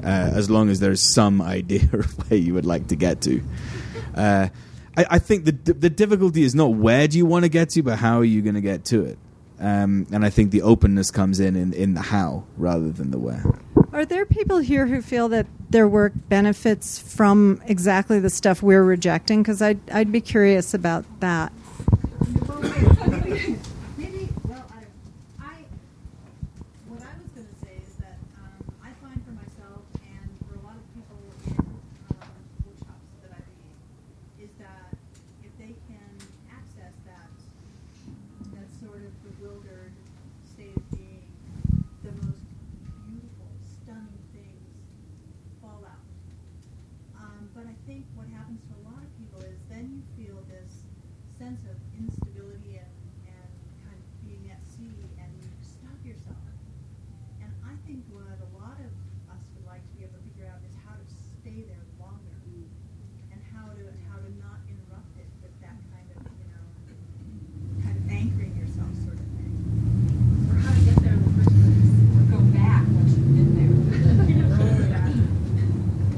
Uh, 0.03 0.31
as 0.35 0.49
long 0.49 0.69
as 0.69 0.79
there's 0.79 1.13
some 1.13 1.41
idea 1.57 1.87
of 1.93 2.29
where 2.29 2.39
you 2.39 2.53
would 2.53 2.65
like 2.65 2.87
to 2.87 2.95
get 2.95 3.21
to. 3.21 3.41
I, 4.97 5.05
I 5.11 5.19
think 5.19 5.45
the 5.45 5.51
the 5.73 5.89
difficulty 5.89 6.43
is 6.43 6.55
not 6.55 6.73
where 6.73 7.07
do 7.07 7.17
you 7.17 7.25
want 7.25 7.43
to 7.45 7.49
get 7.49 7.69
to, 7.71 7.83
but 7.83 7.99
how 7.99 8.19
are 8.19 8.25
you 8.25 8.41
going 8.41 8.55
to 8.55 8.61
get 8.61 8.83
to 8.85 9.05
it. 9.05 9.17
Um, 9.59 10.05
and 10.11 10.23
I 10.25 10.29
think 10.29 10.51
the 10.51 10.61
openness 10.61 11.09
comes 11.11 11.39
in, 11.39 11.55
in 11.55 11.73
in 11.73 11.93
the 11.93 12.01
how 12.01 12.43
rather 12.57 12.91
than 12.91 13.11
the 13.11 13.19
where. 13.19 13.43
Are 13.93 14.05
there 14.05 14.25
people 14.25 14.59
here 14.59 14.87
who 14.87 15.01
feel 15.01 15.29
that 15.29 15.47
their 15.69 15.87
work 15.87 16.13
benefits 16.29 16.99
from 16.99 17.61
exactly 17.65 18.19
the 18.19 18.29
stuff 18.29 18.61
we're 18.61 18.83
rejecting? 18.83 19.41
Because 19.41 19.61
I'd, 19.61 19.79
I'd 19.89 20.11
be 20.11 20.21
curious 20.21 20.73
about 20.73 21.05
that. 21.21 21.51
Maybe, 23.97 24.29
well, 24.45 24.65
I, 24.69 24.83
I, 25.41 25.55
what 26.87 27.01
I 27.01 27.09
was 27.17 27.31
going 27.33 27.47
to 27.47 27.57
say 27.63 27.73
is 27.81 27.95
that 28.03 28.19
um, 28.37 28.51
I 28.83 28.91
find 29.01 29.17
for 29.25 29.31
myself 29.33 29.81
and 30.03 30.29
for 30.45 30.59
a 30.59 30.63
lot 30.67 30.75
of 30.77 30.85
people 30.93 31.17
in 31.47 31.57
uh, 32.11 32.27
workshops 32.67 33.07
that 33.23 33.31
I 33.33 33.41
lead, 33.47 34.45
is 34.45 34.51
that 34.59 34.93
if 35.43 35.51
they 35.57 35.73
can 35.87 36.11
access 36.51 36.93
that, 37.07 37.31
that 38.53 38.67
sort 38.83 39.01
of 39.01 39.11
bewildered 39.23 39.93
state 40.45 40.75
of 40.75 40.85
being, 40.91 41.23
the 42.03 42.11
most 42.25 42.43
beautiful, 43.07 43.49
stunning 43.67 44.21
things 44.33 44.63
fall 45.61 45.81
out. 45.85 46.03
Um, 47.17 47.49
but 47.55 47.65
I 47.65 47.75
think 47.85 48.05
what 48.15 48.27
happens 48.33 48.61
to 48.69 48.73
a 48.79 48.83
lot 48.89 49.01
of 49.01 49.09
people 49.17 49.41
is 49.43 49.57
then 49.69 49.89
you 49.91 50.01
feel 50.17 50.37
this 50.49 50.73
sense 51.37 51.61
of 51.69 51.77
instability 51.97 52.81
and, 52.81 52.89
and 53.29 53.49
kind 53.85 53.97
of 53.97 54.05
being 54.25 54.49
at 54.49 54.57
sea 54.65 54.89
and 55.21 55.29
you 55.37 55.45
stop 55.61 55.97
yourself. 56.01 56.41
And 57.41 57.49
I 57.65 57.73
think 57.85 58.01
what 58.09 58.25
a 58.41 58.49
lot 58.57 58.77
of 58.81 58.89
us 59.29 59.43
would 59.55 59.65
like 59.69 59.85
to 59.85 59.93
be 59.97 60.01
able 60.05 60.17
to 60.17 60.23
figure 60.33 60.49
out 60.49 60.61
is 60.65 60.73
how 60.85 60.97
to 60.97 61.05
stay 61.07 61.61
there 61.69 61.83
longer 62.01 62.37
and 63.31 63.39
how 63.53 63.69
to 63.73 63.83
how 64.09 64.17
to 64.17 64.29
not 64.41 64.59
interrupt 64.65 65.13
it 65.21 65.29
with 65.45 65.53
that 65.61 65.77
kind 65.93 66.07
of, 66.15 66.19
you 66.41 66.47
know, 66.49 66.63
kind 67.85 67.95
of 67.97 68.03
anchoring 68.09 68.55
yourself 68.57 68.89
sort 69.05 69.17
of 69.19 69.27
thing. 69.37 69.53
Or 70.49 70.55
how 70.57 70.73
to 70.73 70.81
get 70.81 70.97
there 71.05 71.13
in 71.13 71.21
the 71.21 71.33
first 71.37 71.53
place. 71.53 71.91
Or 72.17 72.23
go 72.33 72.39
back 72.55 72.81
once 72.97 73.13
you've 73.13 73.33
been 73.37 73.51
there. 73.53 73.77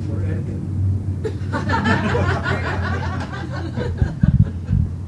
Or 0.10 0.18
etiquette. 0.24 0.64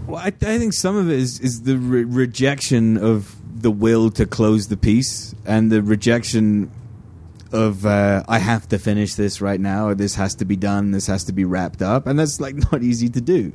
Well, 0.07 0.20
I, 0.41 0.53
I 0.53 0.57
think 0.57 0.73
some 0.73 0.95
of 0.95 1.09
it 1.09 1.17
is, 1.17 1.39
is 1.39 1.63
the 1.63 1.77
re- 1.77 2.03
rejection 2.03 2.97
of 2.97 3.36
the 3.61 3.71
will 3.71 4.09
to 4.11 4.25
close 4.25 4.67
the 4.67 4.77
piece 4.77 5.36
and 5.45 5.71
the 5.71 5.82
rejection 5.82 6.71
of 7.51 7.86
uh, 7.86 8.23
I 8.27 8.39
have 8.39 8.67
to 8.69 8.79
finish 8.79 9.15
this 9.15 9.41
right 9.41 9.59
now, 9.59 9.88
or 9.88 9.95
this 9.95 10.15
has 10.15 10.36
to 10.36 10.45
be 10.45 10.55
done, 10.55 10.91
this 10.91 11.07
has 11.07 11.25
to 11.25 11.34
be 11.34 11.43
wrapped 11.43 11.82
up, 11.82 12.07
and 12.07 12.17
that's 12.17 12.39
like 12.39 12.55
not 12.71 12.82
easy 12.82 13.09
to 13.09 13.21
do. 13.21 13.53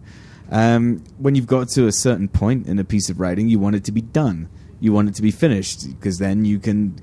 Um, 0.51 1.03
when 1.19 1.35
you've 1.35 1.47
got 1.47 1.69
to 1.71 1.87
a 1.87 1.93
certain 1.93 2.29
point 2.29 2.67
in 2.67 2.79
a 2.79 2.85
piece 2.85 3.09
of 3.09 3.19
writing, 3.19 3.49
you 3.49 3.59
want 3.59 3.75
it 3.75 3.85
to 3.85 3.93
be 3.93 4.03
done, 4.03 4.49
you 4.81 4.93
want 4.93 5.09
it 5.09 5.15
to 5.17 5.23
be 5.23 5.31
finished, 5.31 5.89
because 5.89 6.19
then 6.19 6.45
you 6.45 6.59
can 6.59 6.97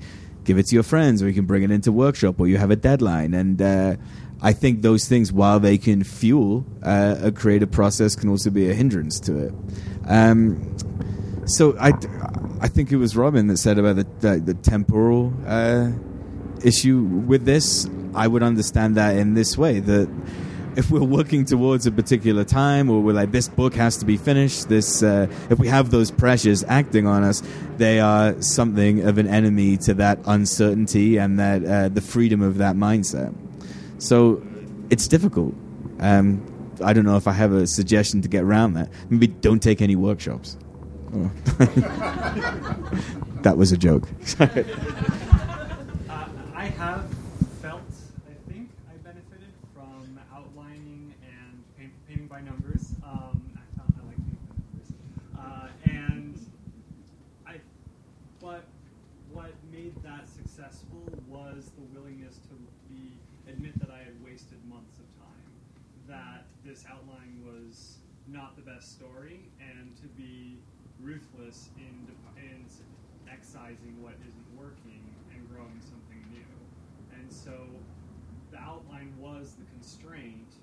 give 0.44 0.56
it 0.56 0.66
to 0.66 0.74
your 0.76 0.82
friends, 0.84 1.22
or 1.22 1.28
you 1.28 1.34
can 1.34 1.46
bring 1.46 1.62
it 1.62 1.70
into 1.70 1.90
workshop, 1.90 2.38
or 2.38 2.46
you 2.46 2.58
have 2.58 2.70
a 2.70 2.76
deadline, 2.76 3.34
and. 3.34 3.60
Uh, 3.60 3.96
I 4.44 4.52
think 4.52 4.82
those 4.82 5.08
things, 5.08 5.32
while 5.32 5.58
they 5.58 5.78
can 5.78 6.04
fuel 6.04 6.66
uh, 6.82 7.16
a 7.22 7.32
creative 7.32 7.70
process, 7.70 8.14
can 8.14 8.28
also 8.28 8.50
be 8.50 8.70
a 8.70 8.74
hindrance 8.74 9.18
to 9.20 9.38
it. 9.38 9.54
Um, 10.06 10.76
so 11.46 11.74
I, 11.78 11.92
I 12.60 12.68
think 12.68 12.92
it 12.92 12.98
was 12.98 13.16
Robin 13.16 13.46
that 13.46 13.56
said 13.56 13.78
about 13.78 13.96
the 13.96 14.06
the, 14.20 14.40
the 14.40 14.54
temporal 14.54 15.32
uh, 15.46 15.92
issue 16.62 17.00
with 17.00 17.46
this. 17.46 17.88
I 18.14 18.28
would 18.28 18.42
understand 18.42 18.96
that 18.96 19.16
in 19.16 19.32
this 19.32 19.56
way 19.56 19.80
that 19.80 20.10
if 20.76 20.90
we're 20.90 21.02
working 21.02 21.46
towards 21.46 21.86
a 21.86 21.90
particular 21.92 22.44
time, 22.44 22.90
or 22.90 23.00
we're 23.00 23.14
like 23.14 23.32
this 23.32 23.48
book 23.48 23.74
has 23.74 23.96
to 23.98 24.04
be 24.04 24.18
finished, 24.18 24.68
this 24.68 25.02
uh, 25.02 25.26
if 25.48 25.58
we 25.58 25.68
have 25.68 25.90
those 25.90 26.10
pressures 26.10 26.62
acting 26.64 27.06
on 27.06 27.24
us, 27.24 27.42
they 27.78 27.98
are 27.98 28.40
something 28.42 29.06
of 29.08 29.16
an 29.16 29.26
enemy 29.26 29.78
to 29.78 29.94
that 29.94 30.18
uncertainty 30.26 31.16
and 31.16 31.38
that 31.38 31.64
uh, 31.64 31.88
the 31.88 32.02
freedom 32.02 32.42
of 32.42 32.58
that 32.58 32.76
mindset. 32.76 33.34
So 34.04 34.42
it's 34.90 35.08
difficult. 35.08 35.54
Um, 35.98 36.44
I 36.84 36.92
don't 36.92 37.06
know 37.06 37.16
if 37.16 37.26
I 37.26 37.32
have 37.32 37.52
a 37.52 37.66
suggestion 37.66 38.20
to 38.20 38.28
get 38.28 38.44
around 38.44 38.74
that. 38.74 38.90
Maybe 39.08 39.28
don't 39.28 39.60
take 39.60 39.80
any 39.80 39.96
workshops. 39.96 40.58
Oh. 41.14 41.30
that 43.42 43.56
was 43.56 43.72
a 43.72 43.78
joke. 43.78 44.06
Uh, 46.06 46.28
I 46.54 46.66
have 46.66 47.06
felt, 47.62 47.80
I 48.28 48.52
think 48.52 48.68
I 48.88 48.96
benefited 49.02 49.52
from 49.74 50.20
outlining 50.34 51.14
and 51.22 51.64
paint, 51.78 51.92
painting 52.06 52.26
by 52.26 52.40
numbers. 52.40 52.94
Um, 53.02 53.42
I, 53.56 53.60
found 53.76 53.94
I 53.98 54.06
like 54.06 54.16
painting 54.16 54.38
by 54.48 54.56
numbers. 54.60 54.92
Uh, 55.36 55.68
and 55.90 56.46
I, 57.46 57.54
but 58.40 58.64
what 59.32 59.52
made 59.72 59.94
that 60.02 60.28
successful 60.28 61.02
was 61.28 61.70
the 61.76 61.82
willingness 61.98 62.34
to 62.48 62.54
be 62.88 63.12
admit 63.48 63.78
that 63.80 63.90
I 63.90 63.98
had 63.98 64.16
wasted 64.24 64.58
months 64.68 64.98
of 64.98 65.06
time, 65.20 65.52
that 66.08 66.44
this 66.64 66.84
outline 66.90 67.40
was 67.44 67.98
not 68.26 68.56
the 68.56 68.62
best 68.74 68.98
story, 68.98 69.40
and 69.60 69.94
to 69.96 70.08
be 70.18 70.58
ruthless 71.00 71.70
in, 71.78 72.08
in 72.42 72.66
excising 73.30 73.94
what 74.02 74.14
isn't 74.26 74.50
working 74.58 75.02
and 75.32 75.48
growing 75.48 75.78
something 75.78 76.18
new. 76.32 76.54
And 77.14 77.32
so 77.32 77.54
the 78.50 78.58
outline 78.58 79.14
was 79.18 79.54
the 79.54 79.64
constraint, 79.70 80.58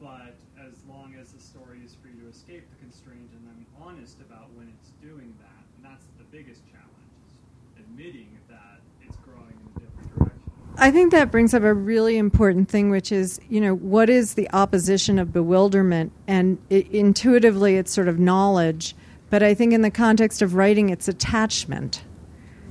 but 0.00 0.34
as 0.58 0.82
long 0.88 1.14
as 1.20 1.32
the 1.32 1.40
story 1.40 1.78
is 1.84 1.94
free 1.94 2.18
to 2.18 2.28
escape 2.28 2.66
the 2.70 2.78
constraint 2.82 3.30
and 3.30 3.46
I'm 3.46 3.66
honest 3.78 4.18
about 4.20 4.50
when 4.54 4.66
it's 4.66 4.90
doing 4.98 5.34
that, 5.38 5.62
and 5.76 5.84
that's 5.84 6.06
the 6.18 6.26
biggest 6.34 6.66
challenge, 6.66 7.14
is 7.30 7.38
admitting 7.78 8.38
that 8.48 8.82
it's 9.06 9.16
growing 9.22 9.54
in 9.54 9.66
a 9.70 9.86
different 9.86 10.18
direction. 10.18 10.61
I 10.78 10.90
think 10.90 11.12
that 11.12 11.30
brings 11.30 11.54
up 11.54 11.62
a 11.62 11.74
really 11.74 12.16
important 12.16 12.68
thing, 12.68 12.90
which 12.90 13.12
is, 13.12 13.40
you 13.48 13.60
know, 13.60 13.74
what 13.74 14.08
is 14.08 14.34
the 14.34 14.48
opposition 14.52 15.18
of 15.18 15.32
bewilderment? 15.32 16.12
And 16.26 16.58
i 16.70 16.86
intuitively, 16.90 17.76
it's 17.76 17.92
sort 17.92 18.08
of 18.08 18.18
knowledge, 18.18 18.94
but 19.30 19.42
I 19.42 19.54
think 19.54 19.72
in 19.72 19.82
the 19.82 19.90
context 19.90 20.42
of 20.42 20.54
writing, 20.54 20.88
it's 20.88 21.08
attachment. 21.08 22.04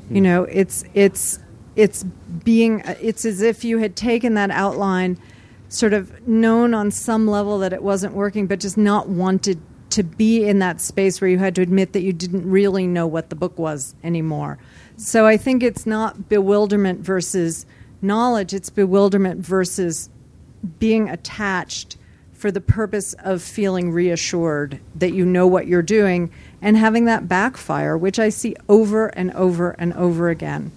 You 0.09 0.17
hmm. 0.17 0.23
know, 0.23 0.43
it's 0.43 0.83
it's 0.93 1.39
it's 1.75 2.03
being 2.43 2.83
it's 2.85 3.25
as 3.25 3.41
if 3.41 3.63
you 3.63 3.77
had 3.77 3.95
taken 3.95 4.33
that 4.33 4.51
outline, 4.51 5.19
sort 5.69 5.93
of 5.93 6.27
known 6.27 6.73
on 6.73 6.91
some 6.91 7.27
level 7.27 7.59
that 7.59 7.71
it 7.71 7.83
wasn't 7.83 8.13
working, 8.13 8.47
but 8.47 8.59
just 8.59 8.77
not 8.77 9.09
wanted 9.09 9.59
to 9.91 10.03
be 10.03 10.47
in 10.47 10.59
that 10.59 10.79
space 10.81 11.19
where 11.19 11.29
you 11.29 11.37
had 11.37 11.53
to 11.55 11.61
admit 11.61 11.93
that 11.93 12.01
you 12.01 12.13
didn't 12.13 12.49
really 12.49 12.87
know 12.87 13.05
what 13.05 13.29
the 13.29 13.35
book 13.35 13.57
was 13.59 13.93
anymore. 14.03 14.57
So 14.97 15.25
I 15.25 15.37
think 15.37 15.63
it's 15.63 15.85
not 15.85 16.29
bewilderment 16.29 17.01
versus 17.01 17.65
knowledge, 18.01 18.53
it's 18.53 18.69
bewilderment 18.69 19.45
versus 19.45 20.09
being 20.79 21.09
attached 21.09 21.97
for 22.33 22.51
the 22.51 22.61
purpose 22.61 23.13
of 23.19 23.41
feeling 23.41 23.91
reassured 23.91 24.79
that 24.95 25.13
you 25.13 25.25
know 25.25 25.45
what 25.45 25.67
you're 25.67 25.81
doing 25.83 26.31
and 26.61 26.75
having 26.75 27.05
that 27.05 27.27
backfire, 27.27 27.97
which 27.97 28.17
I 28.19 28.29
see 28.29 28.55
over 28.67 29.07
and 29.07 29.31
over 29.33 29.71
and 29.77 29.93
over 29.93 30.29
again. 30.29 30.71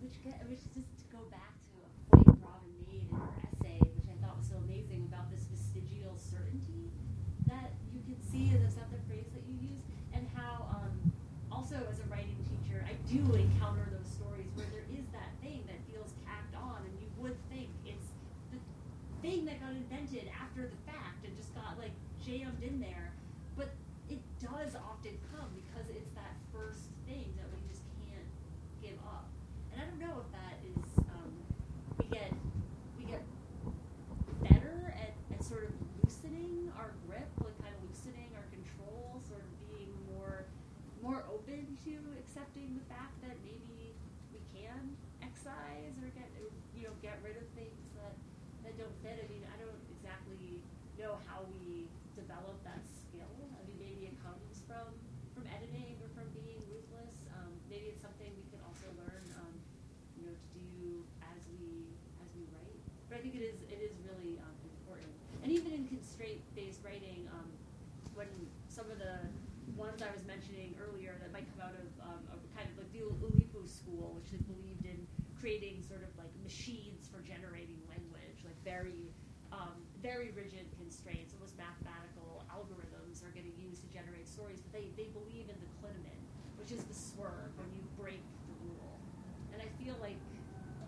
Which, 0.00 0.14
ge- 0.22 0.34
which 0.50 0.58
just 0.74 0.90
to 0.98 1.16
go 1.16 1.22
back 1.30 1.54
to 1.70 1.78
a 1.78 2.16
point 2.16 2.38
Robin 2.42 2.74
made 2.90 3.06
in 3.06 3.14
her 3.14 3.30
essay, 3.38 3.78
which 3.86 4.06
I 4.10 4.18
thought 4.26 4.38
was 4.38 4.50
so 4.50 4.58
amazing 4.66 5.06
about 5.06 5.30
this 5.30 5.46
vestigial 5.46 6.18
certainty 6.18 6.90
that 7.46 7.70
you 7.94 8.02
can 8.02 8.18
see, 8.30 8.50
and 8.54 8.66
is 8.66 8.74
that 8.74 8.90
the 8.90 8.98
phrase 9.06 9.30
that 9.30 9.46
you 9.46 9.74
use? 9.74 9.82
And 10.14 10.26
how, 10.34 10.66
um, 10.74 10.90
also 11.50 11.78
as 11.86 12.02
a 12.02 12.06
writing 12.10 12.38
teacher, 12.50 12.82
I 12.82 12.98
do 13.06 13.22
encounter 13.34 13.86
those 13.94 14.10
stories 14.10 14.50
where 14.58 14.66
there 14.74 14.86
is 14.90 15.06
that 15.14 15.30
thing 15.38 15.62
that 15.70 15.78
feels 15.86 16.10
tacked 16.26 16.54
on, 16.58 16.82
and 16.82 16.94
you 16.98 17.06
would 17.22 17.38
think 17.50 17.70
it's 17.86 18.10
the 18.50 18.58
thing 19.22 19.46
that 19.46 19.58
got 19.62 19.70
invented 19.70 20.30
after 20.34 20.66
the 20.66 20.80
fact 20.86 21.22
and 21.26 21.34
just 21.36 21.54
got 21.54 21.78
like 21.78 21.94
jammed 22.26 22.62
in 22.62 22.78
there. 22.80 23.10
But 23.56 23.70
it 24.10 24.18
does 24.42 24.74
often 24.74 25.14
come 25.30 25.48
because 25.54 25.86
it's 25.94 26.10
that 26.18 26.34
first 26.50 26.90
thing 27.06 27.30
that 27.38 27.46
we 27.54 27.58
just 27.70 27.82
can't 28.02 28.30
give 28.82 28.98
up. 29.06 29.28
And 29.72 29.80
I 29.80 29.84
don't 29.86 30.00
know 30.02 30.26
if 30.26 30.28
that 30.34 30.56
is 30.66 30.82
um, 31.06 31.30
we 32.02 32.06
get 32.10 32.34
we 32.98 33.04
get 33.06 33.22
better 34.42 34.94
at, 34.98 35.14
at 35.30 35.40
sort 35.44 35.70
of 35.70 35.72
loosening 36.02 36.72
our 36.74 36.90
grip, 37.06 37.30
like 37.38 37.54
kind 37.62 37.72
of 37.72 37.80
loosening 37.86 38.30
our 38.34 38.46
control, 38.50 39.22
sort 39.30 39.44
of 39.44 39.50
being 39.70 39.90
more 40.18 40.44
more 40.98 41.22
open 41.30 41.62
to 41.86 41.94
accepting 42.18 42.74
the 42.74 42.86
fact 42.90 43.14
that 43.22 43.38
maybe 43.46 43.94
we 44.34 44.42
can 44.50 44.98
excise 45.22 45.94
or 46.02 46.10
get 46.18 46.26
you 46.74 46.90
know 46.90 46.94
get 47.02 47.18
rid 47.22 47.38
of 47.38 47.46
things 47.54 47.86
that 48.02 48.14
that 48.62 48.74
don't 48.78 48.94
fit. 49.02 49.18
I 49.18 49.26
mean, 49.26 49.42
I 49.50 49.56
don't 49.58 49.82
exactly 49.98 50.62
know 50.94 51.18
how 51.26 51.42
we 51.50 51.90
develop 52.14 52.54
that 52.62 52.78
skill. 52.86 53.34
I 53.58 53.60
mean, 53.66 53.74
maybe 53.82 54.06
it 54.14 54.16
comes 54.22 54.62
from 54.70 54.86
from 55.34 55.44
editing 55.50 55.98
or 55.98 56.08
from 56.14 56.30
being 56.30 56.62
ruthless. 56.70 57.10
Um, 57.34 57.50
maybe 57.66 57.90
it's 57.90 58.04
something 58.04 58.30
we 58.30 58.46
can 58.54 58.62
also 58.62 58.86
learn, 59.00 59.24
um, 59.42 59.50
you 60.20 60.30
know, 60.30 60.36
to 60.36 60.46
do 60.54 61.02
as 61.26 61.42
we 61.58 61.90
as 62.22 62.30
we 62.38 62.46
write. 62.54 62.78
But 63.10 63.18
I 63.18 63.20
think 63.26 63.34
it 63.34 63.42
is 63.42 63.58
it 63.66 63.82
is 63.82 63.98
really 64.06 64.38
um, 64.46 64.54
important. 64.78 65.10
And 65.42 65.50
even 65.50 65.74
in 65.74 65.90
constraint-based 65.90 66.86
writing, 66.86 67.26
um, 67.34 67.50
when 68.14 68.30
some 68.70 68.86
of 68.94 69.02
the 69.02 69.26
ones 69.76 70.02
I 70.02 70.10
was 70.12 70.24
mentioning 70.26 70.74
earlier 70.80 71.16
that 71.20 71.32
might 71.32 71.48
come 71.56 71.68
out 71.68 71.76
of 71.76 71.88
um, 72.04 72.20
kind 72.56 72.68
of 72.68 72.76
like 72.76 72.92
the 72.92 73.04
Oulipo 73.08 73.64
school, 73.64 74.12
which 74.16 74.30
has 74.32 74.42
believed 74.44 74.84
in 74.84 75.06
creating 75.40 75.82
sort 75.82 76.04
of 76.04 76.12
like 76.20 76.30
machines 76.42 77.08
for 77.08 77.20
generating 77.24 77.80
language, 77.88 78.44
like 78.44 78.58
very 78.64 79.10
um, 79.52 79.76
very 80.00 80.32
rigid 80.32 80.64
constraints, 80.80 81.36
almost 81.36 81.60
mathematical 81.60 82.40
algorithms 82.48 83.20
are 83.20 83.30
getting 83.36 83.52
used 83.60 83.84
to 83.84 83.88
generate 83.92 84.24
stories, 84.24 84.64
but 84.64 84.72
they, 84.72 84.88
they 84.96 85.12
believe 85.12 85.52
in 85.52 85.58
the 85.60 85.70
clinamen, 85.76 86.20
which 86.56 86.72
is 86.72 86.80
the 86.88 86.96
swerve 86.96 87.52
when 87.60 87.68
you 87.76 87.84
break 88.00 88.24
the 88.48 88.56
rule. 88.64 88.96
And 89.52 89.60
I 89.60 89.68
feel 89.76 89.92
like 90.00 90.16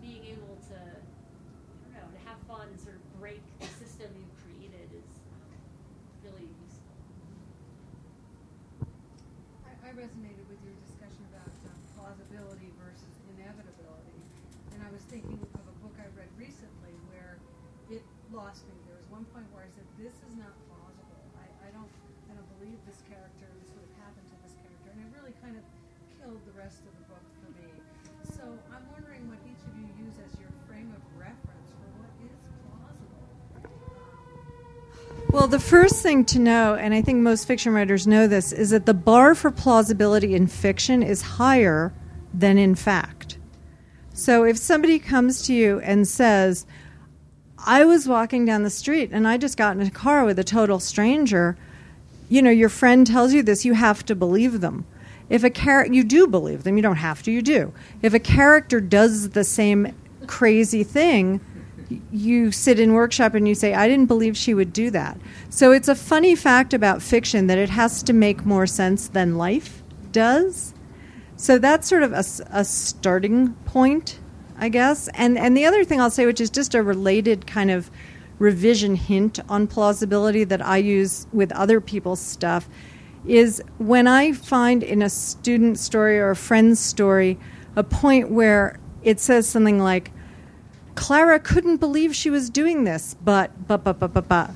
being 0.01 0.25
able 0.33 0.57
to, 0.73 0.77
I 0.81 2.01
don't 2.01 2.09
know, 2.09 2.17
to 2.17 2.23
have 2.25 2.41
fun 2.49 2.65
and 2.73 2.79
sort 2.81 2.97
of 2.97 3.05
break 3.21 3.45
the 3.61 3.69
system 3.77 4.09
you've 4.17 4.35
created 4.41 4.89
is 4.97 5.13
um, 5.29 5.53
really 6.25 6.49
useful. 6.65 6.97
I, 9.61 9.77
I 9.77 9.89
resonated 9.93 10.41
with 10.49 10.57
your 10.65 10.73
discussion 10.89 11.21
about 11.29 11.53
um, 11.69 11.77
plausibility 11.93 12.73
versus 12.81 13.13
inevitability, 13.37 14.21
and 14.73 14.81
I 14.81 14.89
was 14.89 15.05
thinking 15.05 15.37
of 15.53 15.63
a 15.69 15.75
book 15.85 15.93
I 16.01 16.09
read 16.17 16.33
recently 16.33 16.97
where 17.13 17.37
it 17.89 18.01
lost 18.33 18.65
me. 18.65 18.73
There 18.89 18.97
was 18.97 19.05
one 19.13 19.25
point 19.29 19.45
where 19.53 19.61
I 19.61 19.69
said, 19.69 19.85
"This 19.97 20.13
is 20.25 20.33
not 20.37 20.53
plausible. 20.65 21.21
I, 21.37 21.45
I 21.65 21.69
don't, 21.69 21.89
I 22.29 22.33
don't 22.33 22.49
believe 22.57 22.81
this 22.89 23.01
character. 23.05 23.45
This 23.61 23.69
would 23.77 23.85
have 23.85 24.09
happened 24.09 24.25
to 24.33 24.37
this 24.41 24.57
character," 24.57 24.89
and 24.89 25.05
it 25.05 25.09
really 25.13 25.37
kind 25.37 25.53
of 25.53 25.63
killed 26.17 26.41
the 26.49 26.55
rest 26.57 26.81
of 26.81 26.93
the 26.97 27.05
book 27.05 27.25
for 27.41 27.49
me. 27.61 27.69
So 28.25 28.41
I'm 28.73 28.89
wondering 28.89 29.29
what 29.29 29.37
each 29.45 29.61
of 29.69 29.73
you 29.77 29.85
use 30.01 30.17
as 30.17 30.33
your 30.41 30.49
frame 30.65 30.89
of 30.97 31.01
reference 31.13 31.69
for 31.77 31.89
what 32.01 32.09
is 32.25 32.41
plausible. 32.65 33.29
Well, 35.35 35.49
the 35.49 35.59
first 35.59 36.01
thing 36.01 36.23
to 36.27 36.39
know, 36.39 36.75
and 36.75 36.93
I 36.93 37.01
think 37.01 37.19
most 37.19 37.45
fiction 37.45 37.73
writers 37.73 38.07
know 38.07 38.25
this, 38.25 38.53
is 38.53 38.69
that 38.69 38.85
the 38.85 38.93
bar 38.93 39.35
for 39.35 39.51
plausibility 39.51 40.33
in 40.33 40.47
fiction 40.47 41.03
is 41.03 41.21
higher 41.21 41.91
than 42.33 42.57
in 42.57 42.73
fact. 42.73 43.37
So 44.13 44.45
if 44.45 44.57
somebody 44.57 44.97
comes 44.97 45.41
to 45.47 45.53
you 45.53 45.81
and 45.81 46.07
says, 46.07 46.65
I 47.59 47.83
was 47.83 48.07
walking 48.07 48.45
down 48.45 48.63
the 48.63 48.69
street 48.69 49.09
and 49.11 49.27
I 49.27 49.35
just 49.35 49.57
got 49.57 49.75
in 49.75 49.85
a 49.85 49.91
car 49.91 50.23
with 50.23 50.39
a 50.39 50.43
total 50.45 50.79
stranger, 50.79 51.57
you 52.29 52.41
know, 52.41 52.49
your 52.49 52.69
friend 52.69 53.05
tells 53.05 53.33
you 53.33 53.43
this, 53.43 53.65
you 53.65 53.73
have 53.73 54.05
to 54.05 54.15
believe 54.15 54.61
them. 54.61 54.85
If 55.29 55.43
a 55.43 55.49
character, 55.49 55.93
you 55.93 56.05
do 56.05 56.27
believe 56.27 56.63
them, 56.63 56.77
you 56.77 56.81
don't 56.81 56.95
have 56.95 57.23
to, 57.23 57.31
you 57.31 57.41
do. 57.41 57.73
If 58.01 58.13
a 58.13 58.19
character 58.19 58.79
does 58.79 59.31
the 59.31 59.43
same 59.43 59.93
crazy 60.27 60.85
thing, 60.85 61.41
you 62.11 62.51
sit 62.51 62.79
in 62.79 62.93
workshop 62.93 63.33
and 63.33 63.47
you 63.47 63.55
say, 63.55 63.73
I 63.73 63.87
didn't 63.87 64.07
believe 64.07 64.35
she 64.35 64.53
would 64.53 64.73
do 64.73 64.89
that. 64.91 65.19
So 65.49 65.71
it's 65.71 65.87
a 65.87 65.95
funny 65.95 66.35
fact 66.35 66.73
about 66.73 67.01
fiction 67.01 67.47
that 67.47 67.57
it 67.57 67.69
has 67.69 68.01
to 68.03 68.13
make 68.13 68.45
more 68.45 68.65
sense 68.65 69.07
than 69.07 69.37
life 69.37 69.83
does. 70.11 70.73
So 71.37 71.57
that's 71.57 71.87
sort 71.87 72.03
of 72.03 72.13
a 72.13 72.63
starting 72.65 73.53
point, 73.65 74.19
I 74.57 74.69
guess. 74.69 75.09
And, 75.09 75.37
and 75.37 75.55
the 75.55 75.65
other 75.65 75.83
thing 75.83 75.99
I'll 75.99 76.09
say, 76.09 76.25
which 76.25 76.41
is 76.41 76.49
just 76.49 76.73
a 76.73 76.81
related 76.81 77.45
kind 77.45 77.69
of 77.69 77.91
revision 78.39 78.95
hint 78.95 79.39
on 79.49 79.67
plausibility 79.67 80.43
that 80.45 80.65
I 80.65 80.77
use 80.77 81.27
with 81.33 81.51
other 81.51 81.81
people's 81.81 82.21
stuff, 82.21 82.67
is 83.27 83.61
when 83.77 84.07
I 84.07 84.31
find 84.31 84.81
in 84.83 85.01
a 85.01 85.09
student 85.09 85.77
story 85.79 86.19
or 86.19 86.29
a 86.29 86.35
friend's 86.35 86.79
story 86.79 87.37
a 87.75 87.83
point 87.83 88.31
where 88.31 88.79
it 89.03 89.19
says 89.19 89.47
something 89.47 89.79
like, 89.79 90.11
Clara 90.95 91.39
couldn't 91.39 91.77
believe 91.77 92.15
she 92.15 92.29
was 92.29 92.49
doing 92.49 92.83
this, 92.83 93.15
but 93.23 93.51
but 93.67 93.83
but 93.83 93.99
but 93.99 94.13
but 94.13 94.27
but. 94.27 94.49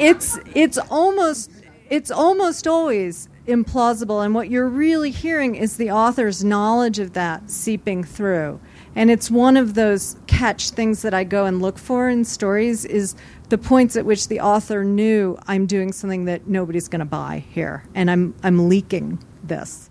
it's 0.00 0.38
it's 0.54 0.78
almost 0.90 1.50
it's 1.88 2.10
almost 2.10 2.66
always 2.66 3.28
implausible, 3.46 4.24
and 4.24 4.34
what 4.34 4.50
you're 4.50 4.68
really 4.68 5.10
hearing 5.10 5.54
is 5.54 5.76
the 5.76 5.90
author's 5.90 6.44
knowledge 6.44 6.98
of 6.98 7.14
that 7.14 7.50
seeping 7.50 8.04
through. 8.04 8.60
And 8.94 9.10
it's 9.10 9.30
one 9.30 9.56
of 9.56 9.74
those 9.74 10.16
catch 10.26 10.70
things 10.70 11.02
that 11.02 11.14
I 11.14 11.24
go 11.24 11.46
and 11.46 11.62
look 11.62 11.78
for 11.78 12.08
in 12.08 12.24
stories 12.24 12.84
is 12.84 13.14
the 13.48 13.56
points 13.56 13.96
at 13.96 14.04
which 14.04 14.28
the 14.28 14.40
author 14.40 14.84
knew 14.84 15.38
I'm 15.46 15.66
doing 15.66 15.92
something 15.92 16.26
that 16.26 16.46
nobody's 16.46 16.88
going 16.88 17.00
to 17.00 17.06
buy 17.06 17.44
here, 17.50 17.84
and 17.94 18.10
I'm 18.10 18.34
I'm 18.42 18.68
leaking 18.68 19.24
this. 19.42 19.87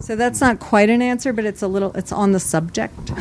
So 0.00 0.16
that's 0.16 0.40
not 0.40 0.60
quite 0.60 0.90
an 0.90 1.00
answer, 1.00 1.32
but 1.32 1.44
it's 1.44 1.62
a 1.62 1.68
little 1.68 1.92
it's 1.92 2.12
on 2.12 2.32
the 2.32 2.40
subject. 2.40 2.94
I 3.10 3.14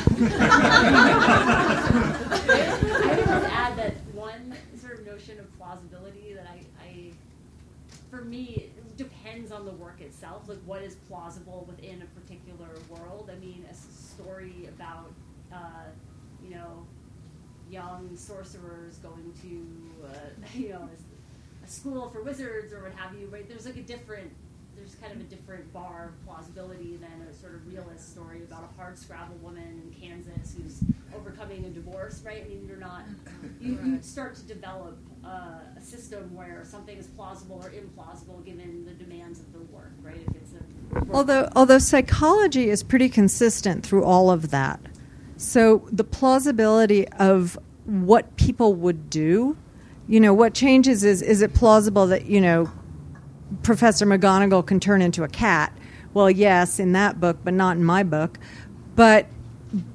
would 3.10 3.26
just 3.26 3.46
add 3.54 3.78
that 3.78 3.94
one 4.14 4.56
sort 4.82 5.00
of 5.00 5.06
notion 5.06 5.40
of 5.40 5.58
plausibility 5.58 6.34
that 6.34 6.48
I, 6.48 6.60
I, 6.84 7.12
for 8.10 8.24
me, 8.26 8.70
depends 8.98 9.52
on 9.52 9.66
the 9.66 9.72
work 9.72 10.02
itself. 10.02 10.44
Like, 10.48 10.60
what 10.66 10.82
is 10.82 10.96
plausible 11.08 11.66
within 11.68 12.02
a 12.02 12.20
particular 12.20 12.70
world? 12.90 13.30
I 13.32 13.40
mean, 13.40 13.66
a 13.70 13.74
story 13.74 14.68
about, 14.68 15.12
uh, 15.52 15.86
you 16.44 16.56
know, 16.56 16.86
young 17.70 18.16
sorcerers 18.16 18.98
going 18.98 19.34
to, 19.42 20.08
uh, 20.08 20.10
you 20.58 20.70
know, 20.70 20.90
a 21.64 21.68
school 21.68 22.10
for 22.10 22.22
wizards 22.22 22.74
or 22.74 22.84
what 22.84 22.94
have 22.94 23.18
you. 23.18 23.28
Right? 23.28 23.48
There's 23.48 23.66
like 23.66 23.78
a 23.78 23.84
different. 23.84 24.32
There's 24.76 24.96
kind 24.96 25.14
of 25.14 25.22
a 25.22 25.24
different 25.24 25.72
bar 25.74 26.10
of 26.10 26.26
plausibility 26.26 26.98
than 26.98 27.28
a 27.30 27.34
sort 27.34 27.56
of 27.56 27.68
realist 27.68 28.12
story 28.12 28.44
about 28.44 28.64
a 28.64 28.78
hard 28.78 28.98
scrabble 28.98 29.36
woman 29.42 29.82
in 29.84 29.94
Kansas 30.00 30.56
who's 30.56 30.80
overcoming 31.16 31.66
a 31.66 31.70
divorce, 31.70 32.22
right? 32.26 32.44
I 32.46 32.50
mean, 32.50 32.66
you're 32.68 32.78
not, 32.78 33.04
you, 33.62 33.80
you 33.84 34.00
start 34.02 34.36
to 34.36 34.44
develop 34.44 34.98
uh, 35.26 35.60
a 35.78 35.82
system 35.82 36.36
where 36.36 36.64
something 36.66 36.98
is 36.98 37.08
plausible 37.08 37.62
or 37.64 37.70
implausible 37.70 38.44
given 38.46 38.86
the 38.86 38.94
demands 38.94 39.40
of 39.40 39.54
the 39.54 39.60
work, 39.74 39.92
right? 40.02 40.18
If 40.28 40.36
it's 40.36 40.54
a 40.54 40.64
Although 41.12 41.50
although 41.56 41.80
psychology 41.80 42.70
is 42.70 42.84
pretty 42.84 43.10
consistent 43.10 43.86
through 43.86 44.04
all 44.04 44.30
of 44.30 44.52
that. 44.52 44.80
So 45.38 45.88
the 45.92 46.04
plausibility 46.04 47.08
of 47.10 47.58
what 47.86 48.36
people 48.38 48.76
would 48.76 49.10
do, 49.10 49.58
you 50.08 50.20
know, 50.20 50.34
what 50.34 50.54
changes 50.54 51.04
is 51.04 51.22
is 51.22 51.42
it 51.42 51.54
plausible 51.54 52.08
that, 52.08 52.26
you 52.26 52.40
know, 52.42 52.72
Professor 53.62 54.06
McGonagall 54.06 54.66
can 54.66 54.80
turn 54.80 55.02
into 55.02 55.24
a 55.24 55.28
cat? 55.28 55.72
Well, 56.14 56.30
yes, 56.30 56.80
in 56.80 56.94
that 56.94 57.20
book, 57.20 57.38
but 57.44 57.54
not 57.54 57.78
in 57.78 57.84
my 57.84 58.04
book. 58.04 58.40
But 58.96 59.28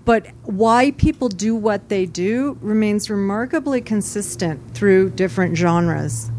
but 0.04 0.26
why 0.42 0.90
people 0.92 1.28
do 1.28 1.54
what 1.54 1.88
they 1.88 2.04
do 2.04 2.58
remains 2.60 3.08
remarkably 3.08 3.80
consistent 3.80 4.74
through 4.74 5.10
different 5.10 5.56
genres. 5.56 6.32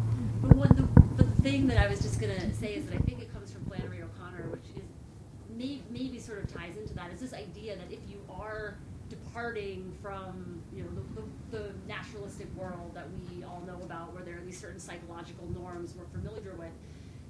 But 0.43 0.76
the, 0.76 1.24
the 1.24 1.24
thing 1.41 1.67
that 1.67 1.78
I 1.78 1.88
was 1.88 2.01
just 2.01 2.20
going 2.20 2.36
to 2.36 2.53
say 2.53 2.76
is 2.76 2.86
that 2.88 2.95
I 2.95 2.97
think 2.99 3.22
it 3.22 3.34
comes 3.34 3.51
from 3.51 3.63
Flannery 3.63 4.01
O'Connor, 4.01 4.49
which 4.49 4.65
is 4.76 4.84
may, 5.55 5.82
maybe 5.89 6.20
sort 6.20 6.43
of 6.43 6.53
ties 6.53 6.76
into 6.76 6.93
that, 6.95 7.13
is 7.13 7.22
this 7.22 7.34
idea 7.34 7.78
that 7.78 7.89
if 7.89 7.99
you 8.09 8.17
are 8.30 8.76
departing 9.09 9.93
from 10.01 10.61
you 10.76 10.84
know 10.84 10.89
the, 11.15 11.22
the, 11.22 11.57
the 11.57 11.74
naturalistic 11.88 12.53
world 12.57 12.91
that 12.93 13.07
we 13.32 13.45
all 13.45 13.63
know 13.65 13.82
about, 13.86 14.13
where 14.13 14.24
there 14.24 14.36
are 14.36 14.45
these 14.45 14.59
certain 14.59 14.82
psychological 14.82 15.47
norms 15.47 15.93
we're 15.97 16.20
familiar 16.20 16.55
with, 16.55 16.72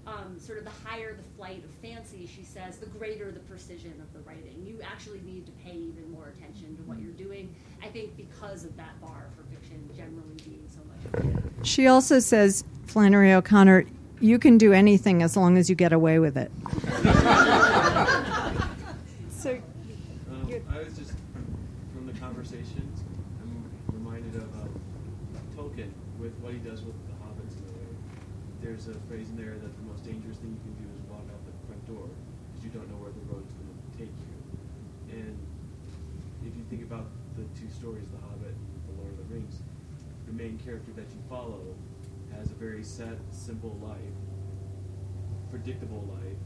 um, 0.10 0.40
sort 0.40 0.58
of 0.58 0.64
the 0.64 0.72
higher 0.88 1.14
the 1.14 1.24
flight 1.38 1.64
of 1.64 1.70
fancy, 1.82 2.28
she 2.28 2.44
says, 2.44 2.78
the 2.78 2.88
greater 2.88 3.32
the 3.32 3.40
precision 3.42 3.94
of 4.02 4.12
the 4.14 4.20
writing. 4.28 4.64
You 4.66 4.80
actually 4.84 5.22
need 5.22 5.46
to 5.46 5.52
pay 5.64 5.76
even 5.76 6.12
more 6.12 6.34
attention 6.36 6.76
to 6.78 6.84
what 6.84 7.00
you're 7.00 7.12
doing. 7.14 7.54
I 7.84 7.88
think 7.88 8.18
because 8.18 8.64
of 8.66 8.76
that 8.78 9.00
bar 9.02 9.28
for 9.36 9.44
fiction 9.56 9.90
generally 9.96 10.36
being 10.44 10.68
so 10.68 10.80
much. 10.86 11.66
She 11.68 11.88
also 11.88 12.20
says, 12.20 12.64
Flannery 12.86 13.34
O'Connor, 13.34 13.86
you 14.20 14.40
can 14.40 14.58
do 14.58 14.74
anything 14.74 15.22
as 15.24 15.38
long 15.38 15.58
as 15.58 15.70
you 15.70 15.76
get 15.76 15.94
away 15.94 16.20
with 16.20 16.38
it. 16.38 16.52
so, 19.30 19.58
Um, 20.32 20.52
I 20.70 20.80
was 20.84 20.98
just 20.98 21.14
from 21.94 22.06
the 22.08 22.14
conversation. 22.20 22.92
I'm 23.42 23.64
reminded 23.94 24.36
of 24.36 24.44
uh, 24.56 24.68
Tolkien 25.56 25.92
with 26.20 26.34
what 26.42 26.54
he 26.54 26.60
does 26.60 26.82
with 26.82 26.96
the 27.08 27.14
hobbits 27.24 27.56
in 27.58 27.64
a 27.70 27.72
way. 27.78 27.88
There's 28.62 28.88
a 28.88 28.96
phrase 29.08 29.30
in 29.30 29.38
there 29.38 29.54
that 29.54 29.76
the 29.78 29.84
most 29.84 29.89
dangerous 30.10 30.42
thing 30.42 30.50
you 30.50 30.64
can 30.66 30.74
do 30.82 30.90
is 30.90 31.06
walk 31.06 31.22
out 31.30 31.38
the 31.46 31.54
front 31.70 31.86
door 31.86 32.10
because 32.50 32.66
you 32.66 32.74
don't 32.74 32.90
know 32.90 32.98
where 32.98 33.14
the 33.14 33.22
road's 33.30 33.54
going 33.54 33.70
to 33.70 33.78
take 33.94 34.10
you. 34.10 34.34
And 35.14 35.38
if 36.42 36.58
you 36.58 36.66
think 36.66 36.82
about 36.82 37.14
the 37.38 37.46
two 37.54 37.70
stories, 37.70 38.10
The 38.10 38.18
Hobbit 38.26 38.58
and 38.58 38.82
The 38.90 38.96
Lord 38.98 39.14
of 39.14 39.22
the 39.22 39.30
Rings, 39.30 39.62
the 40.26 40.34
main 40.34 40.58
character 40.66 40.90
that 40.98 41.06
you 41.14 41.22
follow 41.30 41.62
has 42.34 42.50
a 42.50 42.58
very 42.58 42.82
set, 42.82 43.22
simple 43.30 43.78
life, 43.86 44.18
predictable 45.54 46.02
life 46.10 46.42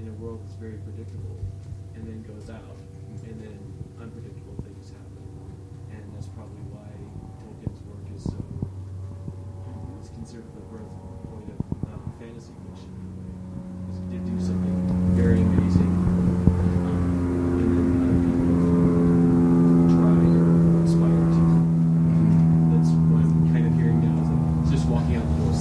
in 0.00 0.08
a 0.08 0.14
world 0.16 0.40
that's 0.40 0.56
very 0.56 0.80
predictable, 0.80 1.36
and 1.92 2.08
then 2.08 2.24
goes 2.24 2.48
out, 2.48 2.80
and 3.28 3.36
then 3.44 3.60
unpredictable 4.00 4.56
things 4.64 4.88
happen. 4.88 5.20
And 5.92 6.00
that's 6.16 6.32
probably 6.32 6.64
why 6.72 6.88
Tolkien's 7.44 7.84
work 7.84 8.08
is 8.16 8.24
so 8.24 8.40
it's 10.00 10.10
considered 10.10 10.48
the 10.56 10.64
birth 10.66 10.90
point 11.30 11.46
of 11.46 11.60
um, 11.86 12.02
fantasy 12.18 12.50
fiction 12.66 12.90
in 12.90 13.06
a 13.06 13.14
way. 13.22 13.30
Because 13.86 14.02
he 14.02 14.06
did 14.10 14.26
do 14.26 14.34
something 14.42 14.74
very 15.14 15.38
amazing, 15.38 15.92
um, 16.82 17.62
and 17.62 17.70
then 17.70 18.02
other 18.02 18.18
people 18.18 18.66
tried 19.94 20.34
or 20.42 20.82
inspired 20.82 21.30
to. 21.38 21.46
That's 22.74 22.90
what 23.14 23.22
I'm 23.22 23.46
kind 23.54 23.70
of 23.70 23.78
hearing 23.78 24.02
now 24.02 24.18
is 24.18 24.26
that 24.26 24.42
it's 24.66 24.74
just 24.74 24.90
walking 24.90 25.14
out 25.14 25.22
the 25.22 25.38
door, 25.38 25.54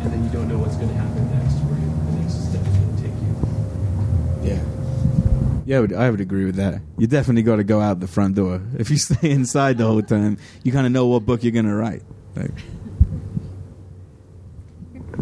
and 0.00 0.08
then 0.08 0.24
you 0.24 0.32
don't 0.32 0.48
know 0.48 0.56
what's 0.56 0.80
going 0.80 0.88
to 0.88 0.96
happen 0.96 1.20
next, 1.36 1.60
where 1.68 1.76
the 1.76 2.16
next 2.16 2.48
step 2.48 2.64
is 2.64 2.76
going 2.80 2.96
to 2.96 3.00
take 3.04 3.12
you. 3.20 3.36
Yeah. 4.56 4.64
Yeah, 5.70 5.86
I 5.96 6.10
would, 6.10 6.20
agree 6.20 6.46
with 6.46 6.56
that. 6.56 6.82
You 6.98 7.06
definitely 7.06 7.44
got 7.44 7.56
to 7.56 7.64
go 7.64 7.80
out 7.80 8.00
the 8.00 8.08
front 8.08 8.34
door. 8.34 8.60
If 8.76 8.90
you 8.90 8.96
stay 9.08 9.30
inside 9.30 9.78
the 9.78 9.86
whole 9.86 10.02
time, 10.02 10.36
you 10.64 10.72
kind 10.72 10.84
of 10.84 10.90
know 10.90 11.06
what 11.06 11.24
book 11.24 11.44
you're 11.44 11.52
going 11.52 11.66
to 11.66 11.74
write. 11.76 12.02
Like, 12.34 12.50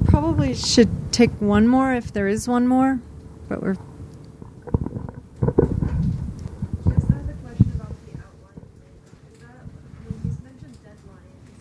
probably 0.07 0.55
should 0.55 0.89
take 1.13 1.31
one 1.41 1.69
more 1.69 1.93
if 1.93 2.15
there 2.15 2.29
is 2.29 2.49
one 2.49 2.67
more, 2.67 2.99
but 3.49 3.61
we're. 3.63 3.77
Yes, 6.87 7.05
I 7.13 7.21
have 7.21 7.29
a 7.29 7.37
question 7.45 7.71
about 7.77 7.93
the 8.09 8.17
outline. 8.17 8.65
Is 9.29 9.39
that, 9.45 9.53
I 9.53 10.01
mean, 10.09 10.17
you 10.25 10.33
mentioned 10.49 10.77
deadlines. 10.81 11.61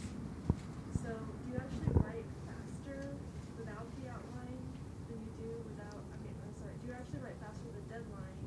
So 1.04 1.12
do 1.12 1.44
you 1.52 1.60
actually 1.60 1.92
write 2.00 2.28
faster 2.48 3.12
without 3.60 3.88
the 4.00 4.08
outline 4.16 4.64
than 5.12 5.20
you 5.20 5.32
do 5.44 5.52
without, 5.76 6.00
I 6.08 6.16
mean, 6.24 6.36
I'm 6.40 6.56
sorry, 6.56 6.72
do 6.80 6.88
you 6.88 6.96
actually 6.96 7.20
write 7.20 7.36
faster 7.44 7.68
with 7.68 7.84
a 7.84 7.86
deadline 7.92 8.40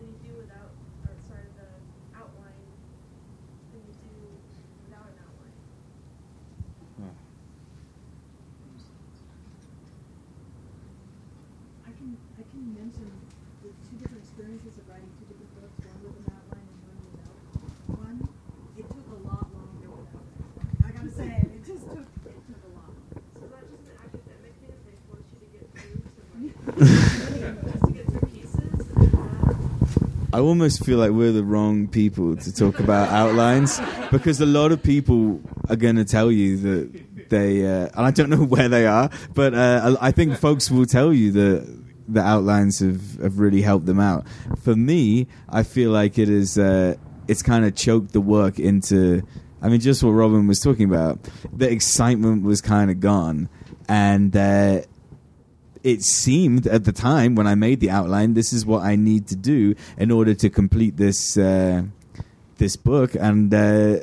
than 0.00 0.06
you 0.12 0.18
do 0.28 0.32
without, 0.40 0.72
or 1.08 1.12
sorry, 1.28 1.48
the 1.56 1.68
outline 2.16 2.64
than 3.72 3.80
you 3.84 3.96
do 4.00 4.16
mentioned 12.76 13.10
the 13.62 13.70
two 13.88 13.96
different 13.98 14.22
experiences 14.22 14.78
of 14.78 14.84
writing 14.88 15.10
two 15.18 15.26
different 15.26 15.50
books, 15.58 15.74
one 15.90 15.98
with 16.06 16.16
an 16.22 16.28
outline 16.30 16.66
and 16.70 16.80
one 16.86 16.98
without. 17.10 17.34
One, 17.98 18.18
it 18.78 18.86
took 18.86 19.08
a 19.10 19.20
lot 19.26 19.48
longer 19.50 19.90
without. 19.90 20.28
I 20.86 20.90
gotta 20.92 21.10
say, 21.10 21.50
it 21.50 21.62
just 21.66 21.88
took 21.88 22.06
it 22.06 22.38
took 22.46 22.62
a 22.62 22.70
lot. 22.78 22.94
So 23.34 23.42
is 23.42 23.50
that 23.50 23.64
just 23.66 23.90
an 23.90 23.96
academic 24.06 24.54
thing? 24.60 24.76
They 24.86 24.96
force 25.10 25.26
you 25.34 25.40
to 25.42 25.48
get 25.50 25.66
through 25.72 25.98
to 26.04 26.20
like 26.30 27.64
just 27.74 27.84
to 27.86 27.92
get 27.96 28.06
through 28.06 28.28
pieces. 28.30 28.76
I 30.36 30.40
almost 30.40 30.84
feel 30.84 30.98
like 30.98 31.12
we're 31.12 31.32
the 31.32 31.42
wrong 31.42 31.88
people 31.88 32.36
to 32.36 32.52
talk 32.52 32.78
about 32.78 33.08
outlines 33.08 33.80
because 34.10 34.38
a 34.38 34.44
lot 34.44 34.70
of 34.70 34.82
people 34.82 35.40
are 35.70 35.76
going 35.76 35.96
to 35.96 36.04
tell 36.04 36.30
you 36.30 36.58
that 36.58 37.30
they, 37.30 37.64
uh, 37.64 37.88
and 37.94 38.04
I 38.04 38.10
don't 38.10 38.28
know 38.28 38.44
where 38.44 38.68
they 38.68 38.86
are, 38.86 39.08
but 39.32 39.54
uh, 39.54 39.96
I 39.98 40.10
think 40.10 40.36
folks 40.36 40.70
will 40.70 40.84
tell 40.84 41.10
you 41.10 41.32
that 41.32 41.84
the 42.06 42.20
outlines 42.20 42.80
have, 42.80 43.14
have 43.14 43.38
really 43.38 43.62
helped 43.62 43.86
them 43.86 43.98
out. 43.98 44.26
For 44.60 44.76
me, 44.76 45.26
I 45.48 45.62
feel 45.62 45.90
like 45.90 46.18
it 46.18 46.28
is, 46.28 46.58
uh, 46.58 46.96
it's 47.26 47.40
kind 47.40 47.64
of 47.64 47.74
choked 47.74 48.12
the 48.12 48.20
work 48.20 48.58
into, 48.58 49.22
I 49.62 49.70
mean, 49.70 49.80
just 49.80 50.02
what 50.02 50.10
Robin 50.10 50.46
was 50.46 50.60
talking 50.60 50.84
about. 50.84 51.18
The 51.50 51.70
excitement 51.70 52.42
was 52.42 52.60
kind 52.60 52.90
of 52.90 53.00
gone. 53.00 53.48
And, 53.88 54.36
uh, 54.36 54.82
it 55.86 56.02
seemed 56.02 56.66
at 56.66 56.84
the 56.84 56.90
time 56.92 57.36
when 57.36 57.46
I 57.46 57.54
made 57.54 57.78
the 57.78 57.90
outline, 57.90 58.34
this 58.34 58.52
is 58.52 58.66
what 58.66 58.82
I 58.82 58.96
need 58.96 59.28
to 59.28 59.36
do 59.36 59.76
in 59.96 60.10
order 60.10 60.34
to 60.34 60.50
complete 60.50 60.96
this 60.96 61.38
uh, 61.38 61.84
this 62.58 62.74
book, 62.74 63.14
and 63.14 63.54
uh, 63.54 63.98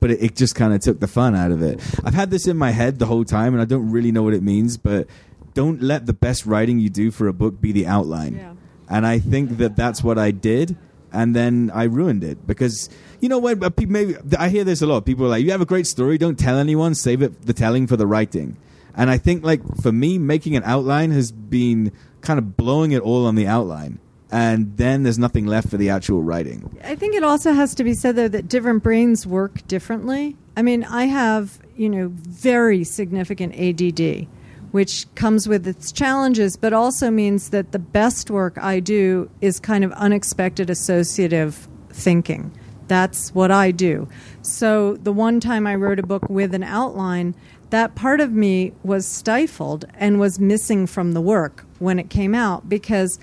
but 0.00 0.10
it, 0.10 0.22
it 0.22 0.36
just 0.36 0.56
kind 0.56 0.74
of 0.74 0.80
took 0.80 0.98
the 0.98 1.06
fun 1.06 1.36
out 1.36 1.52
of 1.52 1.62
it. 1.62 1.80
I've 2.04 2.14
had 2.14 2.30
this 2.30 2.48
in 2.48 2.56
my 2.56 2.72
head 2.72 2.98
the 2.98 3.06
whole 3.06 3.24
time, 3.24 3.54
and 3.54 3.62
I 3.62 3.64
don't 3.64 3.90
really 3.92 4.10
know 4.10 4.24
what 4.24 4.34
it 4.34 4.42
means, 4.42 4.76
but 4.76 5.06
don't 5.54 5.80
let 5.80 6.06
the 6.06 6.12
best 6.12 6.46
writing 6.46 6.80
you 6.80 6.90
do 6.90 7.12
for 7.12 7.28
a 7.28 7.32
book 7.32 7.60
be 7.60 7.70
the 7.70 7.86
outline. 7.86 8.34
Yeah. 8.34 8.54
And 8.88 9.06
I 9.06 9.20
think 9.20 9.58
that 9.58 9.76
that's 9.76 10.02
what 10.02 10.18
I 10.18 10.32
did, 10.32 10.76
and 11.12 11.34
then 11.34 11.70
I 11.72 11.84
ruined 11.84 12.24
it 12.24 12.44
because 12.44 12.90
you 13.20 13.28
know 13.28 13.38
what? 13.38 13.62
uh, 13.62 13.70
Maybe 13.78 14.16
I 14.36 14.48
hear 14.48 14.64
this 14.64 14.82
a 14.82 14.86
lot. 14.86 15.06
People 15.06 15.26
are 15.26 15.28
like, 15.30 15.44
"You 15.44 15.52
have 15.52 15.62
a 15.62 15.66
great 15.74 15.86
story, 15.86 16.18
don't 16.18 16.38
tell 16.38 16.58
anyone. 16.58 16.96
Save 16.96 17.22
it 17.22 17.46
the 17.46 17.54
telling 17.54 17.86
for 17.86 17.96
the 17.96 18.06
writing." 18.06 18.56
And 18.96 19.10
I 19.10 19.18
think, 19.18 19.44
like 19.44 19.60
for 19.82 19.92
me, 19.92 20.18
making 20.18 20.56
an 20.56 20.62
outline 20.64 21.10
has 21.10 21.32
been 21.32 21.92
kind 22.20 22.38
of 22.38 22.56
blowing 22.56 22.92
it 22.92 23.02
all 23.02 23.26
on 23.26 23.34
the 23.34 23.46
outline, 23.46 23.98
and 24.30 24.76
then 24.76 25.02
there's 25.02 25.18
nothing 25.18 25.46
left 25.46 25.68
for 25.68 25.76
the 25.76 25.90
actual 25.90 26.22
writing. 26.22 26.78
I 26.82 26.94
think 26.94 27.14
it 27.14 27.22
also 27.22 27.52
has 27.52 27.74
to 27.76 27.84
be 27.84 27.94
said 27.94 28.16
though 28.16 28.28
that 28.28 28.48
different 28.48 28.82
brains 28.82 29.26
work 29.26 29.66
differently. 29.66 30.36
I 30.56 30.62
mean, 30.62 30.84
I 30.84 31.04
have, 31.04 31.58
you 31.76 31.88
know, 31.88 32.08
very 32.12 32.84
significant 32.84 33.54
ADD, 33.56 34.26
which 34.70 35.12
comes 35.14 35.48
with 35.48 35.66
its 35.66 35.92
challenges, 35.92 36.56
but 36.56 36.72
also 36.72 37.10
means 37.10 37.50
that 37.50 37.72
the 37.72 37.78
best 37.78 38.30
work 38.30 38.56
I 38.58 38.80
do 38.80 39.30
is 39.40 39.60
kind 39.60 39.84
of 39.84 39.92
unexpected 39.92 40.70
associative 40.70 41.68
thinking. 41.90 42.52
That's 42.86 43.34
what 43.34 43.50
I 43.50 43.70
do. 43.70 44.08
So 44.42 44.96
the 44.96 45.12
one 45.12 45.40
time 45.40 45.66
I 45.66 45.74
wrote 45.74 45.98
a 45.98 46.06
book 46.06 46.28
with 46.28 46.54
an 46.54 46.62
outline, 46.62 47.34
that 47.74 47.96
part 47.96 48.20
of 48.20 48.30
me 48.30 48.72
was 48.84 49.04
stifled 49.04 49.84
and 49.94 50.20
was 50.20 50.38
missing 50.38 50.86
from 50.86 51.10
the 51.10 51.20
work 51.20 51.66
when 51.80 51.98
it 51.98 52.08
came 52.08 52.32
out 52.32 52.68
because 52.68 53.18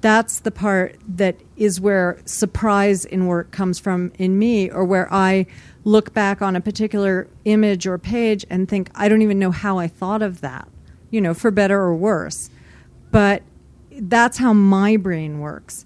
that's 0.00 0.38
the 0.38 0.52
part 0.52 0.94
that 1.08 1.34
is 1.56 1.80
where 1.80 2.20
surprise 2.24 3.04
in 3.04 3.26
work 3.26 3.50
comes 3.50 3.80
from 3.80 4.12
in 4.16 4.38
me, 4.38 4.70
or 4.70 4.84
where 4.84 5.12
I 5.12 5.46
look 5.82 6.14
back 6.14 6.40
on 6.40 6.54
a 6.54 6.60
particular 6.60 7.26
image 7.46 7.84
or 7.84 7.98
page 7.98 8.46
and 8.48 8.68
think, 8.68 8.90
I 8.94 9.08
don't 9.08 9.22
even 9.22 9.40
know 9.40 9.50
how 9.50 9.78
I 9.78 9.88
thought 9.88 10.22
of 10.22 10.40
that, 10.40 10.68
you 11.10 11.20
know, 11.20 11.34
for 11.34 11.50
better 11.50 11.80
or 11.80 11.96
worse. 11.96 12.48
But 13.10 13.42
that's 13.90 14.38
how 14.38 14.52
my 14.52 14.96
brain 14.96 15.40
works. 15.40 15.84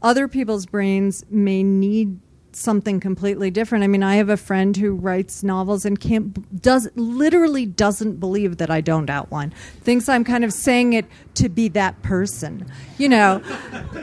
Other 0.00 0.28
people's 0.28 0.64
brains 0.64 1.26
may 1.28 1.62
need 1.62 2.20
something 2.56 3.00
completely 3.00 3.50
different. 3.50 3.84
I 3.84 3.86
mean, 3.86 4.02
I 4.02 4.16
have 4.16 4.28
a 4.28 4.36
friend 4.36 4.76
who 4.76 4.92
writes 4.92 5.42
novels 5.42 5.84
and 5.84 5.98
can't 5.98 6.60
does 6.60 6.88
literally 6.94 7.66
doesn't 7.66 8.20
believe 8.20 8.58
that 8.58 8.70
I 8.70 8.80
don't 8.80 9.10
outline. 9.10 9.52
Thinks 9.80 10.08
I'm 10.08 10.24
kind 10.24 10.44
of 10.44 10.52
saying 10.52 10.92
it 10.92 11.06
to 11.34 11.48
be 11.48 11.68
that 11.68 12.00
person, 12.02 12.70
you 12.98 13.08
know. 13.08 13.42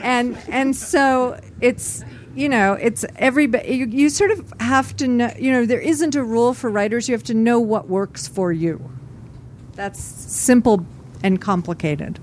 and 0.02 0.38
and 0.48 0.74
so 0.74 1.40
it's 1.60 2.04
you 2.34 2.48
know, 2.48 2.74
it's 2.74 3.04
everybody 3.16 3.74
you, 3.74 3.86
you 3.86 4.10
sort 4.10 4.30
of 4.30 4.52
have 4.60 4.94
to 4.96 5.08
know, 5.08 5.32
you 5.38 5.50
know, 5.50 5.66
there 5.66 5.80
isn't 5.80 6.14
a 6.14 6.22
rule 6.22 6.54
for 6.54 6.70
writers. 6.70 7.08
You 7.08 7.14
have 7.14 7.24
to 7.24 7.34
know 7.34 7.58
what 7.58 7.88
works 7.88 8.28
for 8.28 8.52
you. 8.52 8.90
That's 9.74 10.00
simple 10.00 10.86
and 11.22 11.40
complicated. 11.40 12.20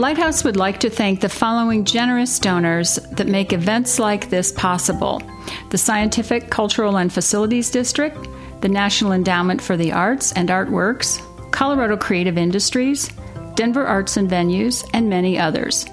Lighthouse 0.00 0.44
would 0.44 0.56
like 0.56 0.80
to 0.80 0.88
thank 0.88 1.20
the 1.20 1.28
following 1.28 1.84
generous 1.84 2.38
donors 2.38 2.94
that 3.12 3.26
make 3.26 3.52
events 3.52 3.98
like 3.98 4.30
this 4.30 4.50
possible 4.50 5.20
the 5.68 5.76
Scientific, 5.76 6.48
Cultural, 6.48 6.96
and 6.96 7.12
Facilities 7.12 7.70
District, 7.70 8.16
the 8.62 8.68
National 8.70 9.12
Endowment 9.12 9.60
for 9.60 9.76
the 9.76 9.92
Arts 9.92 10.32
and 10.32 10.48
Artworks, 10.48 11.20
Colorado 11.50 11.98
Creative 11.98 12.38
Industries, 12.38 13.10
Denver 13.56 13.86
Arts 13.86 14.16
and 14.16 14.30
Venues, 14.30 14.88
and 14.94 15.10
many 15.10 15.38
others. 15.38 15.84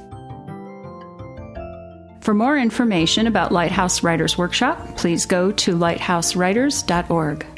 For 2.22 2.34
more 2.34 2.58
information 2.58 3.28
about 3.28 3.51
Lighthouse 3.51 4.03
Writers 4.03 4.38
Workshop, 4.38 4.95
please 4.95 5.26
go 5.26 5.51
to 5.51 5.76
lighthousewriters.org. 5.76 7.57